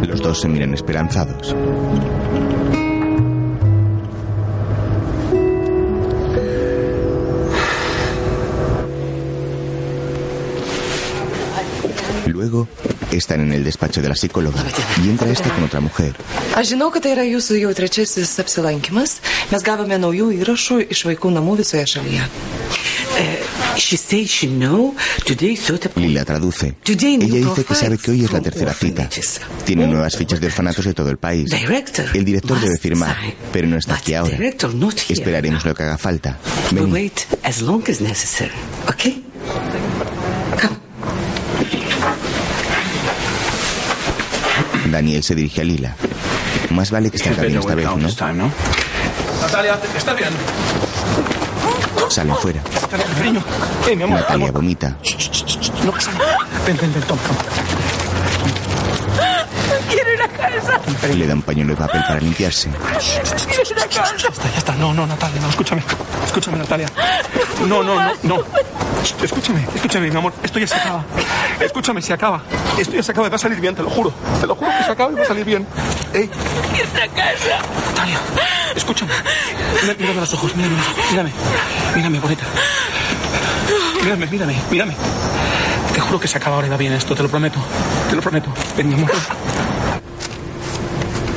Los 0.08 0.22
dos 0.22 0.42
se 0.42 0.48
miran 0.48 0.74
esperanzados. 0.74 1.56
Luego 12.44 12.68
están 13.14 13.40
en 13.40 13.54
el 13.54 13.64
despacho 13.64 14.02
de 14.02 14.10
la 14.10 14.16
psicóloga 14.16 14.62
y 15.02 15.08
entra 15.10 15.30
esta 15.32 15.50
con 15.50 15.64
otra 15.64 15.80
mujer. 15.80 16.12
Aš 16.60 16.74
žinau, 16.74 16.90
kad 16.92 17.06
tai 17.06 17.14
yra 17.16 17.24
jūsų 17.24 17.56
jau 17.62 17.70
trečiasis 17.72 18.34
apsilankimas. 18.44 19.22
Mes 19.48 19.64
gavome 19.64 19.96
naujų 19.96 20.28
įrašų 20.42 20.82
iš 20.92 21.06
vaikų 21.08 21.32
namų 21.38 21.56
visoje 21.62 21.86
šalyje. 21.94 22.26
She 23.80 23.96
says 23.96 24.28
she 24.30 24.48
know 24.52 24.92
today 25.24 25.56
thought 25.56 25.88
Lila 25.96 26.26
traduce. 26.26 26.76
Ella 26.84 27.40
dice 27.40 27.64
que 27.64 27.76
sabe 27.76 27.98
que 27.98 28.12
hoy 28.12 28.26
es 28.26 28.34
la 28.34 28.42
tercera 28.42 28.74
cita. 28.74 29.08
Tiene 29.64 29.88
nuevas 29.88 30.18
fichas 30.18 30.42
de 30.42 30.48
orfanatos 30.48 30.84
de 30.84 30.94
todo 30.94 31.10
el 31.12 31.18
país. 31.18 31.50
El 32.14 32.26
director 32.26 32.60
debe 32.60 32.78
firmar, 32.78 33.16
pero 33.54 33.70
no 33.70 33.78
está 33.78 33.96
aquí 33.96 34.16
ahora. 34.16 34.38
Esperaremos 35.08 35.64
lo 35.64 35.74
que 35.74 35.84
haga 35.84 35.98
falta. 35.98 36.38
We'll 36.74 36.84
Ven. 36.84 36.92
wait 36.92 37.26
as 37.44 37.62
long 37.62 37.84
as 37.88 38.02
necessary. 38.02 38.52
Okay? 38.90 39.24
Daniel 44.94 45.24
se 45.24 45.34
dirige 45.34 45.62
a 45.62 45.64
Lila. 45.64 45.96
Más 46.70 46.92
vale 46.92 47.10
que 47.10 47.18
esté 47.18 47.30
en 47.30 47.36
camino 47.36 47.60
esta 47.62 47.74
vez, 47.74 48.36
¿no? 48.36 48.52
Natalia, 49.42 49.80
¿estás 49.98 50.16
bien? 50.16 50.30
Salen 52.10 52.36
fuera. 52.36 52.62
Natalia, 52.80 53.06
cariño. 53.18 53.44
Eh. 53.90 53.96
Natalia 53.96 54.52
vomita. 54.52 54.96
No 55.84 55.92
pasa 55.92 56.12
nada. 56.12 56.38
Ven, 56.68 56.78
ven, 56.78 56.94
ven, 56.94 57.04
toma, 57.04 57.22
toma. 57.24 57.63
Quiero 60.44 60.56
ir 60.56 60.72
a 60.72 61.02
casa. 61.02 61.08
Le 61.14 61.28
da 61.28 61.34
un 61.34 61.42
pañuelo 61.42 61.74
de 61.74 61.78
papel 61.78 62.02
para 62.08 62.20
limpiarse. 62.20 62.70
Ya 62.72 64.02
está, 64.30 64.50
ya 64.52 64.58
está. 64.58 64.76
No, 64.76 64.94
no, 64.94 65.06
Natalia, 65.06 65.42
no, 65.42 65.50
escúchame. 65.50 65.84
Escúchame, 66.26 66.58
Natalia. 66.58 66.88
No, 67.68 67.84
no, 67.84 67.96
no, 67.96 68.12
no. 68.24 68.38
Escúchame, 69.22 69.66
escúchame, 69.76 70.10
mi 70.10 70.18
amor. 70.18 70.34
Esto 70.44 70.60
ya 70.60 70.68
se 70.68 70.76
acaba. 70.76 71.04
Escúchame, 71.60 72.02
se 72.02 72.14
acaba. 72.14 72.42
Esto 72.78 72.96
ya 72.96 73.04
se 73.04 73.12
acaba 73.12 73.28
y 73.28 73.30
va 73.30 73.36
a 73.36 73.40
salir 73.40 73.60
bien, 73.60 73.76
te 73.76 73.84
lo 73.84 73.90
juro. 73.90 74.14
Te 74.40 74.48
lo 74.48 74.56
juro 74.56 74.72
que 74.78 74.84
se 74.86 74.92
acaba 74.92 75.12
y 75.12 75.16
va 75.16 75.22
a 75.24 75.26
salir 75.26 75.46
bien. 75.46 75.68
Ey, 76.14 76.30
Quiero 76.74 76.90
ir 76.90 77.02
a 77.02 77.08
casa. 77.08 77.60
Natalia, 77.90 78.20
escúchame. 78.76 79.12
Mírame 79.98 80.18
a 80.18 80.22
los 80.22 80.34
ojos, 80.34 80.56
mírame 80.56 80.76
los. 80.78 81.12
Mírame, 81.12 81.32
mírame, 81.96 82.20
bonita. 82.20 82.44
Mírame, 84.04 84.26
mírame, 84.28 84.56
mírame. 84.72 84.96
Te 85.94 86.00
juro 86.00 86.20
que 86.20 86.28
se 86.28 86.38
acaba 86.38 86.56
ahora 86.56 86.68
y 86.68 86.70
va 86.72 86.78
bien 86.78 86.94
esto, 86.94 87.14
te 87.16 87.24
lo 87.24 87.30
prometo. 87.30 87.60
Te 88.10 88.16
lo 88.16 88.22
prometo. 88.22 88.50
Ven, 88.76 88.88
mi 88.88 88.94
amor. 88.96 89.12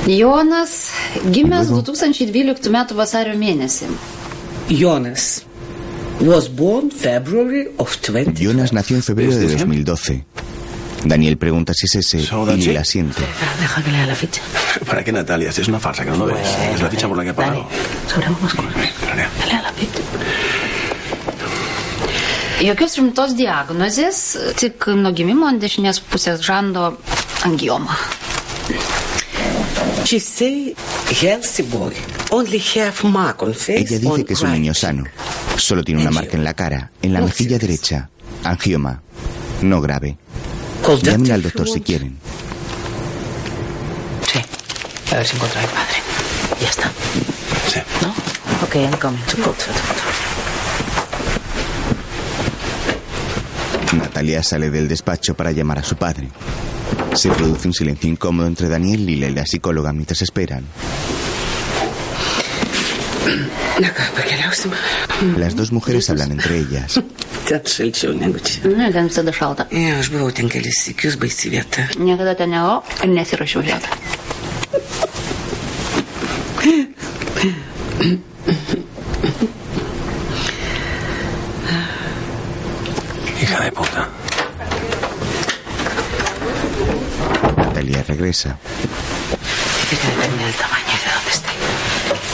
Jonas 0.06 0.92
gimęs 1.32 1.68
2012 1.68 2.70
m. 2.70 2.84
vasario 2.94 3.34
mėnesį. 3.34 3.88
Jonas 4.70 5.42
was 6.20 6.46
born 6.48 6.90
February 6.90 7.66
of 7.78 7.96
20. 8.02 8.38
Jonas 8.42 8.72
nació 8.72 8.96
en 8.96 9.02
febrero 9.02 9.34
de 9.34 9.48
2012. 9.48 10.24
Daniel 11.04 11.36
pregunta 11.36 11.72
si 11.74 11.86
es 11.86 11.96
ese 11.96 12.18
y 12.18 12.62
sí? 12.62 12.72
la 12.72 12.84
siente. 12.84 13.22
Deja 13.60 13.82
que 13.82 13.90
lea 13.90 14.06
la 14.06 14.14
ficha. 14.14 14.42
¿Para 14.86 15.04
qué, 15.04 15.12
Natalia? 15.12 15.52
Si 15.52 15.62
es 15.62 15.68
una 15.68 15.80
farsa 15.80 16.04
que 16.04 16.10
no 16.10 16.18
lo 16.18 16.26
ves. 16.26 16.48
Es 16.74 16.80
la 16.80 16.88
ficha 16.88 17.08
por 17.08 17.16
la 17.16 17.24
que 17.24 17.30
ha 17.30 17.34
pagado. 17.34 17.66
Sabremos 18.08 18.42
más 18.42 18.54
cosas. 18.54 18.74
Lea 19.46 19.62
la 19.62 19.72
ficha. 19.72 20.00
Jokios 22.56 22.94
rimtos 22.96 23.34
diagnozės, 23.36 24.18
tik 24.56 24.86
nuo 24.96 25.10
gimimo 25.12 25.44
ant 25.44 25.60
dešinės 25.60 26.00
pusės 26.08 26.40
žando 26.40 26.94
angioma. 27.44 27.98
Ella 33.80 33.98
dice 33.98 34.06
on 34.06 34.22
que 34.24 34.34
es 34.34 34.40
un 34.40 34.50
right. 34.50 34.60
niño 34.60 34.72
sano. 34.72 35.02
Solo 35.56 35.82
tiene 35.82 36.00
una 36.00 36.12
marca 36.12 36.36
en 36.36 36.44
la 36.44 36.54
cara, 36.54 36.92
en 37.02 37.12
la 37.12 37.20
mejilla 37.20 37.58
derecha. 37.58 38.08
Angioma. 38.44 39.02
No 39.62 39.80
grave. 39.80 40.16
Llamen 41.02 41.32
al 41.32 41.42
doctor 41.42 41.68
si 41.68 41.80
quieren. 41.80 42.18
Sí. 44.32 44.38
A 45.12 45.16
ver 45.16 45.26
si 45.26 45.34
encuentro 45.34 45.58
a 45.58 45.62
mi 45.62 45.68
padre. 45.68 45.96
Ya 46.60 46.68
está. 46.68 46.92
Sí. 47.72 47.80
¿No? 48.02 48.10
Ok, 48.64 48.76
I'm 48.76 48.96
coming. 49.00 49.20
Natalia 53.98 54.42
sale 54.44 54.70
del 54.70 54.86
despacho 54.86 55.34
para 55.34 55.50
llamar 55.50 55.80
a 55.80 55.82
su 55.82 55.96
padre. 55.96 56.28
Se 57.14 57.30
produce 57.30 57.68
un 57.68 57.74
silencio 57.74 58.10
incómodo 58.10 58.46
entre 58.46 58.68
Daniel, 58.68 59.06
Lila 59.06 59.28
y 59.28 59.34
la 59.34 59.46
psicóloga 59.46 59.92
mientras 59.92 60.22
esperan. 60.22 60.64
Las 65.36 65.56
dos 65.56 65.72
mujeres 65.72 66.08
hablan 66.10 66.32
entre 66.32 66.58
ellas. 66.58 67.00
Ten 67.46 67.62
šalčiau 67.62 68.10
negu 68.10 68.40
Natalia 87.86 88.04
regresa. 88.06 88.58
Dice 89.90 89.96
que 90.02 90.08
depende 90.08 90.44
del 90.44 90.54
tamaño 90.54 90.84
y 90.88 90.98
de 90.98 91.14
dónde 91.14 91.30
esté. 91.30 91.48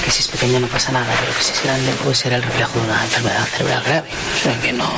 Que 0.05 0.11
si 0.11 0.21
es 0.23 0.29
pequeño 0.29 0.61
no 0.61 0.67
pasa 0.69 0.93
nada, 0.93 1.07
pero 1.21 1.37
que 1.37 1.43
si 1.45 1.53
es 1.53 1.63
grande 1.63 1.93
puede 2.03 2.15
ser 2.15 2.33
el 2.33 2.43
reflejo 2.43 2.79
de 2.79 2.85
una 2.87 3.05
enfermedad 3.05 3.45
cerebral 3.47 3.83
grave. 3.85 4.09
O 4.09 4.43
sea 4.43 4.61
que 4.61 4.73
no. 4.73 4.91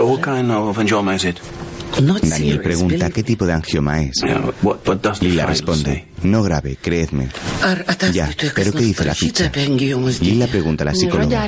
What 0.00 0.22
kind 0.22 0.50
of 0.50 0.78
angioma 0.78 1.14
is 1.14 1.24
it? 1.24 1.38
Daniel 2.22 2.60
pregunta 2.60 3.10
qué 3.10 3.22
tipo 3.22 3.46
de 3.46 3.52
angioma 3.52 4.00
es. 4.02 4.20
Lila 5.20 5.46
responde, 5.46 6.08
no 6.22 6.42
grave, 6.42 6.76
creedme. 6.80 7.28
Ya, 8.12 8.30
pero 8.54 8.72
¿qué 8.72 8.80
dice 8.80 9.04
la 9.04 9.14
ficha? 9.14 9.52
Lila 10.20 10.46
pregunta 10.48 10.82
a 10.82 10.86
la 10.86 10.94
psicóloga. 10.94 11.46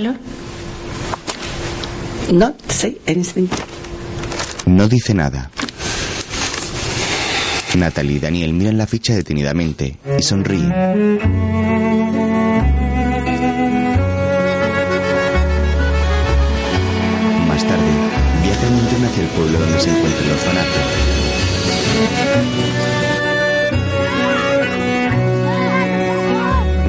Not 2.30 2.54
say 2.70 2.98
anything. 3.06 3.48
No 4.66 4.88
dice 4.88 5.14
nada. 5.14 5.50
Natalie 7.78 8.16
y 8.16 8.18
Daniel 8.18 8.52
miran 8.54 8.78
la 8.78 8.86
ficha 8.86 9.14
detenidamente 9.14 9.96
y 10.18 10.22
sonríen. 10.22 10.68
Más 17.48 17.62
tarde, 17.64 17.90
viajan 18.42 18.78
en 18.78 19.04
hacia 19.04 19.22
el 19.22 19.28
pueblo 19.30 19.58
donde 19.58 19.80
se 19.80 19.90
encuentra 19.90 20.24
el 20.24 20.32
orfanato. 20.32 21.16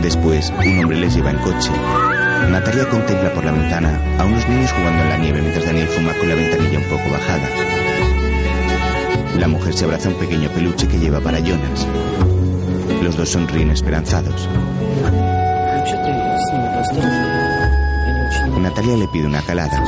Después, 0.02 0.54
un 0.66 0.80
hombre 0.80 0.98
les 0.98 1.14
lleva 1.16 1.32
en 1.32 1.38
coche. 1.40 1.72
Natalia 2.50 2.88
contempla 2.90 3.34
por 3.34 3.44
la 3.44 3.52
ventana 3.52 4.00
a 4.18 4.26
unos 4.26 4.48
niños 4.48 4.72
jugando 4.72 5.04
en 5.04 5.10
la 5.10 5.18
nieve 5.18 5.42
mientras 5.42 5.66
Daniel 5.66 5.88
fuma 5.90 6.14
con 6.14 6.30
la 6.30 6.36
ventanilla 6.36 6.80
un 6.80 6.86
poco 6.86 7.10
bajada. 7.12 8.07
La 9.38 9.48
mujer 9.48 9.74
se 9.74 9.86
abraza 9.86 10.10
a 10.10 10.12
un 10.12 10.18
pequeño 10.18 10.50
peluche 10.50 10.88
que 10.88 11.00
lleva 11.00 11.20
para 11.20 11.40
Jonas. 11.40 11.88
Los 13.04 13.16
dos 13.16 13.30
sonríen 13.30 13.72
esperanzados. 13.72 14.48
Natalia 18.68 18.98
le 18.98 19.08
pide 19.08 19.26
una 19.26 19.42
calada. 19.42 19.82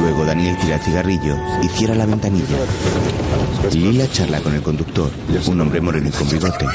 Luego 0.00 0.24
Daniel 0.24 0.56
tira 0.60 0.74
el 0.76 0.80
cigarrillo 0.82 1.36
y 1.62 1.68
cierra 1.68 1.94
la 1.94 2.06
ventanilla. 2.06 2.56
Lila 3.72 4.06
charla 4.10 4.40
con 4.40 4.54
el 4.54 4.62
conductor, 4.62 5.10
un 5.46 5.60
hombre 5.60 5.80
moreno 5.80 6.08
y 6.08 6.12
con 6.12 6.28
bigote. 6.28 6.66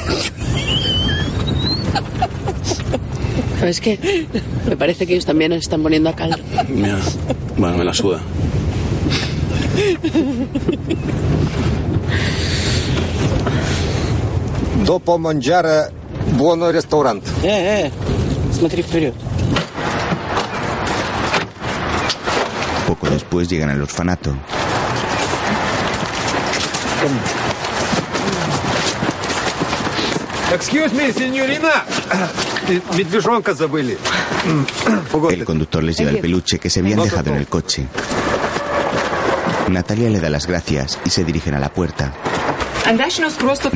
¿Sabes 3.59 3.79
qué? 3.81 4.27
Me 4.67 4.75
parece 4.75 5.05
que 5.05 5.13
ellos 5.13 5.25
también 5.25 5.51
nos 5.51 5.59
están 5.59 5.83
poniendo 5.83 6.09
a 6.09 6.15
caldo. 6.15 6.37
Mira, 6.69 6.97
bueno, 7.57 7.77
me 7.77 7.83
la 7.83 7.93
suda. 7.93 8.19
До 14.86 14.98
Поманджара 14.98 15.90
Боно 16.32 16.70
ресторант. 16.70 17.24
Э, 17.42 17.86
э, 17.86 17.90
смотри 18.52 18.82
вперед. 18.82 19.14
Poco 22.86 23.08
después 23.08 23.48
llegan 23.48 23.70
al 23.70 23.82
orfanato. 23.82 24.34
Excuse 30.52 30.92
me, 30.94 31.12
señorina. 31.12 31.84
Медвежонка 32.96 33.54
забыли. 33.54 33.96
El 35.30 35.44
conductor 35.44 35.82
les 35.82 35.96
lleva 35.96 36.10
el 36.10 36.18
peluche 36.18 36.58
que 36.58 36.68
se 36.68 36.80
habían 36.80 37.02
dejado 37.02 37.30
en 37.30 37.36
el 37.36 37.46
coche. 37.46 37.86
Natalia 39.69 40.09
le 40.09 40.19
da 40.19 40.29
las 40.29 40.45
gracias 40.47 40.99
y 41.05 41.09
se 41.09 41.23
dirigen 41.23 41.53
a 41.55 41.59
la 41.59 41.69
puerta. 41.69 42.13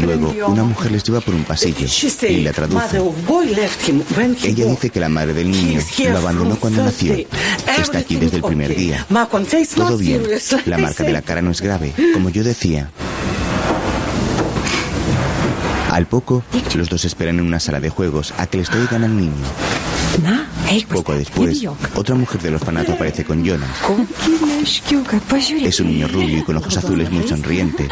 Luego, 0.05 0.29
una 0.51 0.63
mujer 0.63 0.91
les 0.91 1.03
lleva 1.03 1.19
por 1.19 1.33
un 1.33 1.43
pasillo 1.43 1.87
y 2.29 2.41
la 2.43 2.53
traduce. 2.53 2.97
Ella 4.49 4.65
dice 4.65 4.89
que 4.91 4.99
la 4.99 5.09
madre 5.09 5.33
del 5.33 5.49
niño 5.49 5.81
lo 6.11 6.17
abandonó 6.19 6.57
cuando 6.59 6.83
nació. 6.83 7.13
Está 7.81 7.97
aquí 7.99 8.17
desde 8.17 8.37
el 8.37 8.43
primer 8.43 8.75
día. 8.75 9.05
Todo 9.87 9.97
bien. 9.97 10.21
La 10.65 10.77
marca 10.77 11.03
de 11.03 11.11
la 11.11 11.21
cara 11.23 11.41
no 11.41 11.49
es 11.51 11.61
grave, 11.61 11.93
como 12.13 12.29
yo 12.29 12.43
decía. 12.43 12.91
Al 15.91 16.05
poco, 16.05 16.43
los 16.75 16.87
dos 16.87 17.03
esperan 17.03 17.39
en 17.39 17.45
una 17.47 17.59
sala 17.59 17.79
de 17.79 17.89
juegos 17.89 18.31
a 18.37 18.45
que 18.45 18.57
les 18.57 18.69
traigan 18.69 19.03
al 19.03 19.17
niño. 19.17 19.33
Poco 20.89 21.13
después, 21.15 21.65
otra 21.95 22.15
mujer 22.15 22.41
del 22.41 22.55
orfanato 22.55 22.93
aparece 22.93 23.23
con 23.23 23.43
Jonas. 23.43 23.69
Es 25.65 25.79
un 25.79 25.87
niño 25.87 26.07
rubio 26.07 26.37
y 26.37 26.43
con 26.43 26.57
ojos 26.57 26.77
azules 26.77 27.09
muy 27.11 27.27
sonriente. 27.27 27.87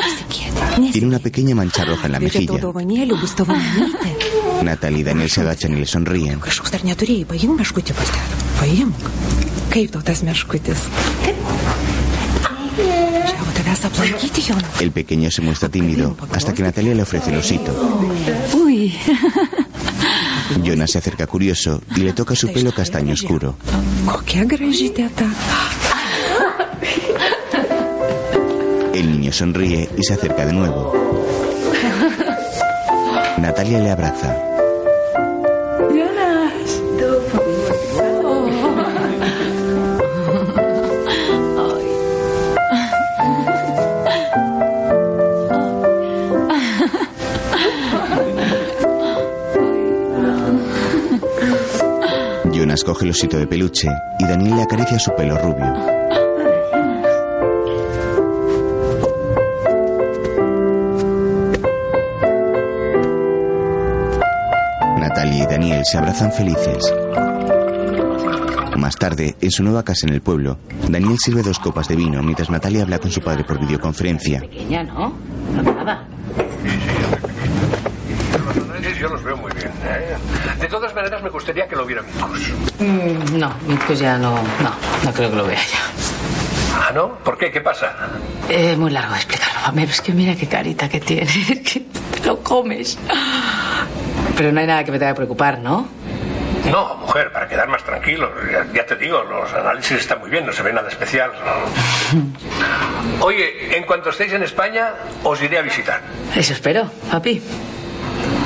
Tiene 0.92 1.08
una 1.08 1.20
pequeña 1.20 1.56
mancha 1.56 1.86
roja 1.86 2.06
en 2.06 2.12
la 2.12 2.20
mejilla. 2.20 2.60
Natalie 4.64 5.00
y 5.00 5.04
Daniel 5.04 5.30
se 5.30 5.42
agachan 5.42 5.74
y 5.74 5.80
le 5.80 5.86
sonríen. 5.86 6.40
Jonas. 14.42 14.82
El 14.82 14.92
pequeño 14.92 15.32
se 15.32 15.42
muestra 15.42 15.70
tímido 15.70 16.16
hasta 16.32 16.54
que 16.54 16.64
Natalia 16.64 16.94
le 16.94 17.02
ofrece 17.04 17.32
el 17.32 17.38
osito. 17.38 17.74
Uy. 18.54 18.94
Jonas 20.64 20.92
se 20.92 20.98
acerca 20.98 21.28
curioso 21.28 21.82
y 21.96 22.02
le 22.02 22.14
toca 22.14 22.36
su 22.36 22.52
pelo 22.52 22.72
castaño 22.72 23.14
oscuro. 23.14 23.56
El 28.94 29.12
niño 29.12 29.32
sonríe 29.32 29.90
y 29.98 30.04
se 30.04 30.14
acerca 30.14 30.46
de 30.46 30.54
nuevo. 30.54 30.94
Natalia 33.38 33.80
le 33.80 33.92
abraza. 33.92 34.57
Jonas 52.78 52.84
coge 52.84 53.06
el 53.06 53.12
osito 53.12 53.40
de 53.40 53.48
peluche 53.48 53.90
y 54.20 54.26
Daniel 54.26 54.58
le 54.58 54.62
acaricia 54.62 55.00
su 55.00 55.12
pelo 55.16 55.36
rubio. 55.38 55.66
Natalia 65.00 65.44
y 65.44 65.48
Daniel 65.48 65.82
se 65.86 65.98
abrazan 65.98 66.32
felices. 66.32 66.94
Más 68.78 68.96
tarde, 68.96 69.36
en 69.42 69.52
su 69.52 69.64
nueva 69.64 69.84
casa 69.84 70.06
en 70.08 70.14
el 70.14 70.22
pueblo, 70.22 70.60
Daniel 70.88 71.18
sirve 71.18 71.42
dos 71.42 71.58
copas 71.58 71.88
de 71.88 71.96
vino 71.96 72.22
mientras 72.22 72.50
Natalia 72.52 72.84
habla 72.84 73.00
con 73.00 73.10
su 73.10 73.22
padre 73.22 73.44
por 73.44 73.60
videoconferencia. 73.60 74.42
No 74.86 75.14
De 80.60 80.68
todas 80.68 80.94
maneras, 80.96 81.22
me 81.22 81.30
gustaría 81.30 81.68
que 81.68 81.76
lo 81.76 81.86
viera 81.86 82.02
Micos. 82.02 82.40
Mm, 82.80 83.38
no, 83.38 83.54
pues 83.86 84.00
ya 84.00 84.18
no, 84.18 84.36
no, 84.36 84.72
no 85.04 85.14
creo 85.14 85.30
que 85.30 85.36
lo 85.36 85.46
vea 85.46 85.60
ya. 85.60 85.80
Ah, 86.80 86.92
¿no? 86.94 87.16
¿Por 87.20 87.38
qué? 87.38 87.52
¿Qué 87.52 87.62
pasa? 87.62 87.94
Es 88.50 88.78
muy 88.78 88.92
largo 88.92 89.14
de 89.14 89.18
explicarlo, 89.20 89.72
pero 89.76 89.92
es 89.92 90.02
que 90.02 90.14
mira 90.14 90.36
qué 90.36 90.48
carita 90.48 90.90
que 90.90 91.00
tiene, 91.00 91.28
que 91.64 91.82
te 91.82 92.26
lo 92.26 92.40
comes. 92.42 92.98
Pero 94.36 94.52
no 94.52 94.60
hay 94.60 94.68
nada 94.68 94.84
que 94.84 94.92
me 94.92 95.00
tenga 95.00 95.12
que 95.12 95.18
preocupar, 95.18 95.60
¿no? 95.60 95.88
No, 96.72 96.96
mujer, 96.98 97.32
para 97.32 97.48
quedar 97.48 97.68
más 97.68 97.84
tranquilo. 97.84 98.30
Ya, 98.52 98.66
ya 98.74 98.86
te 98.86 98.96
digo, 98.96 99.24
los 99.24 99.52
análisis 99.54 100.00
están 100.00 100.20
muy 100.20 100.30
bien, 100.30 100.46
no 100.46 100.52
se 100.52 100.64
ve 100.64 100.74
nada 100.74 100.90
especial. 100.90 101.32
Oye, 103.22 103.76
en 103.78 103.84
cuanto 103.84 104.10
estéis 104.10 104.34
en 104.34 104.44
España, 104.44 104.92
os 105.24 105.42
iré 105.42 105.60
a 105.60 105.62
visitar. 105.62 106.02
Eso 106.36 106.54
espero, 106.54 106.92
papi. 107.10 107.42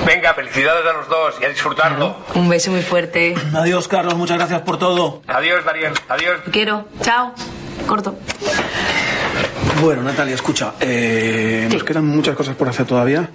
Venga, 0.05 0.33
felicidades 0.33 0.85
a 0.85 0.93
los 0.93 1.07
dos 1.07 1.35
y 1.41 1.45
a 1.45 1.49
disfrutarlo. 1.49 2.15
Un 2.35 2.49
beso 2.49 2.71
muy 2.71 2.81
fuerte. 2.81 3.35
Adiós, 3.53 3.87
Carlos. 3.87 4.15
Muchas 4.15 4.37
gracias 4.37 4.61
por 4.61 4.77
todo. 4.77 5.21
Adiós, 5.27 5.63
Daniel. 5.63 5.93
Adiós. 6.09 6.43
Te 6.45 6.51
quiero. 6.51 6.85
Chao. 7.01 7.33
Corto. 7.87 8.15
Bueno, 9.81 10.03
Natalia, 10.03 10.35
escucha. 10.35 10.73
eh, 10.79 11.67
Nos 11.71 11.83
quedan 11.83 12.05
muchas 12.05 12.35
cosas 12.35 12.55
por 12.55 12.67
hacer 12.69 12.85
todavía. 12.85 13.29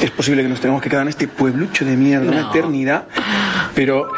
Es 0.00 0.10
posible 0.10 0.42
que 0.42 0.48
nos 0.48 0.60
tengamos 0.60 0.82
que 0.82 0.90
quedar 0.90 1.02
en 1.02 1.08
este 1.08 1.28
pueblucho 1.28 1.84
de 1.84 1.96
mierda 1.96 2.30
una 2.30 2.48
eternidad. 2.50 3.04
Pero. 3.74 4.10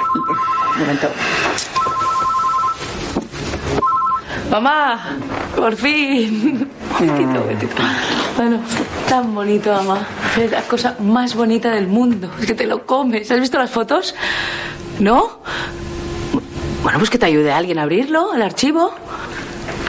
Mamá, 4.51 5.17
por 5.55 5.77
fin. 5.77 6.71
Bueno, 8.37 8.61
tan 9.09 9.35
bonito, 9.35 9.73
mamá. 9.73 10.07
Es 10.39 10.53
la 10.53 10.63
cosa 10.63 10.95
más 11.01 11.35
bonita 11.35 11.73
del 11.73 11.89
mundo. 11.89 12.31
Es 12.41 12.47
que 12.47 12.55
te 12.55 12.67
lo 12.67 12.87
comes. 12.87 13.29
¿Has 13.31 13.41
visto 13.41 13.59
las 13.59 13.71
fotos? 13.71 14.15
¿No? 15.01 15.41
Bueno, 16.83 16.99
pues 16.99 17.11
que 17.11 17.19
te 17.19 17.27
ayude 17.27 17.51
alguien 17.51 17.79
a 17.81 17.83
abrirlo, 17.83 18.35
el 18.35 18.43
archivo. 18.43 18.95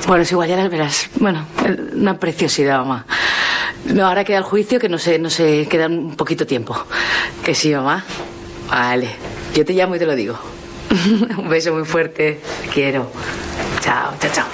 Bueno, 0.08 0.24
es 0.24 0.32
igual, 0.32 0.50
ya 0.50 0.58
las 0.58 0.72
verás. 0.72 1.10
Bueno, 1.20 1.46
una 1.94 2.18
preciosidad, 2.18 2.80
mamá. 2.80 3.06
No, 3.86 4.08
ahora 4.08 4.24
queda 4.24 4.40
el 4.40 4.44
juicio 4.44 4.80
que 4.80 4.90
no 4.90 4.98
sé, 4.98 5.20
no 5.20 5.30
sé, 5.30 5.68
queda 5.70 5.86
un 5.86 6.16
poquito 6.16 6.48
tiempo. 6.48 6.76
Que 7.44 7.54
sí, 7.54 7.72
mamá. 7.72 8.04
Vale. 8.70 9.10
Yo 9.54 9.64
te 9.64 9.74
llamo 9.74 9.96
y 9.96 10.00
te 10.00 10.08
lo 10.08 10.16
digo. 10.16 10.40
un 11.38 11.48
beso 11.48 11.74
muy 11.74 11.86
fuerte. 11.86 12.42
Te 12.64 12.70
quiero. 12.70 13.12
Chao, 13.82 14.14
chao, 14.20 14.32
chao. 14.34 14.48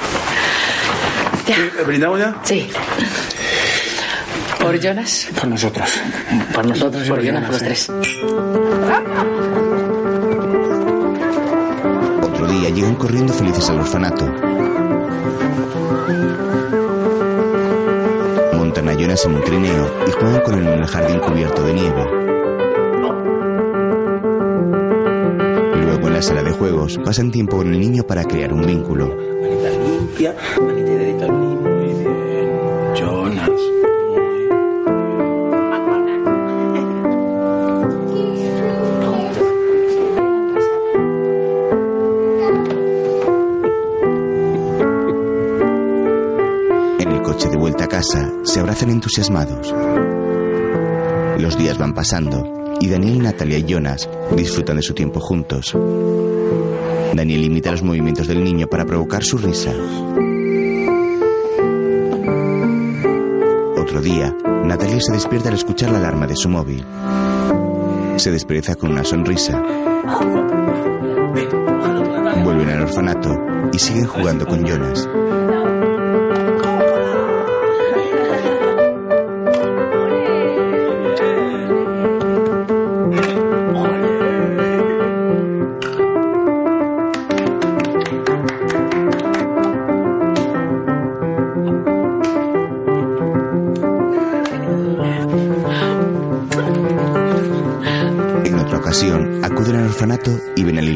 ¿Eh, 1.48 1.84
¿Brindamos 1.86 2.20
ya? 2.20 2.36
Sí. 2.44 2.68
¿Por 4.66 4.80
Jonas? 4.80 5.28
Por 5.36 5.48
nosotros. 5.48 5.88
Por 6.56 6.66
nosotros, 6.66 7.08
por 7.08 7.18
por 7.18 7.26
Jonas, 7.26 7.44
Jonas, 7.44 7.52
los 7.52 7.60
sí. 7.60 7.66
tres. 7.66 7.90
Otro 12.24 12.48
día 12.48 12.70
llegan 12.72 12.96
corriendo 12.96 13.32
felices 13.32 13.70
al 13.70 13.80
orfanato. 13.82 14.26
Montan 18.54 18.90
a 18.90 18.94
Jonas 18.94 19.24
en 19.26 19.36
un 19.36 19.44
trineo 19.44 19.92
y 20.08 20.12
juegan 20.12 20.42
con 20.42 20.56
él 20.56 20.68
en 20.68 20.80
el 20.80 20.88
jardín 20.88 21.20
cubierto 21.20 21.64
de 21.64 21.74
nieve. 21.74 22.06
Luego 25.84 26.08
en 26.08 26.14
la 26.14 26.22
sala 26.24 26.42
de 26.42 26.52
juegos 26.54 27.00
pasan 27.06 27.30
tiempo 27.30 27.58
con 27.58 27.72
el 27.72 27.80
niño 27.80 28.02
para 28.02 28.24
crear 28.24 28.52
un 28.52 28.66
vínculo. 28.66 29.16
Manita 29.16 29.70
limpia, 29.70 30.36
manita 30.60 30.92
y 30.92 30.96
dedito 30.96 31.26
al 31.26 31.40
niño. 31.40 31.62
Muy 31.62 31.94
bien. 31.94 32.96
Jonas. 32.96 33.50
Se 48.46 48.60
abrazan 48.60 48.90
entusiasmados. 48.90 49.74
Los 51.40 51.58
días 51.58 51.78
van 51.78 51.94
pasando 51.94 52.78
y 52.80 52.88
Daniel, 52.88 53.22
Natalia 53.24 53.58
y 53.58 53.66
Jonas 53.66 54.10
disfrutan 54.36 54.78
de 54.78 54.82
su 54.82 54.94
tiempo 54.94 55.20
juntos. 55.20 55.76
Daniel 57.14 57.44
imita 57.44 57.72
los 57.72 57.84
movimientos 57.84 58.28
del 58.28 58.44
niño 58.44 58.68
para 58.68 58.86
provocar 58.86 59.24
su 59.24 59.38
risa. 59.38 59.72
Otro 63.78 64.02
día, 64.02 64.36
Natalia 64.64 65.00
se 65.00 65.14
despierta 65.14 65.50
al 65.50 65.56
escuchar 65.56 65.92
la 65.92 65.98
alarma 65.98 66.28
de 66.28 66.36
su 66.36 66.50
móvil. 66.50 66.86
Se 68.18 68.32
despereza 68.32 68.76
con 68.76 68.92
una 68.92 69.04
sonrisa. 69.04 69.62
Vuelven 72.44 72.70
al 72.70 72.82
orfanato 72.84 73.36
y 73.72 73.80
siguen 73.80 74.06
jugando 74.06 74.46
con 74.46 74.66
Jonas. 74.66 75.05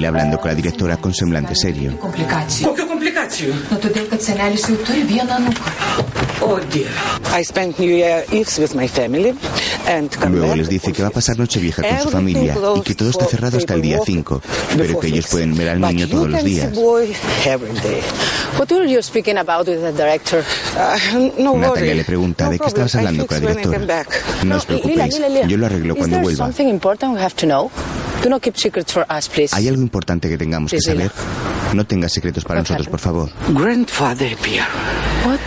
Hablando 0.10 0.40
con 0.40 0.50
la 0.50 0.56
directora 0.56 0.98
con 0.98 1.14
semblante 1.14 1.56
serio. 1.56 1.98
Oh 6.42 6.60
and 9.90 10.16
come 10.16 10.38
Luego 10.38 10.56
les 10.56 10.70
dice 10.70 10.92
que 10.94 11.02
va 11.02 11.10
a 11.10 11.12
pasar 11.12 11.38
Nochevieja 11.38 11.82
con 11.82 12.00
su 12.02 12.10
familia 12.10 12.56
y 12.76 12.82
que 12.82 12.96
todo 12.96 13.10
está 13.10 13.26
cerrado 13.26 13.58
hasta 13.58 13.74
el 13.74 13.82
día 13.82 14.00
5, 14.04 14.42
pero 14.78 15.00
que 15.00 15.08
ellos 15.08 15.28
pueden 15.28 15.56
ver 15.56 15.70
al 15.70 15.82
niño 15.82 16.06
But 16.06 16.12
todos 16.12 16.30
los 16.30 16.38
can 16.38 16.46
días. 16.46 16.70
see 16.74 16.82
boy 16.82 17.16
every 17.46 17.74
day. 17.82 18.02
What 18.58 18.72
were 18.72 18.88
you 18.88 19.02
speaking 19.02 19.38
about 19.38 19.68
with 19.68 19.82
the 19.82 19.92
director? 19.92 20.44
Uh, 20.76 21.58
Natalia 21.58 21.96
le 21.96 22.04
pregunta 22.04 22.50
de 22.50 22.60
qué 22.60 22.68
estabas 22.68 22.96
hablando 22.96 23.26
con 23.26 23.44
la 23.44 23.54
directora. 23.54 24.06
No 24.44 24.58
os 24.58 24.66
preocupéis, 24.66 25.22
yo 25.48 25.58
lo 25.58 25.66
arreglo 25.66 25.96
cuando 25.96 26.20
vuelva. 26.20 26.52
Something 28.22 28.28
important 28.28 28.28
we 28.28 28.28
have 28.28 28.28
to 28.28 28.28
know? 28.28 28.30
Do 28.30 28.30
not 28.30 28.42
keep 28.42 28.58
secrets 28.58 28.92
for 28.94 29.06
us, 29.10 29.28
please. 29.30 29.56
¿Hay 29.56 29.68
algo 29.68 29.82
importante 29.82 30.30
que 30.30 30.38
tengamos 30.38 30.72
que 30.72 30.82
saber? 30.82 31.12
No 31.74 31.86
tengas 31.86 32.12
secretos 32.12 32.44
para 32.44 32.60
nosotros, 32.62 32.88
por 32.88 33.00
favor. 33.00 33.30
Grandfather 33.50 34.34
appear. 34.34 34.66
What? 35.26 35.40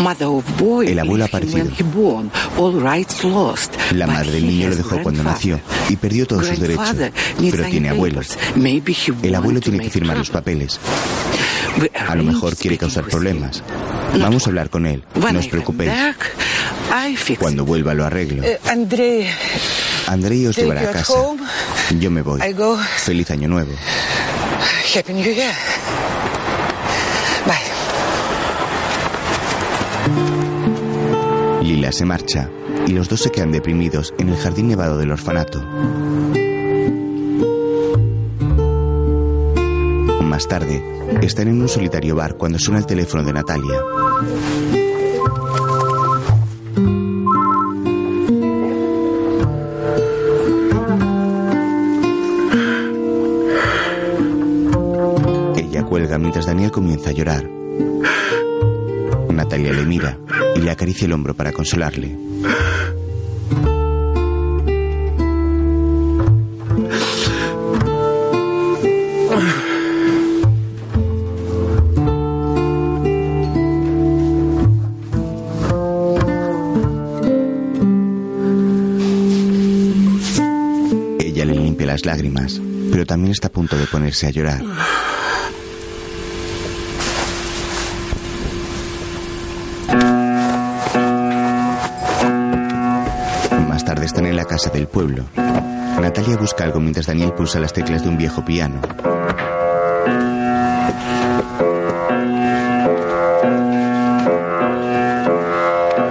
Mother 0.00 0.28
of 0.28 0.44
boy. 0.58 0.88
El 0.88 0.98
abuelo 0.98 1.24
ha 1.24 1.26
aparecido. 1.26 1.64
when 1.64 1.72
he 1.78 1.82
born. 1.82 2.30
All 2.56 2.72
rights 2.80 3.22
lost. 3.22 3.74
La 3.92 4.06
madre 4.06 4.32
del 4.32 4.46
niño 4.46 4.68
lo 4.70 4.76
dejó 4.76 5.02
cuando 5.02 5.22
nació 5.22 5.60
y 5.88 5.96
perdió 5.96 6.26
todos 6.26 6.46
sus 6.46 6.58
derechos, 6.58 6.94
pero 7.50 7.64
tiene 7.64 7.90
abuelo. 7.90 8.20
papers. 8.22 8.38
Maybe 8.56 8.92
he 8.92 9.26
El 9.28 9.34
abuelo 9.34 9.60
to 9.60 9.70
tiene 9.70 9.84
que 9.84 9.90
firmar 9.90 10.16
los 10.18 10.30
papeles. 10.30 10.80
We 11.80 11.90
A 11.94 12.14
lo 12.16 12.24
mejor 12.24 12.56
quiere 12.56 12.78
causar 12.78 13.04
problemas. 13.04 13.62
Vamos 14.18 14.46
a 14.46 14.50
hablar 14.50 14.70
con 14.70 14.86
él. 14.86 15.04
When 15.14 15.34
No 15.34 15.40
I 15.40 15.42
os 15.42 15.48
come 15.48 15.50
preocupéis. 15.50 15.90
back, 15.92 16.16
I 17.10 17.16
fix 17.16 17.38
Cuando 17.38 17.64
vuelva 17.64 17.94
lo 17.94 18.04
arreglo. 18.04 18.42
it. 18.44 18.58
Andrei, 20.10 20.46
os 20.48 20.56
llevará 20.56 20.82
a 20.82 20.92
casa. 20.92 21.14
Yo 22.00 22.10
me 22.10 22.22
voy. 22.22 22.40
Feliz 22.96 23.30
año 23.30 23.46
nuevo. 23.46 23.70
Happy 24.92 25.12
New 25.12 25.32
Year. 25.32 25.54
Bye. 27.46 27.70
Lila 31.62 31.92
se 31.92 32.04
marcha 32.04 32.50
y 32.88 32.92
los 32.92 33.08
dos 33.08 33.20
se 33.20 33.30
quedan 33.30 33.52
deprimidos 33.52 34.12
en 34.18 34.30
el 34.30 34.36
jardín 34.36 34.66
nevado 34.66 34.98
del 34.98 35.12
orfanato. 35.12 35.62
Más 40.24 40.48
tarde, 40.48 40.82
están 41.22 41.46
en 41.46 41.62
un 41.62 41.68
solitario 41.68 42.16
bar 42.16 42.36
cuando 42.36 42.58
suena 42.58 42.80
el 42.80 42.86
teléfono 42.86 43.22
de 43.22 43.32
Natalia. 43.32 43.78
cuelga 55.90 56.18
mientras 56.18 56.46
Daniel 56.46 56.70
comienza 56.70 57.10
a 57.10 57.12
llorar. 57.12 57.50
Natalia 59.28 59.72
le 59.72 59.84
mira 59.84 60.16
y 60.54 60.60
le 60.60 60.70
acaricia 60.70 61.06
el 61.06 61.12
hombro 61.12 61.34
para 61.34 61.50
consolarle. 61.50 62.16
Ella 81.18 81.44
le 81.44 81.54
limpia 81.54 81.86
las 81.88 82.06
lágrimas, 82.06 82.62
pero 82.92 83.04
también 83.04 83.32
está 83.32 83.48
a 83.48 83.50
punto 83.50 83.76
de 83.76 83.86
ponerse 83.86 84.28
a 84.28 84.30
llorar. 84.30 84.62
Casa 94.60 94.70
del 94.76 94.88
pueblo. 94.88 95.24
Natalia 95.36 96.36
busca 96.36 96.64
algo 96.64 96.80
mientras 96.80 97.06
Daniel 97.06 97.32
pulsa 97.32 97.58
las 97.60 97.72
teclas 97.72 98.02
de 98.02 98.10
un 98.10 98.18
viejo 98.18 98.44
piano. 98.44 98.78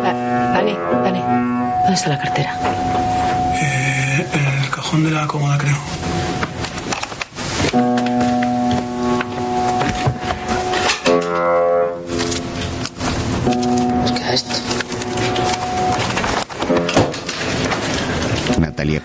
Da- 0.04 0.52
Dani, 0.54 0.76
Dani, 1.04 1.20
¿dónde 1.20 1.94
está 1.94 2.10
la 2.10 2.18
cartera? 2.20 2.52
Eh, 3.62 4.28
en 4.34 4.64
el 4.64 4.70
cajón 4.70 5.04
de 5.04 5.12
la 5.12 5.28
cómoda, 5.28 5.58
creo. 5.58 5.78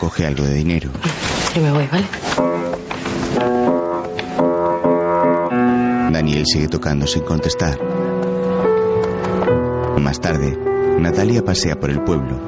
Coge 0.04 0.26
algo 0.26 0.44
de 0.44 0.52
dinero. 0.52 0.90
Yo 1.54 1.62
me 1.62 1.72
voy, 1.72 1.88
¿vale? 1.90 2.04
Daniel 6.12 6.44
sigue 6.44 6.68
tocando 6.68 7.06
sin 7.06 7.22
contestar. 7.22 7.78
Más 9.98 10.20
tarde, 10.20 10.58
Natalia 10.98 11.42
pasea 11.42 11.80
por 11.80 11.88
el 11.88 12.02
pueblo. 12.02 12.38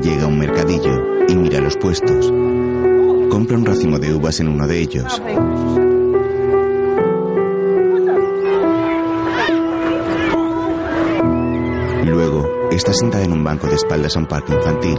Llega 0.00 0.22
a 0.22 0.26
un 0.28 0.38
mercadillo 0.38 1.26
y 1.26 1.34
mira 1.34 1.60
los 1.60 1.76
puestos. 1.76 2.32
Compra 3.28 3.56
un 3.56 3.66
racimo 3.66 3.98
de 3.98 4.14
uvas 4.14 4.38
en 4.38 4.46
uno 4.46 4.68
de 4.68 4.80
ellos. 4.80 5.20
Está 12.76 12.92
sentada 12.92 13.24
en 13.24 13.32
un 13.32 13.44
banco 13.44 13.66
de 13.66 13.76
espaldas 13.76 14.16
a 14.16 14.20
un 14.20 14.26
parque 14.26 14.52
infantil. 14.52 14.98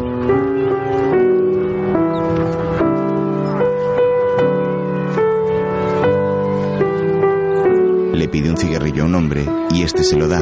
Le 8.13 8.27
pide 8.27 8.49
un 8.49 8.57
cigarrillo 8.57 9.03
a 9.03 9.05
un 9.05 9.15
hombre 9.15 9.45
y 9.71 9.83
este 9.83 10.03
se 10.03 10.17
lo 10.17 10.27
da. 10.27 10.39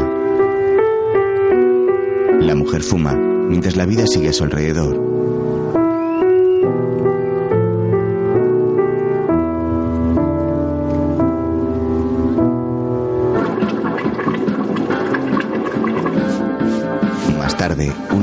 La 2.40 2.56
mujer 2.56 2.84
fuma 2.84 3.14
mientras 3.14 3.76
la 3.76 3.86
vida 3.86 4.06
sigue 4.08 4.30
a 4.30 4.34
su 4.34 4.44
alrededor. 4.44 5.11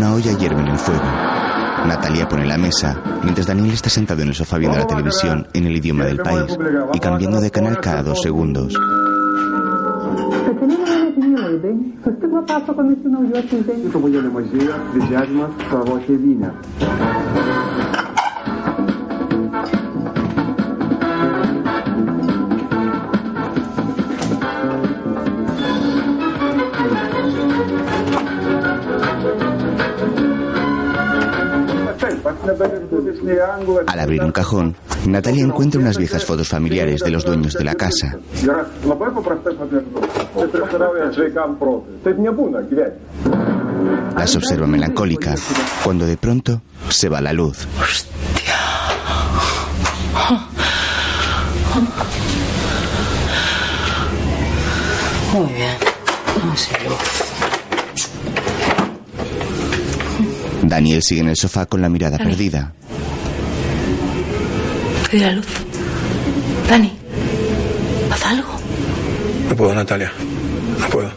Una 0.09 0.17
olla 0.17 0.33
hierve 0.39 0.61
en 0.61 0.69
el 0.69 0.79
fuego. 0.79 1.05
Natalia 1.87 2.29
pone 2.29 2.47
la 2.47 2.57
mesa, 2.57 2.97
mientras 3.23 3.47
Daniel 3.47 3.73
está 3.73 3.91
sentado 3.91 4.23
en 4.23 4.29
el 4.29 4.35
sofá 4.35 4.59
viendo 4.59 4.79
la 4.79 4.87
televisión 4.87 5.47
en 5.53 5.67
el 5.67 5.77
idioma 5.77 6.07
del 6.07 6.19
país 6.19 6.59
y 6.93 6.99
cambiando 6.99 7.41
de 7.41 7.51
canal 7.51 7.79
cada 7.81 8.03
dos 8.03 8.21
segundos. 8.23 8.75
Al 33.87 34.01
abrir 34.01 34.23
un 34.23 34.33
cajón, 34.33 34.75
Natalia 35.07 35.45
encuentra 35.45 35.81
unas 35.81 35.99
viejas 35.99 36.25
fotos 36.25 36.49
familiares 36.49 37.01
de 37.01 37.11
los 37.11 37.25
dueños 37.25 37.55
de 37.55 37.65
la 37.65 37.75
casa. 37.75 38.17
Las 44.17 44.37
observa 44.37 44.67
melancólica, 44.67 45.35
cuando 45.85 46.07
de 46.07 46.17
pronto 46.17 46.63
se 46.89 47.09
va 47.09 47.21
la 47.21 47.33
luz. 47.33 47.67
Muy 55.33 55.53
bien. 55.53 55.77
Daniel 60.63 61.03
sigue 61.03 61.21
en 61.21 61.29
el 61.29 61.37
sofá 61.37 61.67
con 61.67 61.81
la 61.81 61.89
mirada 61.89 62.19
perdida 62.19 62.75
Pide 65.10 65.26
la 65.26 65.32
luz. 65.34 65.48
Dani, 66.70 66.92
haz 68.12 68.26
algo. 68.26 68.50
No 69.50 69.56
puedo, 69.56 69.74
Natalia. 69.76 70.12
No 70.80 70.88
puedo. 70.90 71.12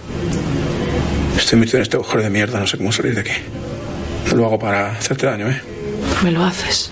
Estoy 1.39 1.59
metido 1.59 1.79
en 1.79 1.83
este 1.83 1.97
agujero 1.97 2.23
de 2.23 2.31
mierda, 2.31 2.61
no 2.61 2.67
sé 2.67 2.77
cómo 2.77 2.93
salir 2.93 3.14
de 3.14 3.21
aquí. 3.21 3.33
No 4.31 4.37
lo 4.37 4.47
hago 4.47 4.59
para 4.59 4.93
hacerte 4.93 5.27
daño, 5.27 5.49
¿eh? 5.49 5.61
Me 6.23 6.31
lo 6.31 6.45
haces. 6.45 6.91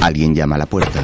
Alguien 0.00 0.34
llama 0.34 0.56
a 0.56 0.58
la 0.58 0.66
puerta. 0.66 1.02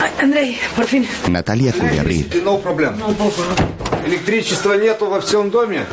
Ay, 0.00 0.10
Andrei, 0.20 0.58
por 0.74 0.86
fin. 0.86 1.06
Natalia 1.30 1.70
acude 1.70 1.98
a 1.98 2.00
abrir. 2.00 2.42
No 2.44 2.58
проблем. 2.58 2.94
Электричества 4.06 4.74
нету 4.74 5.06
во 5.06 5.20
всем 5.20 5.50
доме. 5.50 5.84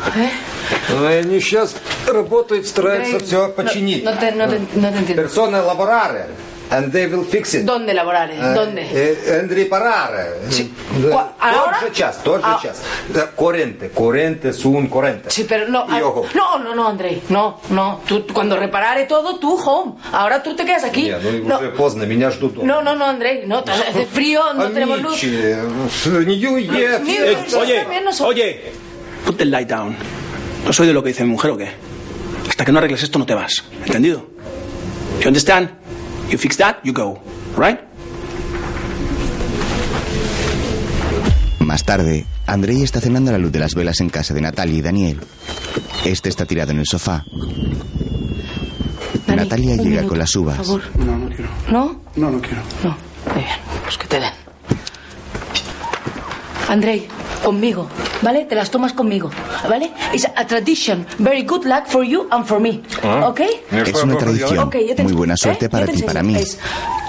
Но 0.91 1.07
Они 1.07 1.41
сейчас 1.41 1.75
работают, 2.07 2.67
стараются 2.67 3.19
все 3.21 3.47
no- 3.49 3.53
починить. 3.53 4.05
No, 4.05 4.13
no, 4.13 4.19
te, 4.19 4.33
no 4.33 4.49
te 4.91 4.99
entiendo. 4.99 5.23
Persone 5.23 5.63
lavorare. 5.63 6.27
And 6.71 6.91
they 6.91 7.07
will 7.07 7.27
fix 7.27 7.53
it. 7.53 7.67
¿Dónde 7.67 7.93
laborare? 7.93 8.35
Eh, 8.35 8.55
¿Dónde? 8.55 8.81
eh, 8.95 9.39
and 9.41 9.53
reparare. 9.53 10.39
Qua- 11.11 11.35
ahora? 11.39 11.81
Тот 11.81 11.89
же 11.91 11.95
час, 11.95 12.23
тот 12.25 12.41
же 12.41 12.47
Ah. 12.47 12.59
час. 12.63 12.81
Corrente, 13.37 13.91
corrente, 13.91 14.55
sun 14.55 14.87
corrente. 14.89 15.29
Sí, 15.31 15.45
pero 15.47 15.69
no. 15.69 15.85
Y 15.91 16.01
ojo. 16.01 16.25
No, 16.35 16.59
no, 16.61 16.75
no, 16.75 16.89
Andrei. 16.89 17.23
No, 17.29 17.61
no. 17.69 18.01
Tú, 18.09 18.27
cuando 18.33 18.57
reparare 18.57 19.05
todo, 19.05 19.37
tú 19.39 19.55
home. 19.63 19.97
Ahora 20.13 20.43
tú 20.43 20.57
te 20.57 20.65
quedas 20.65 20.85
aquí. 20.85 21.11
Не, 21.11 21.19
ну 21.19 21.47
No, 21.47 21.59
уже 21.59 21.69
поздно, 21.73 22.07
меня 22.07 22.31
ждут 22.31 22.55
дома. 22.55 22.67
no, 22.67 22.81
no, 22.81 22.95
no, 22.95 23.05
Andrei. 23.05 23.45
No, 23.47 23.59
hace 23.59 24.07
frío, 24.07 24.55
no 24.55 24.71
tenemos 24.71 24.99
luz. 25.03 25.23
Amici, 25.23 26.09
New 26.09 26.59
Year. 26.59 27.03
New 27.03 27.23
Eh, 27.23 27.37
Year. 27.51 27.55
oye, 27.61 28.01
nosotros. 28.03 28.21
oye, 28.35 28.73
put 29.27 29.37
the 29.37 29.45
light 29.45 29.69
down. 29.69 29.95
¿No 30.65 30.73
soy 30.73 30.87
de 30.87 30.93
lo 30.93 31.03
que 31.03 31.09
dice 31.09 31.25
mi 31.25 31.31
mujer 31.31 31.51
o 31.51 31.57
qué? 31.57 31.69
Hasta 32.49 32.65
que 32.65 32.73
no 32.73 32.79
arregles 32.79 33.03
esto 33.03 33.19
no 33.19 33.27
te 33.27 33.35
vas, 33.35 33.65
¿entendido? 33.85 34.27
You 35.21 35.29
understand? 35.29 35.71
You 36.31 36.39
fix 36.39 36.57
that, 36.57 36.77
you 36.85 36.93
go, 36.93 37.21
right? 37.57 37.79
Más 41.61 41.85
tarde, 41.85 42.27
Andrei 42.47 42.83
está 42.83 43.01
cenando 43.01 43.31
a 43.31 43.33
la 43.33 43.39
luz 43.39 43.53
de 43.53 43.59
las 43.59 43.75
velas 43.75 44.01
en 44.01 44.11
casa 44.11 44.35
de 44.35 44.41
Natalia 44.41 44.79
y 44.79 44.83
Daniel. 44.83 45.21
Este 46.05 46.29
está 46.29 46.45
tirado 46.45 46.73
en 46.73 46.79
el 46.81 46.87
sofá. 46.87 47.25
Dani, 49.27 49.43
Natalia 49.43 49.77
llega 49.77 49.85
minuto, 49.89 50.09
con 50.09 50.19
las 50.19 50.35
uvas. 50.37 50.57
Por 50.59 50.67
favor. 50.67 50.83
No, 50.99 51.17
no 51.19 51.29
quiero. 51.29 51.51
¿No? 51.71 52.01
No, 52.17 52.31
no 52.31 52.41
quiero. 52.41 52.63
No. 52.83 52.97
Muy 53.33 53.43
bien. 53.45 53.57
Pues 53.85 53.97
que 53.97 54.07
te 54.07 54.21
den. 54.21 54.33
Andrei, 56.69 57.07
conmigo, 57.44 57.88
¿vale? 58.22 58.46
Te 58.46 58.56
las 58.56 58.70
tomas 58.72 58.94
conmigo, 58.94 59.30
¿vale? 59.70 59.92
It's 60.14 60.26
a 60.36 60.46
tradition. 60.46 61.06
Very 61.20 61.44
good 61.44 61.66
luck 61.66 61.86
for 61.88 62.04
you 62.04 62.28
and 62.32 62.46
for 62.46 62.60
me. 62.60 62.82
Ah. 63.04 63.28
¿Ok? 63.28 63.42
Es 63.72 64.04
una 64.04 64.18
tradición. 64.18 64.60
Ok, 64.60 64.76
ya 64.88 64.96
te 64.96 65.04
Muy 65.04 65.14
buena 65.14 65.34
enseño, 65.34 65.54
suerte 65.54 65.66
¿eh? 65.66 65.70
para 65.70 65.86
Ya 65.86 65.92
te 65.92 65.98
ti 65.98 66.04
y 66.04 66.08
para 66.08 66.20
enseño. 66.22 66.38
mí. 66.38 66.44
Es 66.44 66.60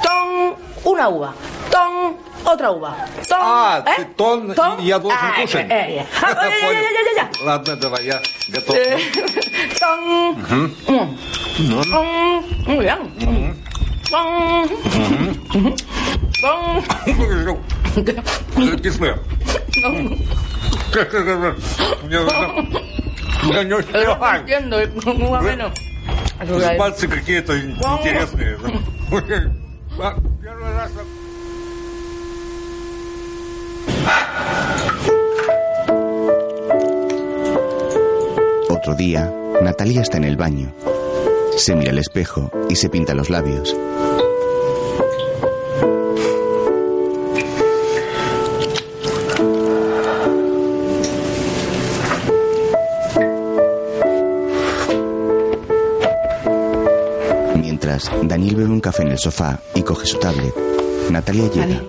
ton, 0.03 0.55
una 0.85 1.09
uva. 1.09 1.35
Ton, 1.71 2.17
otra 2.45 2.71
uva. 2.71 2.97
Ton, 3.29 3.39
А, 3.41 3.85
¿eh? 3.87 3.93
ты 3.97 4.05
тон, 4.17 4.55
Ton. 4.55 4.81
и 4.81 4.87
я 4.87 4.99
должен 4.99 5.19
Ah, 5.21 5.35
кушать. 5.41 5.67
eh, 5.71 5.99
eh. 6.01 6.07
Ah, 6.23 6.35
ya, 6.49 6.49
ya, 6.49 6.73
ya, 6.73 6.81
ya, 6.81 6.91
ya, 6.91 7.13
ya. 7.17 7.31
Ладно, 7.45 7.77
давай, 7.77 8.07
я 8.07 8.21
готов. 8.49 8.77
Eh, 8.77 8.99
Ton. 9.79 10.37
Мгм. 10.37 10.75
Mm. 10.89 11.19
Ну, 11.69 11.83
Ton. 11.85 12.45
Muy 12.67 12.85
bien. 12.85 12.99
Ton. 14.11 14.69
Ton. 16.41 16.83
Кислые. 18.83 19.17
Я 23.51 23.65
не 23.65 23.75
успеваю. 23.75 24.41
Entiendo, 24.41 24.77
más 25.31 25.41
o 25.41 25.45
menos. 25.45 25.73
Пальцы 26.79 27.09
какие-то 27.09 27.57
интересные. 27.59 28.57
Otro 38.71 38.95
día, 38.95 39.33
Natalia 39.61 40.03
está 40.03 40.17
en 40.19 40.25
el 40.25 40.37
baño. 40.37 40.73
Se 41.57 41.75
mira 41.75 41.91
al 41.91 41.99
espejo 41.99 42.51
y 42.71 42.77
se 42.77 42.89
pinta 42.89 43.15
los 43.15 43.29
labios. 43.31 43.75
Café 58.84 59.04
en 59.04 59.08
el 59.08 59.18
sofá 59.18 59.60
y 59.74 59.82
coge 59.82 60.06
su 60.06 60.20
tablet. 60.20 60.54
Natalia 61.10 61.50
llega. 61.50 61.82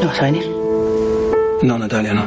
¿No 0.00 0.06
vas 0.06 0.18
a 0.20 0.22
venir? 0.22 0.46
No, 1.62 1.78
Natalia, 1.78 2.12
no. 2.12 2.26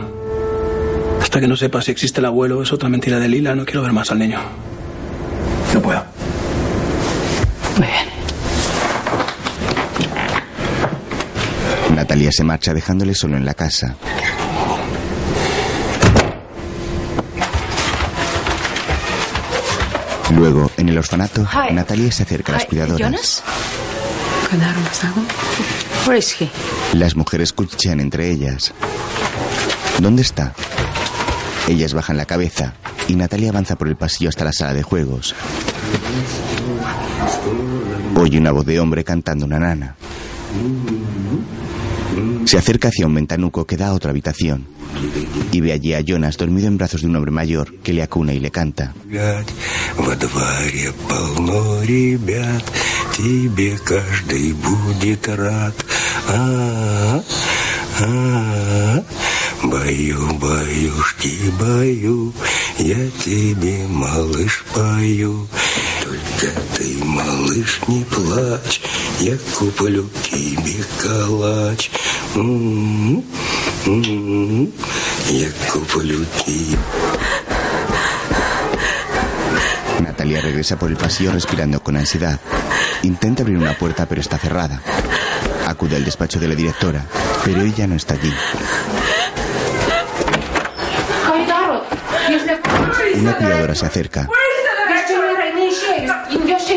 Hasta 1.21 1.39
que 1.39 1.47
no 1.47 1.55
sepa 1.55 1.83
si 1.83 1.91
existe 1.91 2.19
el 2.19 2.25
abuelo, 2.25 2.63
es 2.63 2.73
otra 2.73 2.89
mentira 2.89 3.19
de 3.19 3.27
Lila, 3.29 3.53
no 3.55 3.63
quiero 3.63 3.83
ver 3.83 3.93
más 3.93 4.11
al 4.11 4.17
niño. 4.17 4.39
No 5.73 5.81
puedo. 5.81 6.03
Muy 7.77 7.87
bien. 7.87 8.09
Natalia 11.95 12.31
se 12.31 12.43
marcha 12.43 12.73
dejándole 12.73 13.13
solo 13.13 13.37
en 13.37 13.45
la 13.45 13.53
casa. 13.53 13.95
Luego, 20.35 20.69
en 20.77 20.89
el 20.89 20.97
orfanato, 20.97 21.45
Hi. 21.51 21.73
Natalia 21.73 22.11
se 22.11 22.23
acerca 22.23 22.51
a 22.51 22.55
las 22.55 22.63
Hi, 22.63 22.67
cuidadoras. 22.67 22.99
Jonas? 22.99 23.43
Las 26.93 27.15
mujeres 27.15 27.53
cuchichean 27.53 27.99
entre 27.99 28.29
ellas. 28.29 28.73
¿Dónde 29.99 30.21
está? 30.21 30.53
Ellas 31.67 31.93
bajan 31.93 32.17
la 32.17 32.25
cabeza 32.25 32.73
y 33.07 33.15
Natalia 33.15 33.49
avanza 33.49 33.75
por 33.75 33.87
el 33.87 33.95
pasillo 33.95 34.29
hasta 34.29 34.45
la 34.45 34.53
sala 34.53 34.73
de 34.73 34.83
juegos. 34.83 35.35
Oye 38.15 38.37
una 38.37 38.51
voz 38.51 38.65
de 38.65 38.79
hombre 38.79 39.03
cantando 39.03 39.45
una 39.45 39.59
nana. 39.59 39.95
Se 42.45 42.57
acerca 42.57 42.87
hacia 42.87 43.05
un 43.05 43.13
ventanuco 43.13 43.65
que 43.65 43.77
da 43.77 43.87
a 43.87 43.93
otra 43.93 44.09
habitación 44.11 44.78
y 45.51 45.61
ve 45.61 45.73
allí 45.73 45.93
a 45.93 46.01
Jonas 46.01 46.37
dormido 46.37 46.67
en 46.67 46.77
brazos 46.77 47.01
de 47.01 47.07
un 47.07 47.15
hombre 47.15 47.31
mayor 47.31 47.73
que 47.83 47.93
le 47.93 48.03
acuna 48.03 48.33
y 48.33 48.39
le 48.39 48.51
canta. 48.51 48.93
А, 56.27 57.21
а, 57.99 59.03
бою, 59.63 60.33
баюшки, 60.39 61.51
бою, 61.59 62.33
я 62.77 63.09
тебе, 63.23 63.87
малыш, 63.87 64.63
пою. 64.73 65.47
Только 66.03 66.53
ты, 66.75 67.03
малыш, 67.03 67.81
не 67.87 68.03
плачь, 68.05 68.81
я 69.19 69.37
куплю 69.57 70.09
тебе 70.23 70.83
калач. 71.01 71.89
М, 72.35 73.23
м, 73.85 74.03
тебе. 74.03 74.98
Natalia 80.01 80.41
regresa 80.41 80.75
por 80.77 80.89
el 80.89 80.97
pasillo 80.97 81.31
respirando 81.31 81.81
con 81.83 81.95
ansiedad. 81.97 82.39
Intenta 83.03 83.43
abrir 83.43 83.57
una 83.57 83.73
puerta 83.73 84.07
pero 84.07 84.21
está 84.21 84.39
cerrada. 84.39 84.81
Acude 85.67 85.97
al 85.97 86.05
despacho 86.05 86.39
de 86.39 86.47
la 86.47 86.55
directora, 86.55 87.05
pero 87.45 87.61
ella 87.61 87.85
no 87.85 87.95
está 87.95 88.15
allí. 88.15 88.33
Una 93.19 93.37
cuidadora 93.37 93.75
se 93.75 93.85
acerca. 93.85 94.27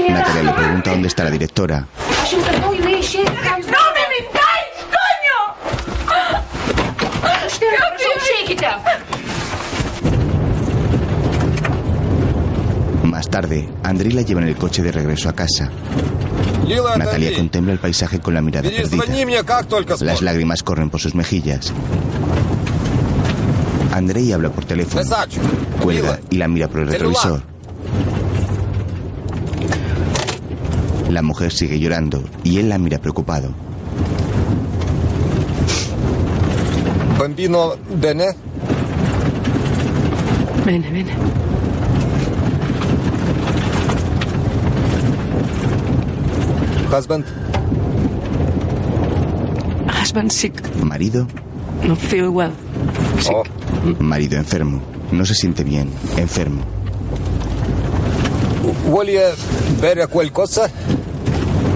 Natalia 0.09 0.43
le 0.43 0.53
pregunta 0.53 0.91
dónde 0.91 1.09
está 1.09 1.25
la 1.25 1.31
directora. 1.31 1.87
tarde, 13.33 13.67
Andrei 13.83 14.13
la 14.13 14.21
lleva 14.21 14.43
en 14.43 14.49
el 14.49 14.57
coche 14.57 14.83
de 14.83 14.93
regreso 14.93 15.29
a 15.31 15.33
casa. 15.33 15.71
Natalia 16.99 17.35
contempla 17.35 17.73
el 17.73 17.79
paisaje 17.79 18.21
con 18.21 18.35
la 18.35 18.43
mirada 18.43 18.69
perdida. 18.69 19.05
Las 20.01 20.21
lágrimas 20.21 20.63
corren 20.63 20.91
por 20.91 21.01
sus 21.01 21.15
mejillas. 21.15 21.73
Andrei 23.91 24.31
habla 24.33 24.51
por 24.51 24.67
teléfono. 24.67 25.03
Cuelga 25.81 26.21
y 26.29 26.37
la 26.37 26.47
mira 26.47 26.69
por 26.69 26.83
el 26.83 26.89
retrovisor. 26.89 27.43
La 31.09 31.23
mujer 31.23 31.53
sigue 31.53 31.81
llorando 31.81 32.23
y 32.45 32.59
él 32.59 32.69
la 32.69 32.79
mira 32.79 32.99
preocupado. 32.99 33.51
Bambino, 37.19 37.77
ven. 37.97 38.21
Husband. 46.93 47.25
Husband 49.89 50.31
sick. 50.31 50.53
Marido. 50.85 51.27
No 51.83 51.97
feel 51.97 52.29
well. 52.29 52.53
Sick. 53.19 53.35
Oh. 53.35 53.45
Marido 53.99 54.37
enfermo. 54.37 54.83
No 55.11 55.25
se 55.25 55.35
siente 55.35 55.65
bien. 55.65 55.91
Enfermo. 56.19 56.61
¿Huele 58.89 59.23
ver 59.81 60.03
a 60.03 60.07
cosa? 60.07 60.69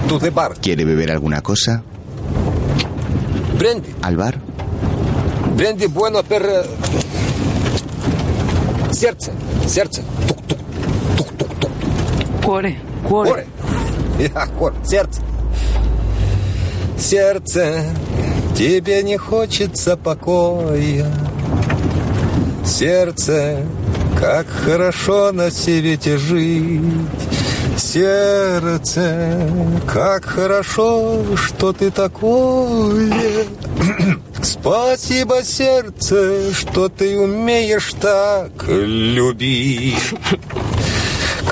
¿Tu 0.07 0.19
de 0.19 0.29
bar? 0.29 0.53
¿Quiere 0.61 0.85
beber 0.85 1.09
alguna 1.09 1.41
cosa? 1.41 1.81
Brandy. 3.57 3.95
¿Al 4.03 4.17
bar? 4.17 4.37
Brandy 5.55 5.87
bueno 5.87 6.21
per... 6.21 6.63
Cierto, 8.91 9.31
cierto. 9.65 10.01
Cuore, 12.43 12.79
cuore. 13.03 13.56
Cuore. 14.17 14.31
Я, 14.35 14.47
cuore. 14.47 14.73
Сердце. 16.97 17.83
Тебе 18.55 19.03
не 19.03 19.17
хочется 19.17 19.95
покоя. 19.97 21.05
Сердце, 22.65 23.63
как 24.19 24.47
хорошо 24.47 25.31
на 25.31 25.51
свете 25.51 26.17
жить. 26.17 26.81
Сердце, 27.77 29.39
как 29.85 30.25
хорошо, 30.25 31.23
что 31.35 31.71
ты 31.71 31.91
такое. 31.91 33.45
Спасибо, 34.41 35.43
сердце, 35.43 36.51
что 36.53 36.89
ты 36.89 37.19
умеешь 37.19 37.93
так 38.01 38.51
любить. 38.67 40.13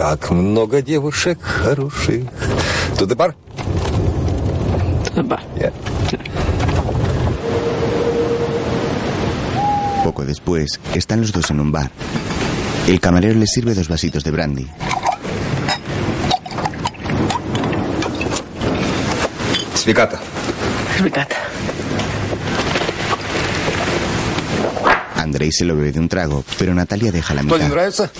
Как 0.04 0.30
много 0.30 0.82
девушек 0.82 1.38
хороших. 1.42 2.24
To 2.96 3.06
the 3.06 3.14
bar? 3.16 3.34
To 5.04 5.14
the 5.14 5.22
bar. 5.22 5.40
Yeah. 5.56 5.72
Poco 10.04 10.24
después, 10.24 10.80
están 10.94 11.20
los 11.20 11.32
dos 11.32 11.50
en 11.50 11.60
un 11.60 11.70
bar. 11.72 11.90
El 12.88 12.98
camarero 13.00 13.38
les 13.38 13.50
sirve 13.50 13.74
dos 13.74 13.88
vasitos 13.88 14.24
de 14.24 14.30
brandy. 14.30 14.66
Свеката. 19.74 20.18
Svigata. 20.96 21.36
Andrei 25.16 25.50
se 25.52 25.64
lo 25.64 25.76
bebe 25.76 25.92
de 25.92 26.00
un 26.00 26.08
trago, 26.08 26.44
pero 26.58 26.74
Natalia 26.74 27.12
deja 27.12 27.34
la 27.34 27.42
Что, 27.42 27.56
не 27.58 27.64
mitad. 27.64 27.70
нравится? 27.74 28.10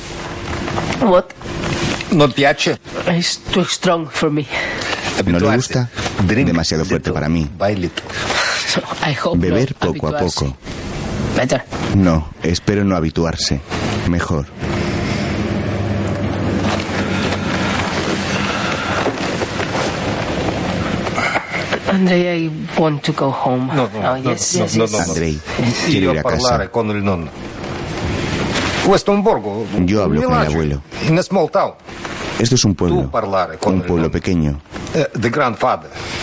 No 2.15 2.29
too 2.29 3.65
strong 3.65 4.07
for 4.07 4.31
me. 4.31 4.47
No 5.25 5.37
le 5.37 5.55
gusta. 5.57 5.89
Demasiado 6.25 6.85
fuerte 6.85 7.11
para 7.11 7.27
mí. 7.27 7.49
Beber 9.35 9.75
poco 9.75 10.07
a 10.07 10.17
poco. 10.19 10.55
No, 11.95 12.29
espero 12.41 12.85
no 12.85 12.95
habituarse. 12.95 13.59
Mejor. 14.09 14.45
Andrei, 21.91 22.45
I 22.45 22.51
want 22.77 23.03
to 23.03 23.13
go 23.13 23.31
home. 23.31 23.67
No, 23.73 23.87
no, 23.87 24.11
oh, 24.11 24.15
yes, 24.17 24.55
no, 24.55 24.65
yes, 24.65 24.75
no, 24.75 24.85
yes, 24.85 24.91
no, 24.91 24.97
no, 24.97 25.03
Andrei, 25.03 25.39
quiero 25.85 26.13
ir 26.13 26.19
a 26.19 26.23
casa. 26.23 26.69
Con. 26.69 27.29
Yo 29.85 30.03
hablo 30.03 30.23
con 30.23 30.33
el 30.33 30.47
abuelo. 30.47 30.81
In 31.07 31.17
a 31.17 31.23
small 31.23 31.49
town. 31.49 31.73
Esto 32.39 32.55
es 32.55 32.65
un 32.65 32.75
pueblo, 32.75 33.09
un 33.73 33.81
pueblo 33.87 34.11
pequeño. 34.11 34.59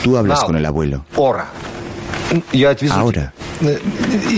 Tú 0.03 0.17
hablas 0.17 0.41
con 0.45 0.57
el 0.57 0.67
abuelo. 0.67 1.05
Ahora, 2.99 3.33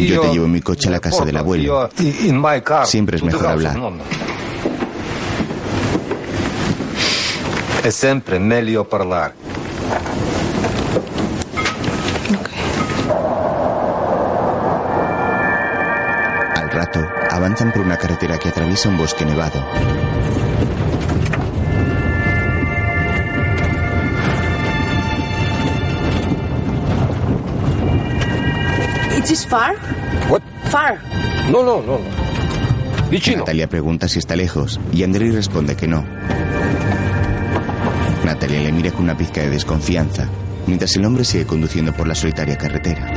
yo 0.09 0.21
te 0.23 0.33
llevo 0.33 0.47
mi 0.49 0.61
coche 0.61 0.89
a 0.89 0.93
la 0.93 1.01
casa 1.01 1.25
del 1.25 1.37
abuelo. 1.37 1.89
Siempre 2.87 3.17
es 3.17 3.23
mejor 3.23 3.47
hablar. 3.47 3.77
Es 7.85 7.95
siempre 7.97 8.39
mejor 8.39 9.03
hablar. 9.03 9.35
Al 16.57 16.71
rato, 16.71 17.01
avanzan 17.31 17.73
por 17.73 17.83
una 17.83 17.97
carretera 17.97 18.39
que 18.39 18.49
atraviesa 18.49 18.89
un 18.89 18.97
bosque 18.97 19.25
nevado. 19.25 19.61
Is 29.31 29.47
far? 29.47 29.75
What? 30.29 30.43
Far. 30.71 31.01
No, 31.51 31.63
no, 31.63 31.81
no. 31.83 31.99
Natalia 33.39 33.69
pregunta 33.69 34.07
si 34.07 34.19
está 34.19 34.37
lejos 34.37 34.79
y 34.93 35.03
Andrei 35.03 35.31
responde 35.31 35.77
que 35.77 35.89
no. 35.89 36.05
Natalia 38.25 38.61
le 38.61 38.73
mira 38.73 38.91
con 38.91 39.05
una 39.05 39.17
pizca 39.17 39.41
de 39.41 39.51
desconfianza, 39.51 40.29
mientras 40.67 40.95
el 40.97 41.05
hombre 41.05 41.25
sigue 41.25 41.47
conduciendo 41.47 41.93
por 41.93 42.07
la 42.07 42.15
solitaria 42.15 42.57
carretera. 42.57 43.11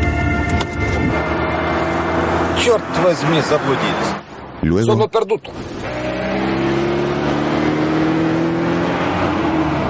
Luego, 4.61 5.09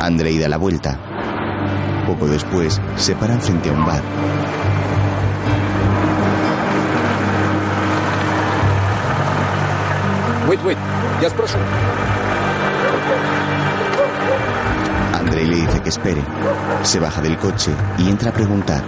Andrei 0.01 0.39
da 0.39 0.47
la 0.49 0.57
vuelta. 0.57 0.99
Poco 2.05 2.27
después, 2.27 2.81
se 2.95 3.15
paran 3.15 3.41
frente 3.41 3.69
a 3.69 3.73
un 3.73 3.85
bar. 3.85 4.01
Wait, 10.48 10.62
wait. 10.64 10.78
Я 11.20 11.30
спрошу. 11.30 11.58
Andrei 15.14 15.46
le 15.46 15.56
dice 15.56 15.80
que 15.80 15.88
espere. 15.88 16.22
Se 16.82 16.98
baja 16.98 17.20
del 17.20 17.36
coche 17.38 17.70
y 17.98 18.08
entra 18.08 18.30
a 18.30 18.32
preguntar. 18.32 18.82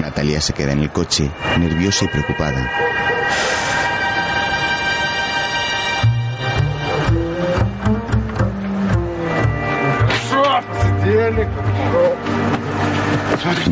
Natalia 0.00 0.40
se 0.40 0.52
queda 0.52 0.72
en 0.72 0.80
el 0.80 0.90
coche, 0.90 1.30
nerviosa 1.58 2.04
y 2.04 2.08
preocupada. 2.08 2.70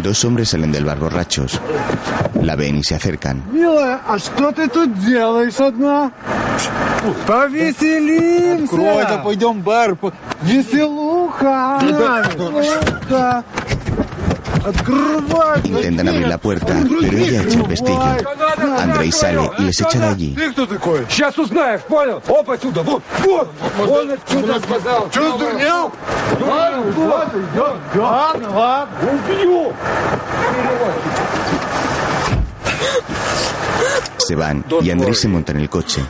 Dos 0.08 0.24
hombres 0.24 0.48
salen 0.48 0.72
del 0.72 0.86
bar 0.86 0.98
borrachos. 0.98 1.60
La 2.42 2.56
ven 2.56 2.78
y 2.78 2.84
se 2.86 2.96
acercan. 2.96 3.44
Intentan 15.64 16.08
abrir 16.08 16.28
la 16.28 16.38
puerta, 16.38 16.74
pero 17.02 17.18
ella 17.18 17.42
echa 17.42 17.58
el 17.58 17.64
pestillo. 17.64 18.02
Andrei 18.80 19.12
sale 19.12 19.52
y 19.58 19.64
les 19.64 19.82
echa 19.82 20.00
de 20.00 20.06
allí. 20.06 20.36
Se 34.18 34.36
van 34.36 34.66
y 34.82 34.92
Andrés 34.92 35.22
se 35.22 35.28
monta 35.28 35.52
en 35.54 35.60
el 35.60 35.70
coche. 35.70 36.02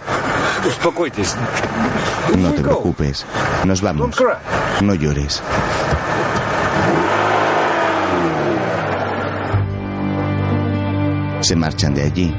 No 2.38 2.52
te 2.52 2.62
preocupes, 2.62 3.26
nos 3.66 3.82
vamos. 3.82 4.16
No 4.82 4.94
llores. 4.96 5.42
Se 11.42 11.56
marchan 11.56 11.94
de 11.94 12.04
allí. 12.04 12.36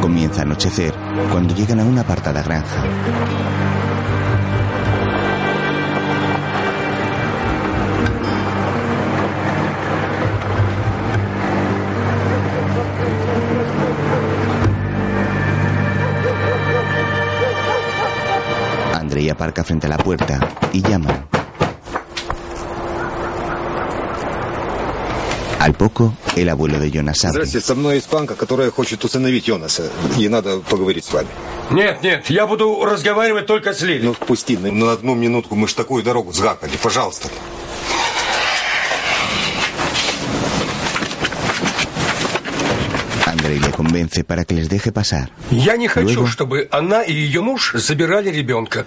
Comienza 0.00 0.40
a 0.40 0.44
anochecer 0.44 0.94
cuando 1.30 1.54
llegan 1.54 1.80
a 1.80 1.84
una 1.84 2.02
apartada 2.02 2.42
granja. 2.42 2.82
Aparca 19.34 19.64
frente 19.64 19.86
a 19.86 19.90
la 19.90 19.98
puerta 19.98 20.38
y 20.72 20.80
llama. 20.80 21.26
Al 25.58 25.72
poco, 25.74 26.14
el 26.36 26.48
abuelo 26.48 26.78
de 26.78 26.90
Jonas 26.90 27.24
abre. 27.24 27.46
Со 27.46 27.74
мной 27.74 27.98
испанка, 27.98 28.34
которая 28.34 28.70
хочет 28.70 29.02
усыновить 29.04 29.48
Йонаса. 29.48 29.90
Ей 30.16 30.28
надо 30.28 30.58
поговорить 30.58 31.04
с 31.04 31.12
вами. 31.12 31.28
Нет, 31.70 32.02
нет, 32.02 32.28
я 32.28 32.46
буду 32.46 32.84
разговаривать 32.84 33.46
только 33.46 33.72
с 33.72 33.80
Лили. 33.80 34.04
Ну, 34.04 34.12
впусти 34.12 34.56
на 34.56 34.92
одну 34.92 35.14
минутку, 35.14 35.56
мы 35.56 35.66
ж 35.66 35.72
такую 35.72 36.02
дорогу 36.02 36.32
сгакали, 36.32 36.76
пожалуйста. 36.82 37.28
Andrei 43.26 43.58
le 43.58 43.70
convence 43.94 44.24
para 44.24 44.44
que 44.44 44.54
les 44.54 44.68
deje 44.68 44.90
pasar. 44.92 45.30
Я 45.50 45.76
не 45.76 45.88
хочу, 45.88 46.06
Luego- 46.06 46.26
чтобы 46.26 46.68
она 46.70 47.02
и 47.02 47.12
ее 47.12 47.40
муж 47.40 47.72
забирали 47.74 48.30
ребенка. 48.30 48.84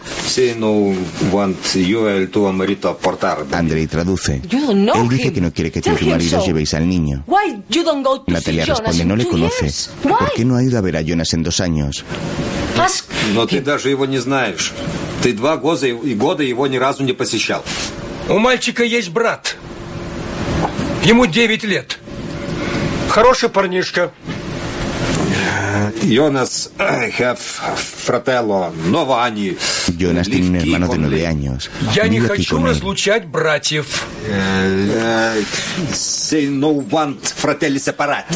Andrei 3.51 3.87
traduce. 3.87 4.41
You 4.49 4.67
don't 4.67 4.85
know 4.85 4.95
Él 4.95 5.09
dice 5.09 5.33
que 5.33 5.41
no 5.41 5.51
quiere 5.51 5.71
que 5.71 5.81
tú 5.81 5.91
y 5.91 5.95
tu 5.95 6.05
marido 6.07 6.39
so. 6.39 6.45
llevéis 6.45 6.73
al 6.73 6.87
niño. 6.87 7.23
Why 7.27 7.63
you 7.69 7.83
don't 7.83 8.03
go 8.03 8.19
to 8.21 8.31
Natalia 8.31 8.65
responde, 8.65 9.05
no 9.05 9.15
le 9.15 9.25
conoce. 9.25 9.71
¿Por 10.03 10.33
qué 10.35 10.43
no 10.43 10.55
ha 10.55 10.63
ido 10.63 10.77
a 10.77 10.81
ver 10.81 10.97
a 10.97 11.01
Jonas 11.01 11.33
en 11.33 11.43
dos 11.43 11.59
años? 11.59 12.03
Но 13.33 13.45
ты 13.45 13.59
даже 13.61 13.89
его 13.89 14.05
не 14.05 14.19
знаешь. 14.19 14.71
Ты 15.23 15.33
два 15.33 15.57
года 15.57 15.87
и 15.87 16.13
года 16.13 16.43
его 16.43 16.67
ни 16.67 16.77
разу 16.77 17.03
не 17.03 17.13
посещал. 17.13 17.63
У 18.29 18.37
мальчика 18.39 18.83
есть 18.83 19.09
брат. 19.09 19.55
Ему 21.03 21.25
9 21.25 21.63
lет. 21.63 21.97
Хороший 23.09 23.49
парнишка. 23.49 24.11
Jonas 26.07 26.71
eh, 26.79 27.11
have 27.19 27.37
fratello, 27.37 28.71
nuovo 28.85 29.15
anni. 29.15 29.55
Jonas 29.97 30.27
tiene 30.29 30.49
un 30.49 30.55
hermano 30.55 30.87
de 30.87 30.97
nueve 30.97 31.25
años. 31.27 31.69
Я 31.93 32.07
не 32.07 32.19
хочу 32.19 32.63
разлучать 32.63 33.25
братьев. 33.27 34.05
Say 35.93 36.47
no 36.49 36.69
want 36.89 37.19
fratelli 37.35 37.79
separati. 37.79 38.35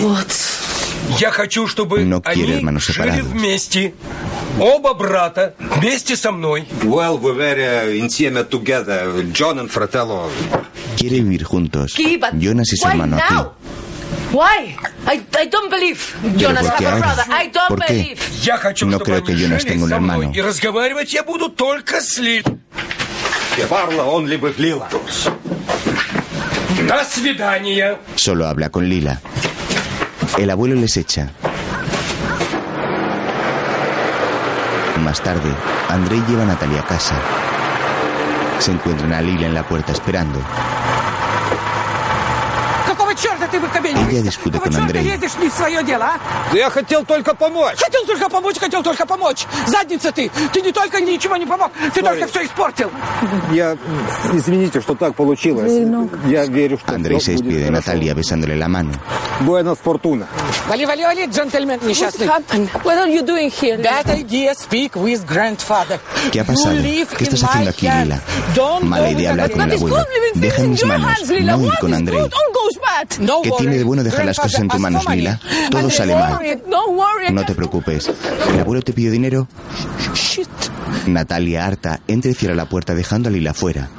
Я 1.20 1.32
хочу, 1.32 1.68
чтобы 1.68 2.06
No 2.06 2.22
они 2.24 2.46
жили 2.46 2.80
separados. 2.80 3.26
вместе. 3.26 3.94
Оба 4.60 4.94
брата 4.94 5.56
вместе 5.60 6.16
со 6.16 6.32
мной. 6.32 6.66
Well, 6.84 7.18
we 7.20 7.32
were 7.34 7.96
insieme 7.98 8.44
together, 8.44 9.24
John 9.34 9.60
and 9.60 9.70
fratello. 9.70 10.30
Quiere 10.98 11.22
vivir 11.22 11.44
juntos. 11.44 11.94
Jonas 12.40 12.72
y 12.74 12.78
su 12.78 12.86
why 12.86 12.92
hermano 12.92 13.18
now? 13.18 13.24
aquí. 13.24 13.50
Why? 14.33 14.77
I, 15.07 15.23
I 15.41 15.47
don't 15.49 15.71
believe 15.71 15.99
Jonas 16.37 16.67
¿por 16.67 16.77
qué 16.77 16.87
have 16.87 17.03
a 17.03 17.07
ahora? 17.07 17.15
brother. 17.15 17.25
I 17.33 17.49
don't 17.51 17.69
¿Por 17.69 17.85
qué? 17.87 17.93
believe. 17.93 18.21
Я 18.43 18.59
хочу, 18.59 18.87
No 18.87 18.99
чтобы 18.99 19.05
creo 19.05 19.17
они 19.19 19.27
que 19.27 19.33
Jonas 19.37 19.63
жили 19.63 19.73
tenga 19.73 19.85
un 19.85 19.91
со 19.91 20.01
мной. 20.01 20.17
hermano. 20.27 20.33
И 20.37 20.41
разговаривать 20.43 21.13
я 21.13 21.23
буду 21.23 21.49
только 21.49 22.01
с 22.01 22.19
Лили. 22.19 22.45
Que 23.57 23.65
parla 23.67 24.05
only 24.05 24.37
with 24.37 24.59
Lila. 24.59 24.89
До 26.87 27.05
свидания. 27.05 27.97
Solo 28.17 28.47
habla 28.47 28.69
con 28.71 28.87
Lila. 28.89 29.21
El 30.37 30.51
abuelo 30.51 30.75
les 30.75 30.97
echa. 30.99 31.31
Más 35.03 35.21
tarde, 35.23 35.51
Andrei 35.89 36.21
lleva 36.29 36.43
a 36.43 36.47
Natalia 36.47 36.81
a 36.81 36.85
casa. 36.87 37.15
Se 38.59 38.73
encuentran 38.73 39.13
a 39.15 39.23
Lila 39.23 39.47
en 39.47 39.55
la 39.55 39.63
puerta 39.63 39.93
esperando. 39.93 40.41
В 43.82 43.84
кабине? 43.84 44.12
Ella 44.12 44.22
discute 44.22 44.58
Вы 44.60 45.00
лезешь 45.00 45.36
не 45.42 45.50
в 45.50 45.54
свое 45.54 45.84
дело, 45.84 46.06
а? 46.06 46.20
Да 46.52 46.58
я 46.58 46.70
хотел 46.70 47.04
только 47.04 47.34
помочь. 47.34 47.78
Хотел 47.78 48.06
только 48.06 48.30
помочь, 48.30 48.58
хотел 48.60 48.84
только 48.84 49.06
помочь. 49.06 49.46
Задница 49.68 50.12
ты. 50.12 50.30
Ты 50.54 50.62
не 50.62 50.72
только 50.72 51.02
ничего 51.02 51.38
не 51.38 51.46
помог, 51.46 51.72
ты 51.94 52.02
только 52.02 52.28
все 52.28 52.46
испортил. 52.46 52.92
Я... 53.52 53.78
Извините, 54.34 54.82
что 54.82 54.96
так 54.96 55.16
получилось. 55.16 55.72
Я 56.26 56.46
верю, 56.46 56.78
что 56.78 56.94
Andrei 56.96 57.20
se 57.20 57.34
despide 57.34 57.60
de 57.60 57.66
хорошо. 57.66 57.92
Natalia 57.92 58.14
besándole 58.14 58.56
la 58.56 58.68
mano. 58.68 58.92
Buena 59.42 59.76
fortuna. 59.76 60.28
Вали, 60.68 60.86
вали, 60.86 61.04
вали, 61.04 61.26
джентльмен 61.26 61.80
несчастный. 61.84 62.28
What 62.28 62.98
are 62.98 63.10
you 63.10 63.24
doing 63.24 63.50
here? 63.50 63.78
Bad 63.78 64.08
idea, 64.10 64.54
speak 64.54 64.96
with 64.96 65.26
grandfather. 65.26 66.00
¿Qué 66.32 66.40
ha 66.40 66.44
pasado? 66.44 66.76
You 66.76 66.82
live 66.82 67.08
¿Qué 67.18 67.24
estás 67.24 67.44
haciendo 67.44 67.72
aquí. 67.72 67.88
Lila? 67.88 68.22
Don't 68.56 68.84
Mala 68.84 69.10
idea 69.10 69.32
hablar 69.32 69.50
that. 69.50 69.58
con 69.58 69.72
el 69.72 69.78
abuelo. 69.78 70.06
Deja 70.36 70.62
en 70.62 70.72
mis 70.72 70.86
manos, 70.86 71.08
hands, 71.08 71.30
Lila. 71.30 71.58
no 71.58 71.64
ir 71.64 71.70
What 71.70 71.80
con 71.80 71.94
Andrei. 71.94 72.30
¿Qué 73.44 73.52
tiene 73.58 73.71
de 73.78 73.84
bueno 73.84 74.04
dejar 74.04 74.26
las 74.26 74.38
cosas 74.38 74.62
en 74.62 74.68
tus 74.68 74.80
manos, 74.80 75.06
Lila? 75.10 75.40
Todo 75.70 75.90
sale 75.90 76.16
mal. 76.16 76.40
No 77.32 77.46
te 77.46 77.56
preocupes. 77.56 78.10
¿El 78.54 78.60
abuelo 78.60 78.82
te 78.82 78.94
pidió 78.94 79.12
dinero? 79.12 79.48
Shit. 80.14 80.48
Natalia, 81.08 81.66
harta, 81.66 82.02
entra 82.08 82.32
y 82.32 82.34
cierra 82.34 82.56
la 82.56 82.66
puerta 82.66 82.94
dejando 82.94 83.30
a 83.30 83.32
Lila 83.32 83.54
fuera. 83.54 83.90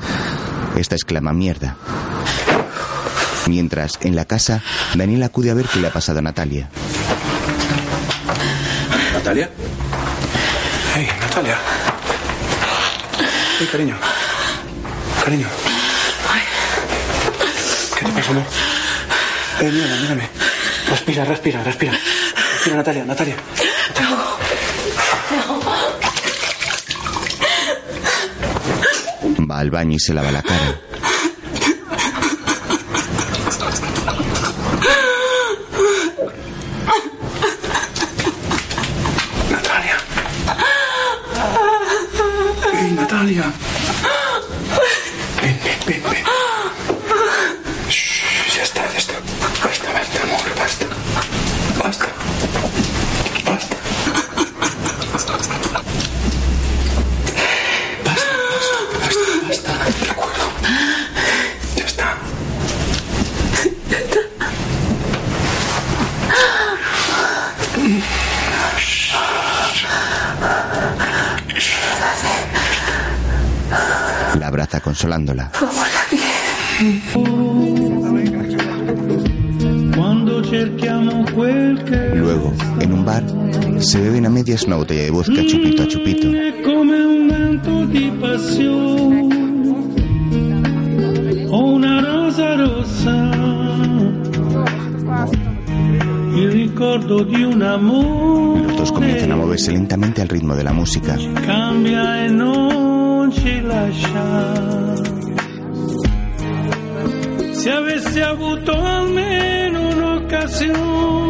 Esta 0.76 0.94
exclama 0.94 1.32
mierda. 1.32 1.76
Mientras, 3.46 3.98
en 4.02 4.14
la 4.14 4.24
casa, 4.24 4.62
Daniel 4.94 5.22
acude 5.22 5.50
a 5.50 5.54
ver 5.54 5.66
qué 5.66 5.80
le 5.80 5.88
ha 5.88 5.92
pasado 5.92 6.20
a 6.20 6.22
Natalia. 6.22 6.68
¿Natalia? 9.12 9.50
Hey, 10.94 11.08
Natalia. 11.20 11.58
Hey, 13.58 13.68
cariño. 13.70 13.96
Cariño. 15.24 15.46
¿Qué 17.98 18.04
te 18.04 18.12
pasa, 18.12 18.30
amor? 18.30 18.44
Eh, 19.62 19.70
mírame, 19.70 19.96
mírame. 20.00 20.28
Respira, 20.88 21.24
respira, 21.24 21.62
respira. 21.62 21.92
Respira, 21.92 22.76
Natalia, 22.76 23.04
Natalia. 23.04 23.36
Va 29.48 29.58
al 29.58 29.70
baño 29.70 29.96
y 29.96 30.00
se 30.00 30.14
lava 30.14 30.30
la 30.32 30.42
cara. 30.42 30.80
Natalia. 39.50 39.96
Hey, 42.72 42.90
Natalia. 42.96 43.52
Ven, 45.42 45.56
ven, 45.64 45.78
ven, 45.86 46.02
ven. 46.10 46.24
Shh, 47.88 48.56
ya 48.56 48.62
está, 48.62 48.82
ya 48.92 48.98
está. 48.98 49.14
Basta, 49.64 49.92
basta, 49.92 50.22
amor, 50.22 50.48
basta. 50.58 50.86
Basta. 51.82 52.06
Basta. 53.44 53.76
Basta, 55.12 55.12
basta, 55.12 55.32
basta, 59.02 59.32
basta. 59.48 59.72
De 60.04 60.10
acuerdo. 60.10 60.44
Ya 61.76 61.84
está. 61.84 62.16
La 74.38 74.46
abraza 74.48 74.80
consolándola. 75.02 75.50
Luego, 82.14 82.52
en 82.80 82.92
un 82.92 83.04
bar, 83.04 83.24
se 83.80 84.00
beben 84.00 84.26
a 84.26 84.30
medias 84.30 84.62
una 84.64 84.76
botella 84.76 85.02
de 85.02 85.10
vodka 85.10 85.42
chupito 85.46 85.82
a 85.82 85.88
chupito. 85.88 86.28
Los 98.66 98.76
dos 98.78 98.92
comienzan 98.92 99.32
a 99.32 99.36
moverse 99.36 99.72
lentamente 99.72 100.22
al 100.22 100.28
ritmo 100.28 100.54
de 100.54 100.64
la 100.64 100.72
música. 100.72 101.16
cambia 101.46 102.24
e 102.24 102.28
non 102.30 103.30
ci 103.32 103.60
lascia 103.60 104.71
avuto 108.32 108.72
almeno 108.72 109.88
un'occasione 109.88 111.22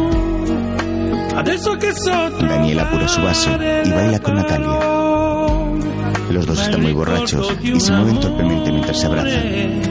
adesso 1.35 1.75
che 1.75 1.91
sotto 1.93 2.45
Daniel 2.45 2.79
apura 2.79 3.07
su 3.07 3.21
vaso 3.21 3.49
y 3.49 3.89
baila 3.89 4.19
con 4.19 4.35
Natalia. 4.35 4.79
Los 6.29 6.45
dos 6.45 6.59
están 6.59 6.81
muy 6.81 6.93
borrachos 6.93 7.53
y 7.61 7.79
se 7.79 7.91
mueven 7.91 8.19
torpemente 8.19 8.71
mientras 8.71 8.99
se 8.99 9.05
abrazan. 9.05 9.81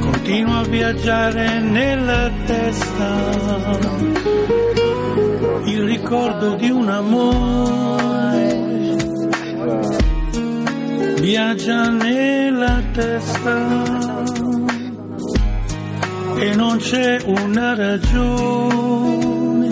Continuo 0.00 0.56
a 0.56 0.62
viaggiare 0.62 1.60
nella 1.60 2.30
testa 2.46 3.14
il 5.64 5.82
ricordo 5.84 6.54
di 6.54 6.70
un 6.70 6.88
amore. 6.88 8.64
Viaggia 11.20 11.90
nella 11.90 12.82
testa 12.92 14.35
e 16.38 16.54
non 16.54 16.76
c'è 16.78 17.18
una 17.24 17.74
ragione 17.74 19.68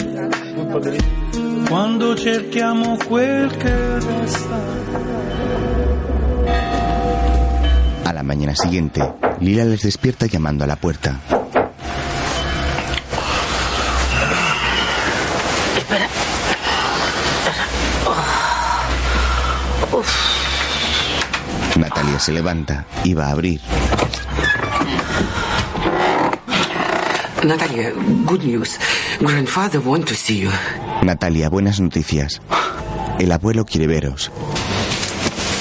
quando 1.69 2.16
cerchiamo 2.16 2.97
quel 3.07 3.55
che 3.57 3.99
resta. 3.99 4.62
A 8.05 8.12
la 8.12 8.23
mañana 8.23 8.55
siguiente, 8.55 9.15
Lila 9.41 9.65
les 9.65 9.82
despierta 9.82 10.27
llamando 10.27 10.65
a 10.65 10.66
la 10.66 10.77
puerta. 10.77 11.20
Espera. 15.77 16.09
Natalia 21.77 22.19
se 22.19 22.32
levanta 22.32 22.86
y 23.03 23.15
va 23.15 23.27
a 23.27 23.31
abrir. 23.32 23.61
Natalia, 27.45 27.93
good 28.25 28.43
news. 28.43 28.79
Grandfather 29.21 29.79
want 29.81 30.07
to 30.09 30.15
see 30.15 30.41
you. 30.41 30.51
Natalia, 31.03 31.51
buenas 31.51 31.79
noticias. 31.79 32.41
El 33.19 33.31
abuelo 33.33 33.65
quiere 33.66 33.87
veros. 33.87 34.31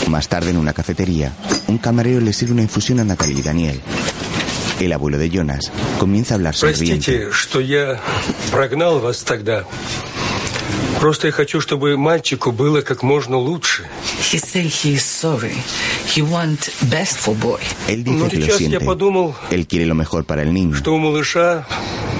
Más 0.07 0.27
tarde, 0.29 0.51
en 0.51 0.57
una 0.57 0.73
cafetería, 0.73 1.33
un 1.67 1.77
camarero 1.77 2.21
le 2.21 2.31
sirve 2.33 2.53
una 2.53 2.61
infusión 2.61 2.99
a 2.99 3.03
Natalia 3.03 3.39
y 3.39 3.41
Daniel. 3.41 3.81
El 4.79 4.93
abuelo 4.93 5.17
de 5.17 5.29
Jonas 5.29 5.71
comienza 5.99 6.33
a 6.33 6.35
hablar 6.35 6.55
sonriente. 6.55 7.27
Просто 10.99 11.27
я 11.27 11.33
хочу, 11.33 11.59
чтобы 11.59 11.97
мальчику 11.97 12.51
было 12.51 12.81
как 12.81 13.03
можно 13.03 13.37
лучше. 13.37 13.83
He 14.31 14.37
say 14.39 14.63
he 14.67 14.95
is 14.95 15.03
sorry. 15.03 15.53
He 16.05 16.21
want 16.21 16.71
best 16.89 17.17
for 17.17 17.35
boy. 17.35 17.59
Él 17.87 18.03
dice 18.03 18.17
Но 18.17 18.29
que 18.29 18.37
lo 18.37 18.45
сейчас 18.45 18.61
я 18.61 18.67
siente. 18.69 18.85
подумал, 18.85 19.35
Él 19.51 19.67
quiere 19.67 19.85
lo 19.85 19.95
mejor 19.95 20.23
para 20.23 20.43
el 20.43 20.53
niño. 20.53 20.75
что 20.75 20.93
у 20.95 20.97
малыша 20.99 21.65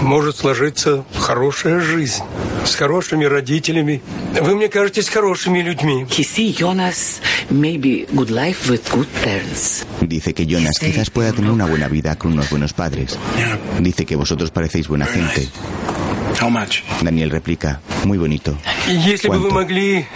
может 0.02 0.36
сложиться 0.38 1.06
хорошая 1.18 1.80
жизнь. 1.80 2.22
С 2.66 2.76
хорошими 2.76 3.26
родителями. 3.26 4.02
Вы 4.42 4.56
мне 4.56 4.68
кажетесь 4.70 5.08
хорошими 5.10 5.60
людьми. 5.62 6.06
He 6.10 6.24
see 6.24 6.54
Jonas 6.54 7.20
maybe 7.50 8.06
good 8.14 8.30
life 8.30 8.70
with 8.70 8.82
good 8.92 9.08
parents. 9.24 9.86
Dice 10.02 10.34
que 10.34 10.46
Jonas 10.46 10.78
quizás 10.80 11.10
pueda 11.10 11.32
tener 11.32 11.52
una 11.52 11.66
buena 11.66 11.88
vida 11.88 12.16
con 12.18 12.34
unos 12.34 12.50
buenos 12.50 12.74
padres. 12.74 13.18
Dice 13.80 14.06
que 14.06 14.16
vosotros 14.18 14.52
parecéis 14.52 14.88
buena 14.88 15.06
gente. 15.06 15.48
How 16.41 16.49
much? 16.51 16.83
Daniel 17.03 17.31
replica, 17.31 17.81
muy 18.05 18.19
bonito. 18.19 18.57
И 18.89 18.93
Если 18.95 19.29
бы 19.29 19.39
вы 19.39 19.49
¿Cuánto? 19.51 19.55
могли 19.55 20.07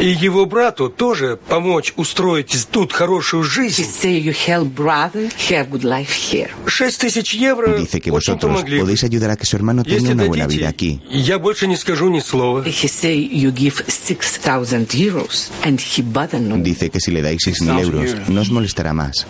и 0.00 0.06
его 0.10 0.46
брату 0.46 0.88
тоже 0.90 1.36
помочь 1.48 1.92
устроить 1.96 2.66
тут 2.70 2.92
хорошую 2.92 3.42
He 3.44 3.46
жизнь. 3.48 3.84
say 3.84 4.16
you 4.18 4.32
help 4.32 4.74
brother 4.74 5.28
have 5.50 5.70
good 5.70 5.82
life 5.82 6.10
here. 6.12 6.48
Шесть 6.66 7.00
тысяч 7.00 7.34
евро 7.34 7.76
Dice 7.78 8.00
que 8.00 8.10
очень 8.10 8.34
vosotros 8.34 8.40
помогли. 8.52 8.78
бы. 8.78 8.84
podéis 8.86 9.02
ayudar 9.04 9.30
a 9.30 9.36
que 9.36 9.44
su 9.44 9.56
hermano 9.56 9.82
tenga 9.84 9.96
Если 9.96 10.12
una 10.14 10.24
buena 10.26 10.46
vida 10.46 10.66
дадите, 10.66 11.00
aquí. 11.00 11.00
я 11.10 11.38
больше 11.38 11.66
не 11.66 11.76
скажу 11.76 12.08
ни 12.10 12.20
слова. 12.20 12.62
He 12.64 12.88
say 12.88 13.16
you 13.18 13.52
give 13.52 13.82
6,000 13.88 14.94
euros 14.94 15.50
and 15.64 15.80
he 15.80 16.02
bother 16.02 16.40
no. 16.40 16.56
Dice 16.56 16.90
que 16.90 17.00
si 17.00 17.10
le 17.10 17.20
dais 17.22 17.38
6.000 17.44 17.80
euros, 17.82 18.28
no 18.28 18.40
os 18.40 18.50
molestará 18.50 18.92
más. 18.92 19.26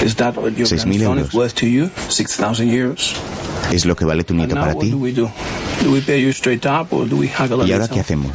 6.000 0.00 0.56
grandson 0.56 1.02
euros. 1.18 1.28
is 1.28 1.34
worth 1.34 1.54
to 1.54 1.66
you? 1.66 1.90
6,000 2.08 2.70
euros? 2.70 3.14
¿Es 3.72 3.84
lo 3.86 3.94
que 3.96 4.04
vale 4.04 4.24
tu 4.24 4.34
nieto 4.34 4.54
Now 4.54 4.64
para 4.64 4.74
what 4.74 4.84
do 4.84 4.90
ti? 4.90 4.94
we 4.94 5.12
do? 5.12 5.30
Do 5.82 5.92
we 5.92 6.00
pay 6.00 6.20
you 6.22 6.30
straight 6.30 6.64
up 6.66 6.92
or 6.92 7.08
do 7.08 7.16
we 7.16 7.28
haggle 7.28 7.62
a 7.62 7.66
¿Y 7.66 7.72
ahora 7.72 7.84
little? 7.84 7.94
qué 7.94 8.00
hacemos? 8.00 8.32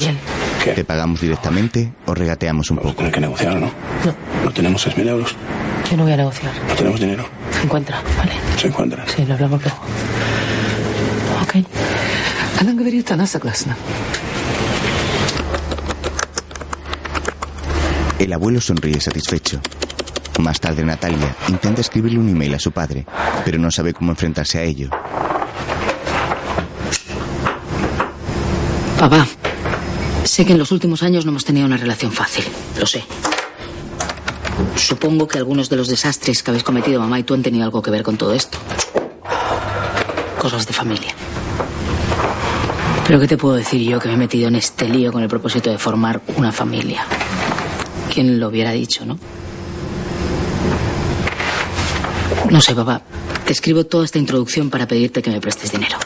¿Qué? 0.63 0.71
¿Te 0.73 0.84
pagamos 0.84 1.21
directamente 1.21 1.91
o 2.05 2.13
regateamos 2.13 2.71
un 2.71 2.77
poco? 2.77 2.95
Tenemos 2.95 3.13
que 3.13 3.19
negociar, 3.21 3.55
¿no? 3.59 3.71
No 4.43 4.51
tenemos 4.51 4.85
6.000 4.88 5.07
euros. 5.09 5.35
Yo 5.89 5.97
no 5.97 6.03
voy 6.03 6.11
a 6.13 6.17
negociar. 6.17 6.51
No 6.67 6.73
tenemos 6.75 6.99
dinero. 6.99 7.25
Se 7.51 7.63
encuentra, 7.63 8.01
¿vale? 8.17 8.31
Se 8.59 8.67
encuentra. 8.67 9.05
Sí, 9.07 9.25
lo 9.25 9.34
hablamos 9.35 9.61
luego. 9.61 9.77
Ok. 11.43 11.65
Она 12.59 12.73
говорит, 12.73 13.11
она 13.11 13.27
согласна. 13.27 13.77
El 18.19 18.34
abuelo 18.34 18.59
sonríe 18.59 18.99
satisfecho. 18.99 19.59
Más 20.38 20.60
tarde 20.60 20.84
Natalia 20.84 21.36
intenta 21.48 21.80
escribirle 21.80 22.18
un 22.18 22.28
email 22.28 22.54
a 22.54 22.59
su 22.59 22.72
padre, 22.72 23.06
pero 23.44 23.59
no 23.59 23.70
sabe 23.70 23.92
cómo 23.92 24.10
enfrentarse 24.10 24.59
a 24.59 24.62
ello. 24.62 24.90
Papá, 28.98 29.26
sé 30.24 30.44
que 30.44 30.52
en 30.52 30.59
los 30.59 30.72
últimos 30.72 31.02
años 31.02 31.24
no 31.24 31.30
hemos 31.30 31.44
tenido 31.44 31.66
una 31.66 31.76
relación 31.76 32.12
fácil. 32.12 32.44
Lo 32.78 32.86
sé. 32.86 33.04
Supongo 34.76 35.28
que 35.28 35.38
algunos 35.38 35.68
de 35.68 35.76
los 35.76 35.88
desastres 35.88 36.42
que 36.42 36.50
habéis 36.50 36.64
cometido 36.64 37.00
mamá 37.00 37.18
y 37.18 37.24
tú 37.24 37.34
han 37.34 37.42
tenido 37.42 37.64
algo 37.64 37.82
que 37.82 37.90
ver 37.90 38.02
con 38.02 38.16
todo 38.16 38.32
esto. 38.32 38.59
Cosas 40.38 40.66
de 40.66 40.72
familia. 40.72 41.14
Pero 43.06 43.20
¿qué 43.20 43.28
te 43.28 43.36
puedo 43.36 43.56
decir 43.56 43.80
yo 43.82 43.98
que 43.98 44.09
me 44.09 44.14
he 44.14 44.18
metido 44.18 44.48
en 44.48 44.56
este 44.56 44.88
lío 44.88 45.12
con 45.12 45.22
el 45.22 45.28
propósito 45.28 45.70
de 45.70 45.78
formar 45.78 46.20
una 46.36 46.52
familia? 46.52 47.04
¿Quién 48.12 48.38
lo 48.38 48.48
hubiera 48.48 48.72
dicho, 48.72 49.04
no? 49.04 49.18
No 52.52 52.60
sé, 52.60 52.74
papá. 52.74 53.00
Te 53.46 53.52
escribo 53.54 53.86
toda 53.86 54.04
esta 54.04 54.18
introducción 54.18 54.68
para 54.68 54.86
pedirte 54.86 55.22
que 55.22 55.30
me 55.30 55.40
prestes 55.40 55.72
dinero. 55.72 55.96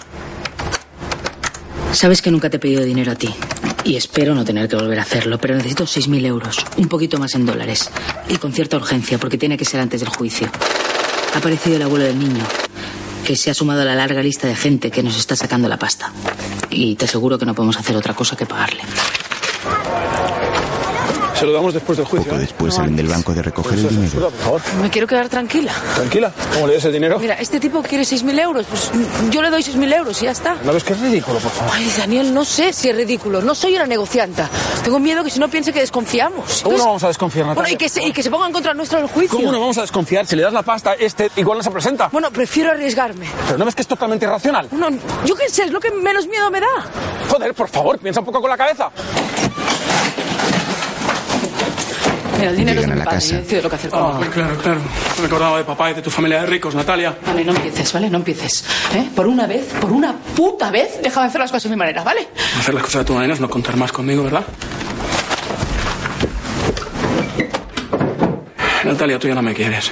Sabes 1.93 2.23
que 2.23 2.31
nunca 2.31 2.49
te 2.49 2.59
he 2.59 2.61
pedido 2.61 2.85
dinero 2.85 3.11
a 3.11 3.17
ti. 3.17 3.35
Y 3.83 3.97
espero 3.97 4.33
no 4.33 4.45
tener 4.45 4.69
que 4.69 4.77
volver 4.77 5.01
a 5.01 5.03
hacerlo, 5.03 5.39
pero 5.39 5.57
necesito 5.57 5.87
6.000 5.87 6.25
euros, 6.25 6.65
un 6.77 6.87
poquito 6.87 7.19
más 7.19 7.35
en 7.35 7.47
dólares. 7.47 7.91
Y 8.29 8.37
con 8.37 8.53
cierta 8.53 8.77
urgencia, 8.77 9.19
porque 9.19 9.39
tiene 9.39 9.57
que 9.57 9.65
ser 9.65 9.81
antes 9.81 9.99
del 9.99 10.09
juicio. 10.09 10.49
Ha 11.35 11.39
aparecido 11.39 11.75
el 11.75 11.83
abuelo 11.83 12.05
del 12.05 12.19
niño, 12.19 12.45
que 13.27 13.35
se 13.35 13.51
ha 13.51 13.55
sumado 13.55 13.83
a 13.83 13.85
la 13.85 13.97
larga 13.97 14.23
lista 14.23 14.47
de 14.47 14.55
gente 14.55 14.93
que 14.93 15.03
nos 15.03 15.19
está 15.19 15.35
sacando 15.35 15.69
la 15.69 15.81
pasta. 15.81 16.13
Y 16.71 16.95
te 16.95 17.07
aseguro 17.07 17.41
que 17.41 17.47
no 17.47 17.57
podemos 17.57 17.77
hacer 17.77 17.97
otra 17.97 18.15
cosa 18.15 18.37
que 18.37 18.47
pagarle. 18.47 18.83
Se 21.39 21.45
lo 21.45 21.53
damos 21.53 21.75
después 21.75 21.99
del 21.99 22.07
juicio. 22.07 22.31
Poco 22.31 22.41
después 22.41 22.75
salen 22.75 22.97
del 22.97 23.09
banco 23.09 23.35
de 23.35 23.43
recoger 23.43 23.79
el 23.79 23.89
dinero. 23.89 24.31
Por 24.31 24.33
favor. 24.33 24.61
Me 24.81 24.89
quiero 24.91 25.07
quedar 25.07 25.29
tranquila. 25.29 25.73
Tranquila. 25.95 26.33
¿Cómo 26.55 26.67
le 26.67 26.75
des 26.75 26.85
el 26.87 26.93
dinero? 26.93 27.19
Mira, 27.19 27.35
este 27.35 27.61
tipo 27.61 27.83
quiere 27.83 28.05
6.000 28.05 28.41
euros. 28.41 28.67
Pues 28.67 28.91
yo 29.31 29.43
le 29.43 29.51
doy 29.51 29.63
6.000 29.63 29.95
euros 29.97 30.23
y 30.23 30.25
ya 30.25 30.31
está. 30.31 30.57
¿No 30.65 30.73
ves 30.73 30.83
que 30.83 30.95
es 30.95 31.01
ridículo, 31.01 31.39
por 31.39 31.51
favor? 31.51 31.73
Ay, 31.77 31.93
Daniel, 31.99 32.33
no 32.33 32.45
sé 32.45 32.73
si 32.73 32.89
es 32.89 32.97
ridículo. 32.97 33.43
No 33.43 33.55
soy 33.55 33.75
una 33.77 33.87
negocianta. 33.87 34.49
Tengo 34.83 34.99
miedo 34.99 35.23
que 35.25 35.31
si 35.31 35.39
no 35.39 35.49
piense 35.49 35.73
que 35.75 35.81
desconfiamos. 35.81 36.63
¿Cómo 36.63 36.79
no 36.79 36.87
vamos 36.87 37.05
a 37.05 37.09
desconfiar, 37.09 37.47
Natalia? 37.47 37.63
Bueno, 37.63 37.75
y 37.75 37.77
que, 37.77 37.89
se, 37.91 38.03
y 38.03 38.13
que 38.13 38.23
se 38.23 38.31
ponga 38.31 38.47
en 38.47 38.53
contra 38.53 38.73
nuestro 38.73 38.99
el 38.99 39.07
juicio. 39.09 39.37
¿Cómo 39.39 39.53
no 39.53 39.61
vamos 39.61 39.77
a 39.77 39.83
desconfiar? 39.83 40.27
Si 40.27 40.37
le 40.37 40.43
das 40.43 40.55
la 40.55 40.63
pasta 40.63 40.93
a 40.93 40.95
este, 40.95 41.31
igual 41.37 41.59
no 41.59 41.65
se 41.65 41.71
presenta. 41.71 42.09
Bueno, 42.11 42.31
prefiero 42.31 42.71
arriesgarme. 42.71 43.27
¿Pero 43.47 43.59
no 43.59 43.67
ves 43.67 43.75
que 43.75 43.83
es 43.83 43.89
totalmente 43.89 44.25
irracional? 44.25 44.69
No, 44.73 44.89
yo 45.27 45.35
qué 45.35 45.51
sé, 45.51 45.65
es 45.65 45.71
lo 45.71 45.81
que 45.81 45.91
menos 45.91 46.27
miedo 46.29 46.51
me 46.51 46.61
da. 46.61 46.67
Joder, 47.29 47.53
por 47.53 47.69
favor, 47.69 47.99
piensa 47.99 48.21
un 48.21 48.27
poco 48.27 48.41
con 48.41 48.49
la 48.49 48.57
cabeza. 48.57 48.91
Mira, 52.39 52.51
el 52.51 52.57
dinero 52.57 52.81
Llegan 52.81 52.83
es 52.83 52.87
de 52.87 52.93
a 52.93 52.95
mi 52.95 52.99
la 52.99 53.05
padre. 53.05 53.17
casa. 53.19 53.31
Yo 53.35 53.39
decido 53.41 53.63
lo 53.63 53.69
que 53.71 53.77
hacer 53.77 53.91
con 53.91 54.01
Ah, 54.03 54.19
él. 54.23 54.29
claro, 54.31 54.57
claro. 54.59 54.81
Me 55.17 55.23
recordaba 55.23 55.59
de 55.59 55.65
papá 55.65 55.91
y 55.91 55.95
de 55.95 56.03
tu 56.03 56.11
familia 56.11 56.41
de 56.41 56.47
ricos, 56.47 56.75
Natalia. 56.75 57.17
Vale, 57.27 57.45
no 57.45 57.53
empieces, 57.53 57.93
¿vale? 57.93 58.11
No 58.11 58.19
empieces. 58.19 58.65
¿eh? 58.95 59.09
Por 59.15 59.27
una 59.27 59.47
vez, 59.47 59.65
por 59.81 59.93
una 59.93 60.15
puta 60.35 60.71
vez, 60.71 61.01
déjame 61.03 61.27
hacer 61.29 61.41
las 61.41 61.51
cosas 61.51 61.67
a 61.67 61.69
mi 61.71 61.77
manera, 61.77 62.03
¿vale? 62.05 62.29
Hacer 62.59 62.75
las 62.75 62.83
cosas 62.83 63.01
de 63.01 63.05
tu 63.07 63.15
manera 63.15 63.35
es 63.35 63.41
no 63.41 63.49
contar 63.49 63.77
más 63.77 63.93
conmigo, 63.93 64.23
¿verdad? 64.25 64.45
Natalia, 68.85 69.19
tú 69.19 69.29
ya 69.29 69.35
no 69.35 69.43
me 69.43 69.53
quieres. 69.55 69.91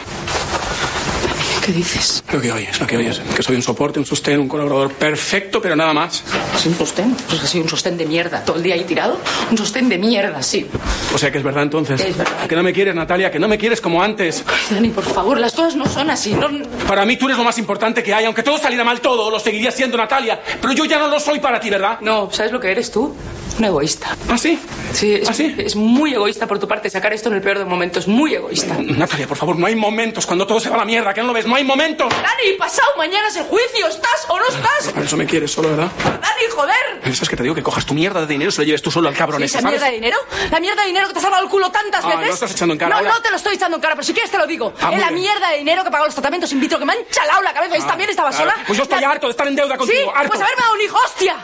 ¿Qué 1.64 1.72
dices? 1.72 2.22
Lo 2.30 2.42
que 2.42 2.52
oyes, 2.52 2.78
lo 2.78 2.86
que 2.86 2.98
oyes. 2.98 3.22
Que 3.34 3.42
soy 3.42 3.56
un 3.56 3.62
soporte, 3.62 3.98
un 3.98 4.04
sostén, 4.04 4.38
un 4.38 4.48
colaborador 4.48 4.92
perfecto, 4.92 5.62
pero 5.62 5.74
nada 5.74 5.94
más. 5.94 6.22
¿Es 6.54 6.66
un 6.66 6.76
sostén? 6.76 7.16
Pues 7.26 7.42
así, 7.42 7.58
un 7.58 7.70
sostén 7.70 7.96
de 7.96 8.04
mierda. 8.04 8.44
Todo 8.44 8.58
el 8.58 8.62
día 8.62 8.74
ahí 8.74 8.84
tirado. 8.84 9.18
Un 9.50 9.56
sostén 9.56 9.88
de 9.88 9.96
mierda, 9.96 10.42
sí. 10.42 10.66
O 11.14 11.16
sea 11.16 11.32
que 11.32 11.38
es 11.38 11.44
verdad 11.44 11.62
entonces. 11.62 11.98
Es 11.98 12.18
verdad. 12.18 12.46
Que 12.46 12.54
no 12.54 12.62
me 12.62 12.74
quieres, 12.74 12.94
Natalia, 12.94 13.30
que 13.30 13.38
no 13.38 13.48
me 13.48 13.56
quieres 13.56 13.80
como 13.80 14.02
antes. 14.02 14.44
Ay, 14.46 14.74
Dani, 14.74 14.90
por 14.90 15.04
favor, 15.04 15.40
las 15.40 15.54
cosas 15.54 15.74
no 15.74 15.86
son 15.86 16.10
así. 16.10 16.34
No... 16.34 16.48
Para 16.86 17.06
mí 17.06 17.16
tú 17.16 17.24
eres 17.24 17.38
lo 17.38 17.44
más 17.44 17.56
importante 17.56 18.02
que 18.02 18.12
hay. 18.12 18.26
Aunque 18.26 18.42
todo 18.42 18.58
saliera 18.58 18.84
mal 18.84 19.00
todo, 19.00 19.30
lo 19.30 19.40
seguiría 19.40 19.70
siendo 19.70 19.96
Natalia. 19.96 20.38
Pero 20.60 20.74
yo 20.74 20.84
ya 20.84 20.98
no 20.98 21.08
lo 21.08 21.18
soy 21.18 21.40
para 21.40 21.58
ti, 21.60 21.70
¿verdad? 21.70 21.98
No, 22.02 22.28
¿sabes 22.30 22.52
lo 22.52 22.60
que 22.60 22.70
eres 22.72 22.90
tú? 22.90 23.16
Un 23.58 23.64
egoísta. 23.64 24.16
¿Ah, 24.28 24.36
sí? 24.36 24.58
Sí, 24.92 25.14
es, 25.14 25.28
¿Ah, 25.30 25.32
sí? 25.32 25.54
es 25.58 25.76
muy 25.76 26.12
egoísta 26.12 26.44
por 26.46 26.58
tu 26.58 26.66
parte 26.66 26.90
sacar 26.90 27.12
esto 27.12 27.28
en 27.28 27.36
el 27.36 27.40
peor 27.40 27.58
de 27.58 27.64
momentos. 27.64 28.08
Muy 28.08 28.34
egoísta. 28.34 28.74
Natalia, 28.80 29.28
por 29.28 29.36
favor, 29.36 29.56
no 29.56 29.66
hay 29.66 29.76
momentos 29.76 30.26
cuando 30.26 30.44
todo 30.44 30.58
se 30.58 30.68
va 30.70 30.74
a 30.74 30.78
la 30.80 30.84
mierda, 30.84 31.14
que 31.14 31.20
no 31.20 31.28
lo 31.28 31.32
ves. 31.32 31.46
No 31.46 31.54
hay 31.54 31.62
momentos. 31.62 32.08
Dani, 32.10 32.52
pasado 32.58 32.88
mañana 32.96 33.28
es 33.28 33.36
el 33.36 33.44
juicio. 33.44 33.86
¿Estás 33.86 34.26
o 34.28 34.38
no 34.38 34.44
estás? 34.48 34.92
Por 34.92 35.04
eso 35.04 35.16
me 35.16 35.24
quieres 35.26 35.52
solo, 35.52 35.68
¿verdad? 35.70 35.88
Dani, 36.04 36.50
joder. 36.52 36.74
Eso 37.04 37.22
es 37.22 37.28
que 37.28 37.36
te 37.36 37.44
digo 37.44 37.54
que 37.54 37.62
cojas 37.62 37.86
tu 37.86 37.94
mierda 37.94 38.20
de 38.22 38.26
dinero 38.26 38.48
y 38.48 38.52
se 38.52 38.62
lo 38.62 38.64
lleves 38.66 38.82
tú 38.82 38.90
solo 38.90 39.08
al 39.08 39.14
cabrón 39.14 39.38
¿Sí, 39.40 39.44
ese, 39.44 39.58
¿Esa 39.58 39.62
¿sabes? 39.68 39.72
mierda 39.80 39.86
de 39.86 39.94
dinero? 39.94 40.18
¿La 40.50 40.58
mierda 40.60 40.82
de 40.82 40.88
dinero 40.88 41.06
que 41.06 41.12
te 41.12 41.18
has 41.20 41.22
salvado 41.22 41.44
el 41.44 41.48
culo 41.50 41.70
tantas 41.70 42.04
Ah, 42.04 42.08
veces? 42.08 42.26
lo 42.26 42.34
estás 42.34 42.50
echando 42.52 42.72
en 42.74 42.78
cara, 42.78 42.90
No, 42.90 42.96
ahora. 42.98 43.10
no 43.12 43.22
te 43.22 43.30
lo 43.30 43.36
estoy 43.36 43.54
echando 43.54 43.76
en 43.76 43.80
cara, 43.82 43.94
pero 43.94 44.04
si 44.04 44.12
quieres 44.12 44.32
te 44.32 44.38
lo 44.38 44.46
digo. 44.48 44.72
Ah, 44.80 44.90
es 44.92 44.98
la 45.00 45.10
bien. 45.10 45.20
mierda 45.22 45.50
de 45.50 45.58
dinero 45.58 45.84
que 45.84 45.90
pagó 45.92 46.06
los 46.06 46.14
tratamientos 46.14 46.50
in 46.52 46.58
vitro 46.60 46.78
que 46.80 46.84
me 46.84 46.92
han 46.92 46.98
chalado 47.10 47.40
la 47.42 47.52
cabeza. 47.54 47.78
¿Y 47.78 47.82
Ah, 47.82 47.86
también 47.86 48.10
estaba 48.10 48.30
claro. 48.30 48.50
sola? 48.50 48.64
Pues 48.66 48.76
yo 48.78 48.82
estoy 48.82 49.00
La- 49.00 49.10
harto 49.12 49.26
de 49.28 49.30
estar 49.30 49.46
en 49.46 49.54
deuda 49.54 49.76
contigo, 49.76 49.98
Sí, 50.02 50.08
harto. 50.12 50.28
pues 50.28 50.40
haberme 50.40 50.60
dado 50.60 50.74
un 50.74 50.80
hijo, 50.80 50.98
hostia. 51.04 51.36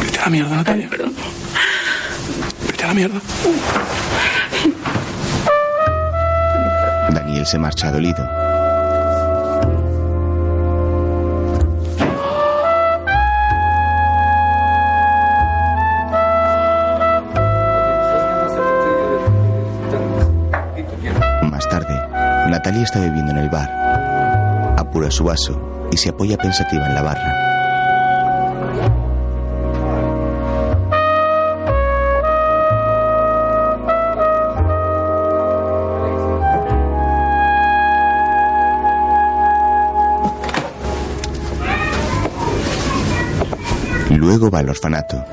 Vete 0.00 0.18
a 0.18 0.24
la 0.24 0.30
mierda, 0.30 0.56
Natalia. 0.56 0.88
Vete 0.88 2.84
a 2.84 2.86
la 2.88 2.94
mierda. 2.94 3.20
Daniel 7.10 7.46
se 7.46 7.58
marcha 7.58 7.90
dolido. 7.90 8.47
Natalia 22.58 22.82
está 22.82 22.98
bebiendo 22.98 23.30
en 23.30 23.38
el 23.38 23.48
bar. 23.48 23.70
Apura 24.76 25.12
su 25.12 25.22
vaso 25.22 25.86
y 25.92 25.96
se 25.96 26.08
apoya 26.08 26.36
pensativa 26.36 26.88
en 26.88 26.94
la 26.96 27.02
barra. 27.02 27.32
Luego 44.10 44.50
va 44.50 44.58
al 44.58 44.70
orfanato. 44.70 45.24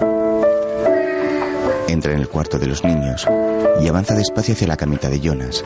Entra 1.88 2.14
en 2.14 2.20
el 2.20 2.30
cuarto 2.30 2.60
de 2.60 2.68
los 2.68 2.84
niños 2.84 3.28
y 3.82 3.88
avanza 3.88 4.14
despacio 4.14 4.54
hacia 4.54 4.68
la 4.68 4.78
camita 4.78 5.10
de 5.10 5.20
Jonas. 5.20 5.66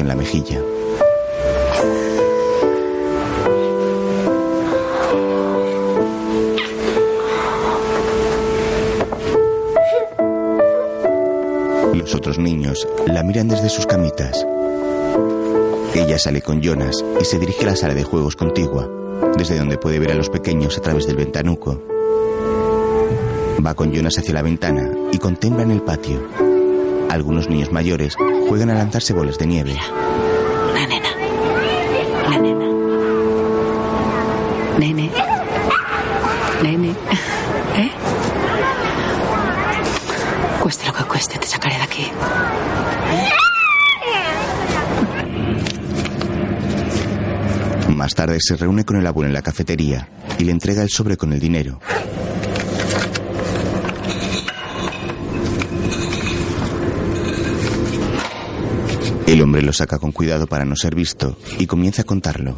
En 0.00 0.08
la 0.08 0.16
mejilla. 0.16 0.60
Los 11.94 12.14
otros 12.14 12.38
niños 12.38 12.88
la 13.06 13.22
miran 13.22 13.48
desde 13.48 13.68
sus 13.68 13.86
camitas. 13.86 14.44
Ella 15.94 16.18
sale 16.18 16.42
con 16.42 16.60
Jonas 16.60 17.04
y 17.20 17.24
se 17.24 17.38
dirige 17.38 17.62
a 17.64 17.70
la 17.70 17.76
sala 17.76 17.94
de 17.94 18.02
juegos 18.02 18.36
contigua, 18.36 18.88
desde 19.36 19.58
donde 19.58 19.78
puede 19.78 19.98
ver 19.98 20.10
a 20.10 20.14
los 20.14 20.28
pequeños 20.28 20.76
a 20.76 20.80
través 20.80 21.06
del 21.06 21.16
ventanuco. 21.16 21.80
Va 23.64 23.74
con 23.74 23.92
Jonas 23.92 24.18
hacia 24.18 24.34
la 24.34 24.42
ventana 24.42 24.90
y 25.12 25.18
contempla 25.18 25.62
en 25.62 25.70
el 25.70 25.82
patio. 25.82 26.53
Algunos 27.10 27.48
niños 27.48 27.70
mayores 27.70 28.16
juegan 28.48 28.70
a 28.70 28.74
lanzarse 28.74 29.12
bolas 29.12 29.38
de 29.38 29.46
nieve. 29.46 29.76
Una 30.70 30.86
nena. 30.86 31.08
Una 32.26 32.38
nena. 32.38 32.64
Nene. 34.78 35.10
Nene. 36.62 36.88
¿Eh? 37.76 37.90
Cueste 40.60 40.86
lo 40.86 40.92
que 40.92 41.04
cueste, 41.04 41.38
te 41.38 41.46
sacaré 41.46 41.76
de 41.76 41.82
aquí. 41.82 42.10
Más 47.94 48.14
tarde 48.14 48.38
se 48.40 48.56
reúne 48.56 48.84
con 48.84 48.96
el 48.96 49.06
abuelo 49.06 49.28
en 49.28 49.34
la 49.34 49.42
cafetería 49.42 50.08
y 50.38 50.44
le 50.44 50.52
entrega 50.52 50.82
el 50.82 50.90
sobre 50.90 51.16
con 51.16 51.32
el 51.32 51.40
dinero. 51.40 51.80
El 59.34 59.42
hombre 59.42 59.62
lo 59.62 59.72
saca 59.72 59.98
con 59.98 60.12
cuidado 60.12 60.46
para 60.46 60.64
no 60.64 60.76
ser 60.76 60.94
visto 60.94 61.36
y 61.58 61.66
comienza 61.66 62.02
a 62.02 62.04
contarlo. 62.04 62.56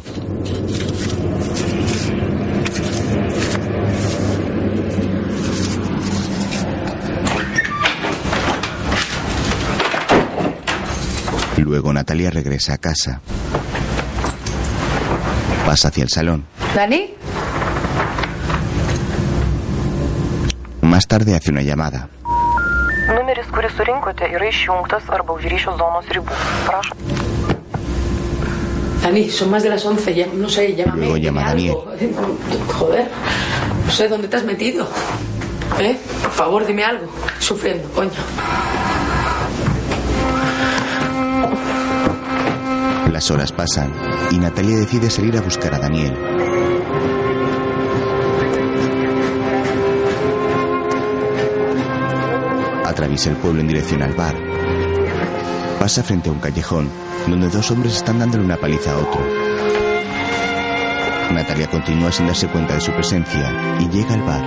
Luego 11.57 11.91
Natalia 11.91 12.29
regresa 12.29 12.75
a 12.75 12.77
casa. 12.77 13.21
Pasa 15.65 15.87
hacia 15.87 16.03
el 16.03 16.09
salón. 16.09 16.45
¿Dani? 16.75 17.15
Más 20.81 21.07
tarde 21.07 21.35
hace 21.35 21.49
una 21.49 21.63
llamada. 21.63 22.07
Numeris, 23.07 23.47
kurį 23.55 23.69
surinkote, 23.71 24.27
yra 24.35 24.49
išjungtas 24.51 25.07
arba 25.15 25.37
už 25.37 25.47
ryšio 25.51 25.77
zonos 25.79 26.09
ribų. 26.11 26.37
Prašom. 26.67 26.97
Dani, 29.01 29.29
son 29.31 29.49
más 29.49 29.63
de 29.63 29.69
las 29.69 29.85
11, 29.85 30.13
ya, 30.13 30.27
no 30.33 30.49
sé, 30.49 30.75
llámame. 30.75 31.05
Luego 31.05 31.17
llama 31.17 31.43
Daniel. 31.43 31.77
Joder, 32.73 33.07
no 33.85 33.91
sé 33.91 34.09
dónde 34.09 34.27
te 34.27 34.35
has 34.35 34.43
metido. 34.43 34.85
¿Eh? 35.79 35.95
Por 36.21 36.31
favor, 36.31 36.65
dime 36.65 36.83
algo. 36.83 37.07
Sufriendo, 37.39 37.87
coño. 37.91 38.11
Las 43.11 43.31
horas 43.31 43.51
pasan 43.53 43.93
y 44.31 44.37
Natalia 44.37 44.77
decide 44.77 45.09
salir 45.09 45.37
a 45.37 45.41
buscar 45.41 45.73
a 45.73 45.79
Daniel. 45.79 46.13
Atraviesa 52.97 53.29
el 53.29 53.35
pueblo 53.35 53.61
en 53.61 53.67
dirección 53.67 54.01
al 54.01 54.15
bar. 54.15 54.33
Pasa 55.79 56.01
frente 56.01 56.29
a 56.29 56.31
un 56.31 56.39
callejón 56.39 56.89
donde 57.27 57.47
dos 57.47 57.69
hombres 57.69 57.97
están 57.97 58.17
dándole 58.17 58.43
una 58.43 58.57
paliza 58.57 58.91
a 58.91 58.97
otro. 58.97 59.21
Natalia 61.31 61.69
continúa 61.69 62.11
sin 62.11 62.25
darse 62.25 62.47
cuenta 62.47 62.73
de 62.73 62.81
su 62.81 62.91
presencia 62.93 63.77
y 63.79 63.87
llega 63.89 64.15
al 64.15 64.23
bar. 64.23 64.43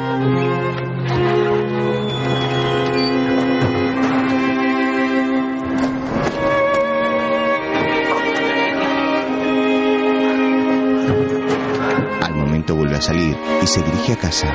Al 12.20 12.34
momento 12.34 12.74
vuelve 12.74 12.96
a 12.96 13.00
salir 13.00 13.38
y 13.62 13.66
se 13.68 13.80
dirige 13.80 14.14
a 14.14 14.16
casa. 14.16 14.52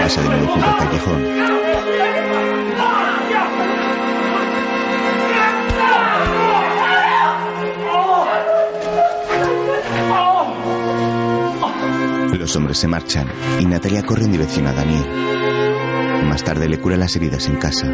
Pasa 0.00 0.22
de 0.22 0.28
nuevo 0.28 0.48
junto 0.48 0.68
al 0.68 0.76
callejón. 0.76 1.63
Los 12.38 12.56
hombres 12.56 12.78
se 12.78 12.88
marchan 12.88 13.28
y 13.60 13.64
Natalia 13.64 14.02
corre 14.02 14.24
en 14.24 14.32
dirección 14.32 14.66
a 14.66 14.72
Daniel. 14.72 15.06
Más 16.24 16.42
tarde 16.42 16.68
le 16.68 16.78
cura 16.80 16.96
las 16.96 17.14
heridas 17.14 17.46
en 17.46 17.56
casa. 17.56 17.86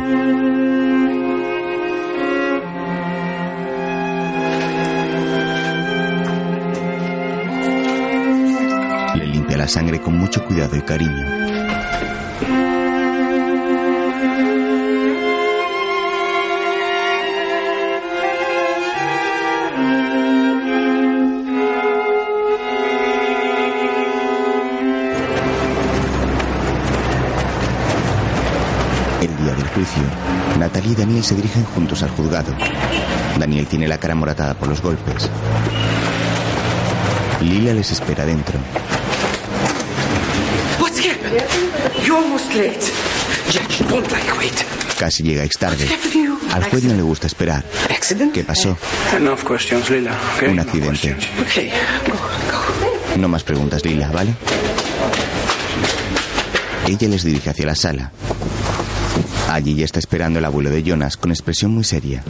Le 9.15 9.27
limpia 9.27 9.59
la 9.59 9.69
sangre 9.69 10.01
con 10.01 10.17
mucho 10.17 10.45
cuidado 10.45 10.77
y 10.77 10.83
cariño. 10.83 11.80
Juicio, 30.01 30.59
Natalia 30.59 30.93
y 30.93 30.95
Daniel 30.95 31.25
se 31.25 31.35
dirigen 31.35 31.65
juntos 31.65 32.03
al 32.03 32.11
juzgado. 32.11 32.55
Daniel 33.39 33.67
tiene 33.67 33.89
la 33.89 33.99
cara 33.99 34.15
moratada 34.15 34.55
por 34.55 34.69
los 34.69 34.81
golpes. 34.81 35.29
Lila 37.43 37.73
les 37.73 37.91
espera 37.91 38.25
dentro. 38.27 38.59
What's 40.79 40.99
happened? 40.99 41.43
You're 42.05 42.23
almost 42.23 42.53
late. 42.55 42.81
Judge, 43.51 43.89
don't 43.89 44.11
like 44.11 44.33
wait. 44.39 44.65
Casi 44.99 45.23
llegáis 45.23 45.53
tarde. 45.59 45.89
Al 46.53 46.65
juez 46.65 46.85
no 46.85 46.95
le 46.95 47.03
gusta 47.03 47.27
esperar. 47.27 47.65
¿Qué 48.35 48.45
pasó? 48.45 48.77
Enough 49.17 49.45
questions, 49.47 49.89
Lila. 49.89 50.13
okay? 50.37 50.49
Un 50.51 50.61
accidente. 50.61 51.17
No 53.17 53.29
más 53.29 53.43
preguntas, 53.43 53.85
Lila, 53.85 54.11
¿vale? 54.11 54.35
Ella 56.87 57.09
les 57.09 57.23
dirige 57.25 57.51
hacia 57.51 57.67
la 57.67 57.75
sala. 57.75 58.11
Allí 59.51 59.75
ya 59.75 59.85
está 59.85 59.99
esperando 59.99 60.39
el 60.39 60.45
abuelo 60.45 60.71
de 60.71 60.85
Jonas 60.85 61.17
con 61.17 61.33
expresión 61.33 61.73
muy 61.73 61.83
seria. 61.83 62.23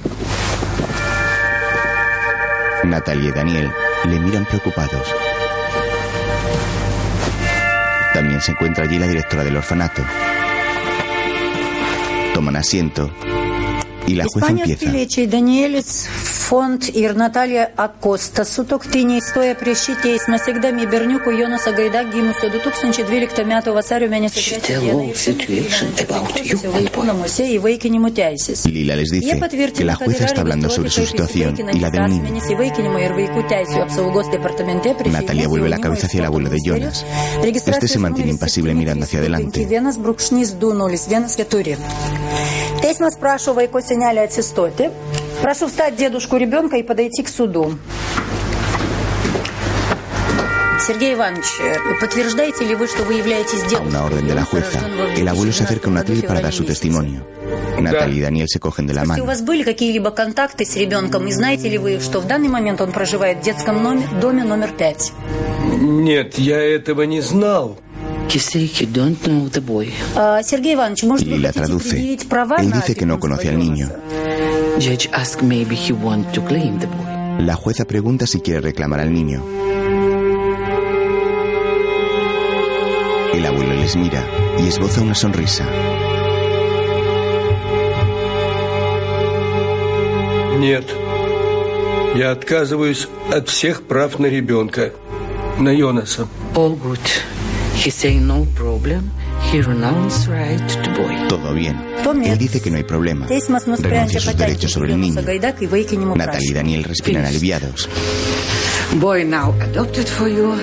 Natalia 2.82 3.28
y 3.28 3.32
Daniel 3.32 3.70
le 4.08 4.18
miran 4.18 4.46
preocupados. 4.46 5.06
También 8.14 8.40
se 8.40 8.52
encuentra 8.52 8.84
allí 8.84 8.98
la 8.98 9.06
directora 9.06 9.44
del 9.44 9.54
orfanato. 9.54 10.02
Toman 12.32 12.56
asiento 12.56 13.10
y 14.06 14.14
la 14.14 14.24
jueza 14.24 14.48
empieza. 14.48 14.86
piliečiai 14.86 15.26
Danielis 15.26 16.08
Font 16.50 16.88
ir 16.98 17.14
Natalija 17.14 17.68
Akosta 17.78 18.42
sutoktiniai 18.42 19.20
stoja 19.22 19.54
prieš 19.54 19.84
šį 19.86 19.92
teismą, 20.02 20.34
siekdami 20.42 20.88
berniukų 20.90 21.30
Jonasą 21.38 21.70
Gaidą 21.76 22.00
gimusio 22.10 22.48
2012 22.50 23.44
m. 23.44 23.52
vasario 23.76 24.08
mėnesio 24.10 24.42
trečią 24.42 24.80
dieną 24.82 25.04
išsiųsti 25.12 25.54
vaikų 25.54 25.78
namuose 25.78 26.08
įvaikinimo 26.10 26.34
teisės. 26.34 26.89
Lila 28.65 28.95
les 28.95 29.09
Jie 29.09 29.19
dice 29.19 29.33
que 29.33 29.39
patvirtina, 29.39 29.85
la 29.85 29.97
kad 29.97 30.05
jueza 30.05 30.19
yra 30.19 30.27
está 30.27 30.41
hablando 30.41 30.69
sobre 30.69 30.89
su 30.89 31.01
registruoti 31.01 31.33
situación 31.33 31.55
kaip 31.55 31.75
y 31.75 31.79
la 31.79 31.89
del 31.89 32.07
niño. 32.09 32.23
asmenys 32.25 32.49
įvaikinimo 32.51 32.99
ir 32.99 33.13
vaikų 33.15 33.43
teisų 33.47 33.81
apsaugos 33.85 34.31
departamente 34.31 34.93
prieš 34.99 35.13
Natalia 35.13 35.47
vuelve 35.47 35.69
la 35.69 35.79
cabeza 35.79 36.07
hacia 36.07 36.19
el 36.19 36.25
abuelo 36.25 36.49
de 36.49 36.59
Jonas. 36.63 37.05
Este 37.43 37.87
se 37.87 37.99
mantiene 37.99 38.31
impasible 38.31 38.73
mirando 38.73 39.05
hacia 39.05 39.19
adelante. 39.19 39.65
Vienas 39.65 39.97
brūkšnys 39.97 40.57
2014. 40.59 41.77
Teismas 42.81 43.15
prašo 43.15 43.53
vaiko 43.55 43.79
senelį 43.79 44.25
atsistoti. 44.27 44.89
Прошу 45.41 45.67
встать 45.67 45.95
дедушку 45.95 46.37
ребенка 46.37 46.77
и 46.77 46.83
подойти 46.83 47.23
к 47.23 47.29
суду. 47.29 47.77
Сергей 50.90 51.14
Иванович, 51.14 51.44
подтверждаете 52.00 52.64
ли 52.66 52.74
вы, 52.74 52.88
что 52.88 53.04
вы 53.04 53.14
являетесь 53.14 53.62
A 53.62 53.68
дедушкой? 53.68 53.92
una 53.92 54.04
orden 54.04 54.26
de 54.26 54.34
la 54.34 54.42
jueza, 54.44 54.80
el 55.16 55.28
abuelo 55.28 55.52
se 55.52 55.62
acerca 55.62 55.86
a 55.86 55.90
un 55.92 55.98
atril 55.98 56.24
para 56.24 56.40
dar 56.40 56.52
su 56.52 56.64
testimonio. 56.64 57.24
Natalia 57.80 58.16
y 58.16 58.20
Daniel 58.20 58.48
se 58.48 58.58
cogen 58.58 58.88
de 58.88 58.94
la 58.94 59.04
Скажите, 59.04 59.20
у 59.22 59.24
mano. 59.24 59.32
вас 59.32 59.40
были 59.42 59.62
какие-либо 59.62 60.10
контакты 60.10 60.64
с 60.64 60.74
ребенком? 60.74 61.28
И 61.28 61.32
знаете 61.32 61.68
ли 61.68 61.78
вы, 61.78 62.00
что 62.00 62.18
в 62.18 62.26
данный 62.26 62.48
момент 62.48 62.80
он 62.80 62.90
проживает 62.90 63.38
в 63.38 63.42
детском 63.42 63.80
номер, 63.84 64.08
доме 64.20 64.42
номер 64.42 64.72
5? 64.76 65.12
Нет, 65.80 66.36
я 66.38 66.58
этого 66.58 67.02
не 67.02 67.20
знал. 67.20 67.78
А, 70.16 70.42
Сергей 70.42 70.74
Иванович, 70.74 71.04
может, 71.04 71.28
вы 71.28 71.36
Lila 71.36 71.52
хотите 71.52 71.66
traduce. 71.66 71.88
предъявить 71.88 72.28
права 72.28 72.56
Él 72.58 72.68
на 72.68 72.80
dice 72.80 72.96
que 72.96 73.06
no 73.06 73.20
conoce 73.20 73.48
al 73.48 73.56
niño. 73.56 73.88
Judge 74.80 75.08
asked 75.12 75.40
maybe 75.42 75.76
he 75.76 75.92
want 75.92 76.32
to 76.34 76.40
claim 76.44 76.80
the 76.80 76.88
boy. 76.88 77.06
La 77.46 77.54
jueza 77.54 77.84
pregunta 77.84 78.26
si 78.26 78.40
quiere 78.40 78.60
reclamar 78.60 78.98
al 78.98 79.12
niño. 79.12 79.40
El 83.33 83.45
abuelo 83.45 83.73
les 83.73 83.95
mira 83.95 84.23
y 84.59 84.67
esboza 84.67 85.01
una 85.01 85.15
sonrisa. 85.15 85.65
Нет. 90.59 90.85
Я 92.15 92.31
отказываюсь 92.31 93.07
от 93.31 93.49
всех 93.49 93.83
прав 93.83 94.19
на 94.19 94.27
ребенка. 94.27 94.93
На 95.59 95.69
Йонаса. 95.69 96.27
All 96.55 96.75
good. 96.81 96.99
He 97.75 97.89
say 97.91 98.17
no 98.19 98.45
problem. 98.55 99.11
He 99.51 99.61
renounce 99.61 100.27
right 100.27 100.67
to 100.83 100.89
boy. 100.95 101.27
Todo 101.27 101.53
bien. 101.53 101.75
Él 102.23 102.37
dice 102.37 102.61
que 102.61 102.71
no 102.71 102.77
hay 102.77 102.83
problema. 102.83 103.27
Teismas 103.27 103.63
Renuncia 103.67 103.89
nusprendžia 103.89 104.19
a 104.19 104.21
sus 104.21 104.37
derechos 104.37 104.73
patenkinti 104.73 104.73
sobre 104.73 104.93
el 104.93 104.99
Jonasą 104.99 105.21
niño. 105.21 105.27
Gaidą 105.27 105.49
į 105.59 105.67
vaikinimo 105.69 106.15
Natalia 106.15 106.39
y 106.39 106.53
prašymą. 106.53 106.55
Daniel 106.55 106.83
respiran 106.83 107.25
aliviados. 107.25 107.89
Boy 108.99 109.25
now 109.25 109.53
adopted 109.61 110.07
for 110.07 110.27
you. 110.27 110.55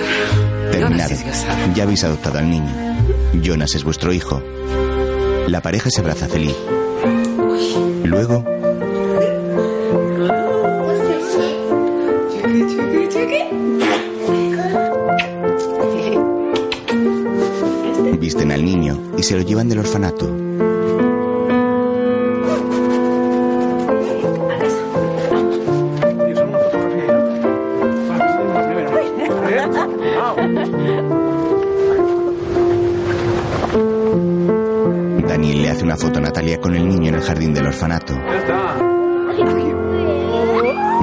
Terminado. 0.70 1.14
Ya 1.74 1.82
habéis 1.82 2.04
adoptado 2.04 2.38
al 2.38 2.50
niño. 2.50 2.70
Jonas 3.42 3.74
es 3.74 3.84
vuestro 3.84 4.12
hijo. 4.12 4.42
La 5.46 5.60
pareja 5.60 5.90
se 5.90 6.00
abraza 6.00 6.28
feliz. 6.28 6.54
Luego, 8.04 8.44
visten 18.18 18.52
al 18.52 18.64
niño 18.64 18.98
y 19.16 19.22
se 19.22 19.36
lo 19.36 19.42
llevan 19.42 19.68
del 19.68 19.78
orfanato. 19.78 20.47
Jardín 37.38 37.54
del 37.54 37.66
orfanato. 37.68 38.14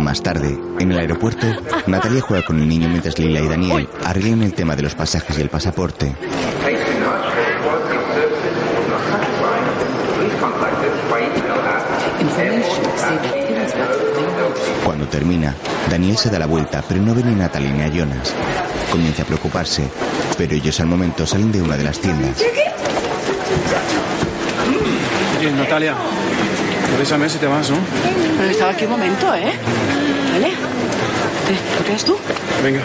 Más 0.02 0.22
tarde, 0.22 0.60
en 0.80 0.92
el 0.92 1.00
aeropuerto, 1.00 1.48
Natalia 1.88 2.20
juega 2.20 2.46
con 2.46 2.60
el 2.60 2.68
niño 2.68 2.90
mientras 2.90 3.18
Lila 3.18 3.40
y 3.40 3.48
Daniel 3.48 3.88
arreglan 4.04 4.44
el 4.44 4.54
tema 4.54 4.76
de 4.76 4.82
los 4.82 4.96
pasajes 4.96 5.38
y 5.38 5.42
el 5.42 5.48
pasaporte. 5.48 6.14
Cuando 14.84 15.08
termina, 15.08 15.56
Daniel 15.90 16.18
se 16.18 16.30
da 16.30 16.38
la 16.38 16.48
vuelta, 16.48 16.84
pero 16.86 17.02
no 17.02 17.16
ve 17.16 17.24
ni 17.24 17.32
a 17.32 17.36
Natalia 17.38 17.72
ni 17.72 17.82
a 17.82 17.88
Jonas. 17.88 18.34
Comienza 18.92 19.24
a 19.24 19.26
preocuparse, 19.26 19.90
pero 20.38 20.54
ellos 20.54 20.78
al 20.82 20.88
momento 20.88 21.26
salen 21.26 21.54
de 21.54 21.62
una 21.62 21.78
de 21.78 21.84
las 21.86 21.98
tiendas. 21.98 22.44
Oye, 25.46 25.54
Natalia, 25.54 25.96
avísame 26.98 27.30
si 27.30 27.38
te 27.38 27.46
vas, 27.46 27.70
¿no? 27.70 27.78
Pero 28.36 28.50
estaba 28.50 28.72
aquí 28.72 28.86
un 28.86 28.92
momento, 28.92 29.32
¿eh? 29.36 29.54
¿Vale? 30.34 30.54
¿Lo 31.78 31.84
tienes 31.84 32.04
tú? 32.04 32.18
Venga. 32.64 32.82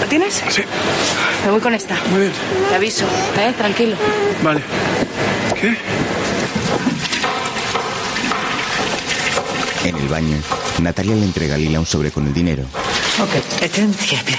¿Lo 0.00 0.06
tienes? 0.06 0.42
Sí. 0.48 0.62
Me 1.44 1.50
voy 1.50 1.60
con 1.60 1.74
esta. 1.74 1.96
Muy 2.10 2.20
bien. 2.20 2.32
Te 2.70 2.76
aviso, 2.76 3.04
¿eh? 3.38 3.52
Tranquilo. 3.58 3.94
Vale. 4.42 4.62
¿Qué? 5.60 5.76
En 9.86 9.94
el 9.94 10.08
baño, 10.08 10.38
Natalia 10.78 11.14
le 11.14 11.24
entrega 11.24 11.56
a 11.56 11.58
Lila 11.58 11.78
un 11.78 11.84
sobre 11.84 12.10
con 12.10 12.26
el 12.26 12.32
dinero. 12.32 12.64
Attend 13.62 13.94
happy. 14.00 14.34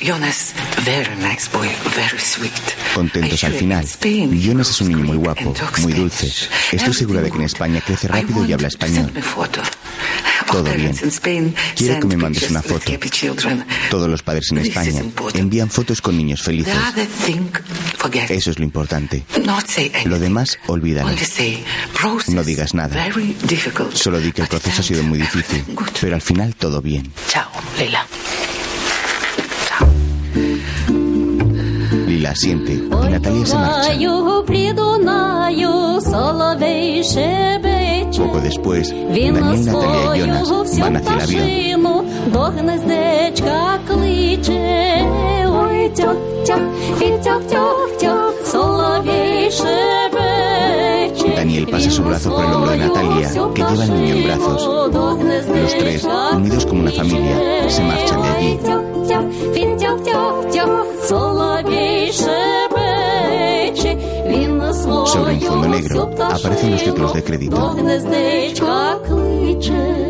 Jonas, 0.00 0.52
very 0.84 1.16
nice 1.16 1.50
boy, 1.52 1.68
very 1.96 2.20
sweet. 2.20 2.52
Contentos 2.94 3.42
al 3.44 3.52
final, 3.54 3.86
Jonas 4.32 4.70
es 4.70 4.80
un 4.80 4.88
niño 4.88 5.04
muy 5.04 5.16
guapo, 5.16 5.54
muy 5.80 5.92
dulce. 5.92 6.30
Estoy 6.72 6.94
segura 6.94 7.22
de 7.22 7.30
que 7.30 7.36
en 7.36 7.44
España 7.44 7.82
crece 7.84 8.08
rápido 8.08 8.44
y 8.44 8.52
habla 8.52 8.68
español. 8.68 9.12
Todo 10.50 10.64
bien. 10.74 10.94
Quiero 11.76 12.00
que 12.00 12.06
me 12.06 12.16
mandes 12.16 12.50
una 12.50 12.62
foto. 12.62 12.92
Todos 13.90 14.08
los 14.08 14.22
padres 14.22 14.50
en 14.52 14.58
España 14.58 15.02
envían 15.34 15.70
fotos 15.70 16.02
con 16.02 16.16
niños 16.16 16.42
felices. 16.42 16.76
Eso 18.28 18.50
es 18.50 18.58
lo 18.58 18.64
importante. 18.64 19.24
Lo 20.04 20.18
demás, 20.18 20.58
olvídalo. 20.66 21.10
No 22.28 22.44
digas 22.44 22.74
nada. 22.74 23.08
Solo 23.94 24.20
di 24.20 24.32
que 24.32 24.42
el 24.42 24.48
proceso 24.48 24.80
ha 24.80 24.84
sido 24.84 25.02
muy 25.02 25.18
difícil, 25.18 25.64
pero 26.00 26.14
al 26.14 26.22
final 26.22 26.54
todo 26.54 26.82
bien. 26.82 27.12
Chao, 27.28 27.50
Leila. 27.78 28.06
asiente 32.32 32.72
y 32.74 33.10
Natalia 33.10 33.46
se 33.46 33.54
marcha. 33.56 33.92
Poco 38.26 38.40
después, 38.40 38.92
Daniel, 39.34 39.64
Natalia 39.66 40.16
y 40.16 40.20
Jonas 40.20 40.48
van 40.80 40.96
hacia 40.96 41.14
el 41.14 41.20
avión. 41.20 41.44
Daniel 51.36 51.66
pasa 51.68 51.90
su 51.90 52.02
brazo 52.02 52.30
por 52.34 52.44
el 52.44 52.52
hombro 52.52 52.70
de 52.70 52.78
Natalia, 52.78 53.28
que 53.54 53.62
lleva 53.62 53.82
al 53.84 53.94
niño 53.94 54.14
en 54.14 54.24
brazos. 54.24 54.62
Los 55.62 55.72
tres, 55.78 56.02
unidos 56.36 56.66
como 56.66 56.80
una 56.82 56.90
familia, 56.92 57.36
se 57.68 57.82
marchan 57.82 58.22
de 58.22 58.28
allí. 58.28 58.58
Тьох-тьох, 59.12 59.52
він 59.54 59.76
тьох-тьох-тьох, 59.76 60.86
соловей 61.08 62.12
шебече. 62.12 63.96
Він 64.26 64.58
на 64.58 64.72
свою 64.74 65.06
Sobre 65.06 65.32
un 65.32 65.40
fondo 65.40 65.68
negro 65.68 65.88
всю 65.88 66.06
aparecen 66.36 66.70
los 66.72 66.82
títulos 66.82 67.12
de 67.12 67.22
пташину 67.22 67.26
crédito. 67.28 67.56
до 67.56 67.66
гнездечка 67.68 68.98
кличе. 69.08 70.01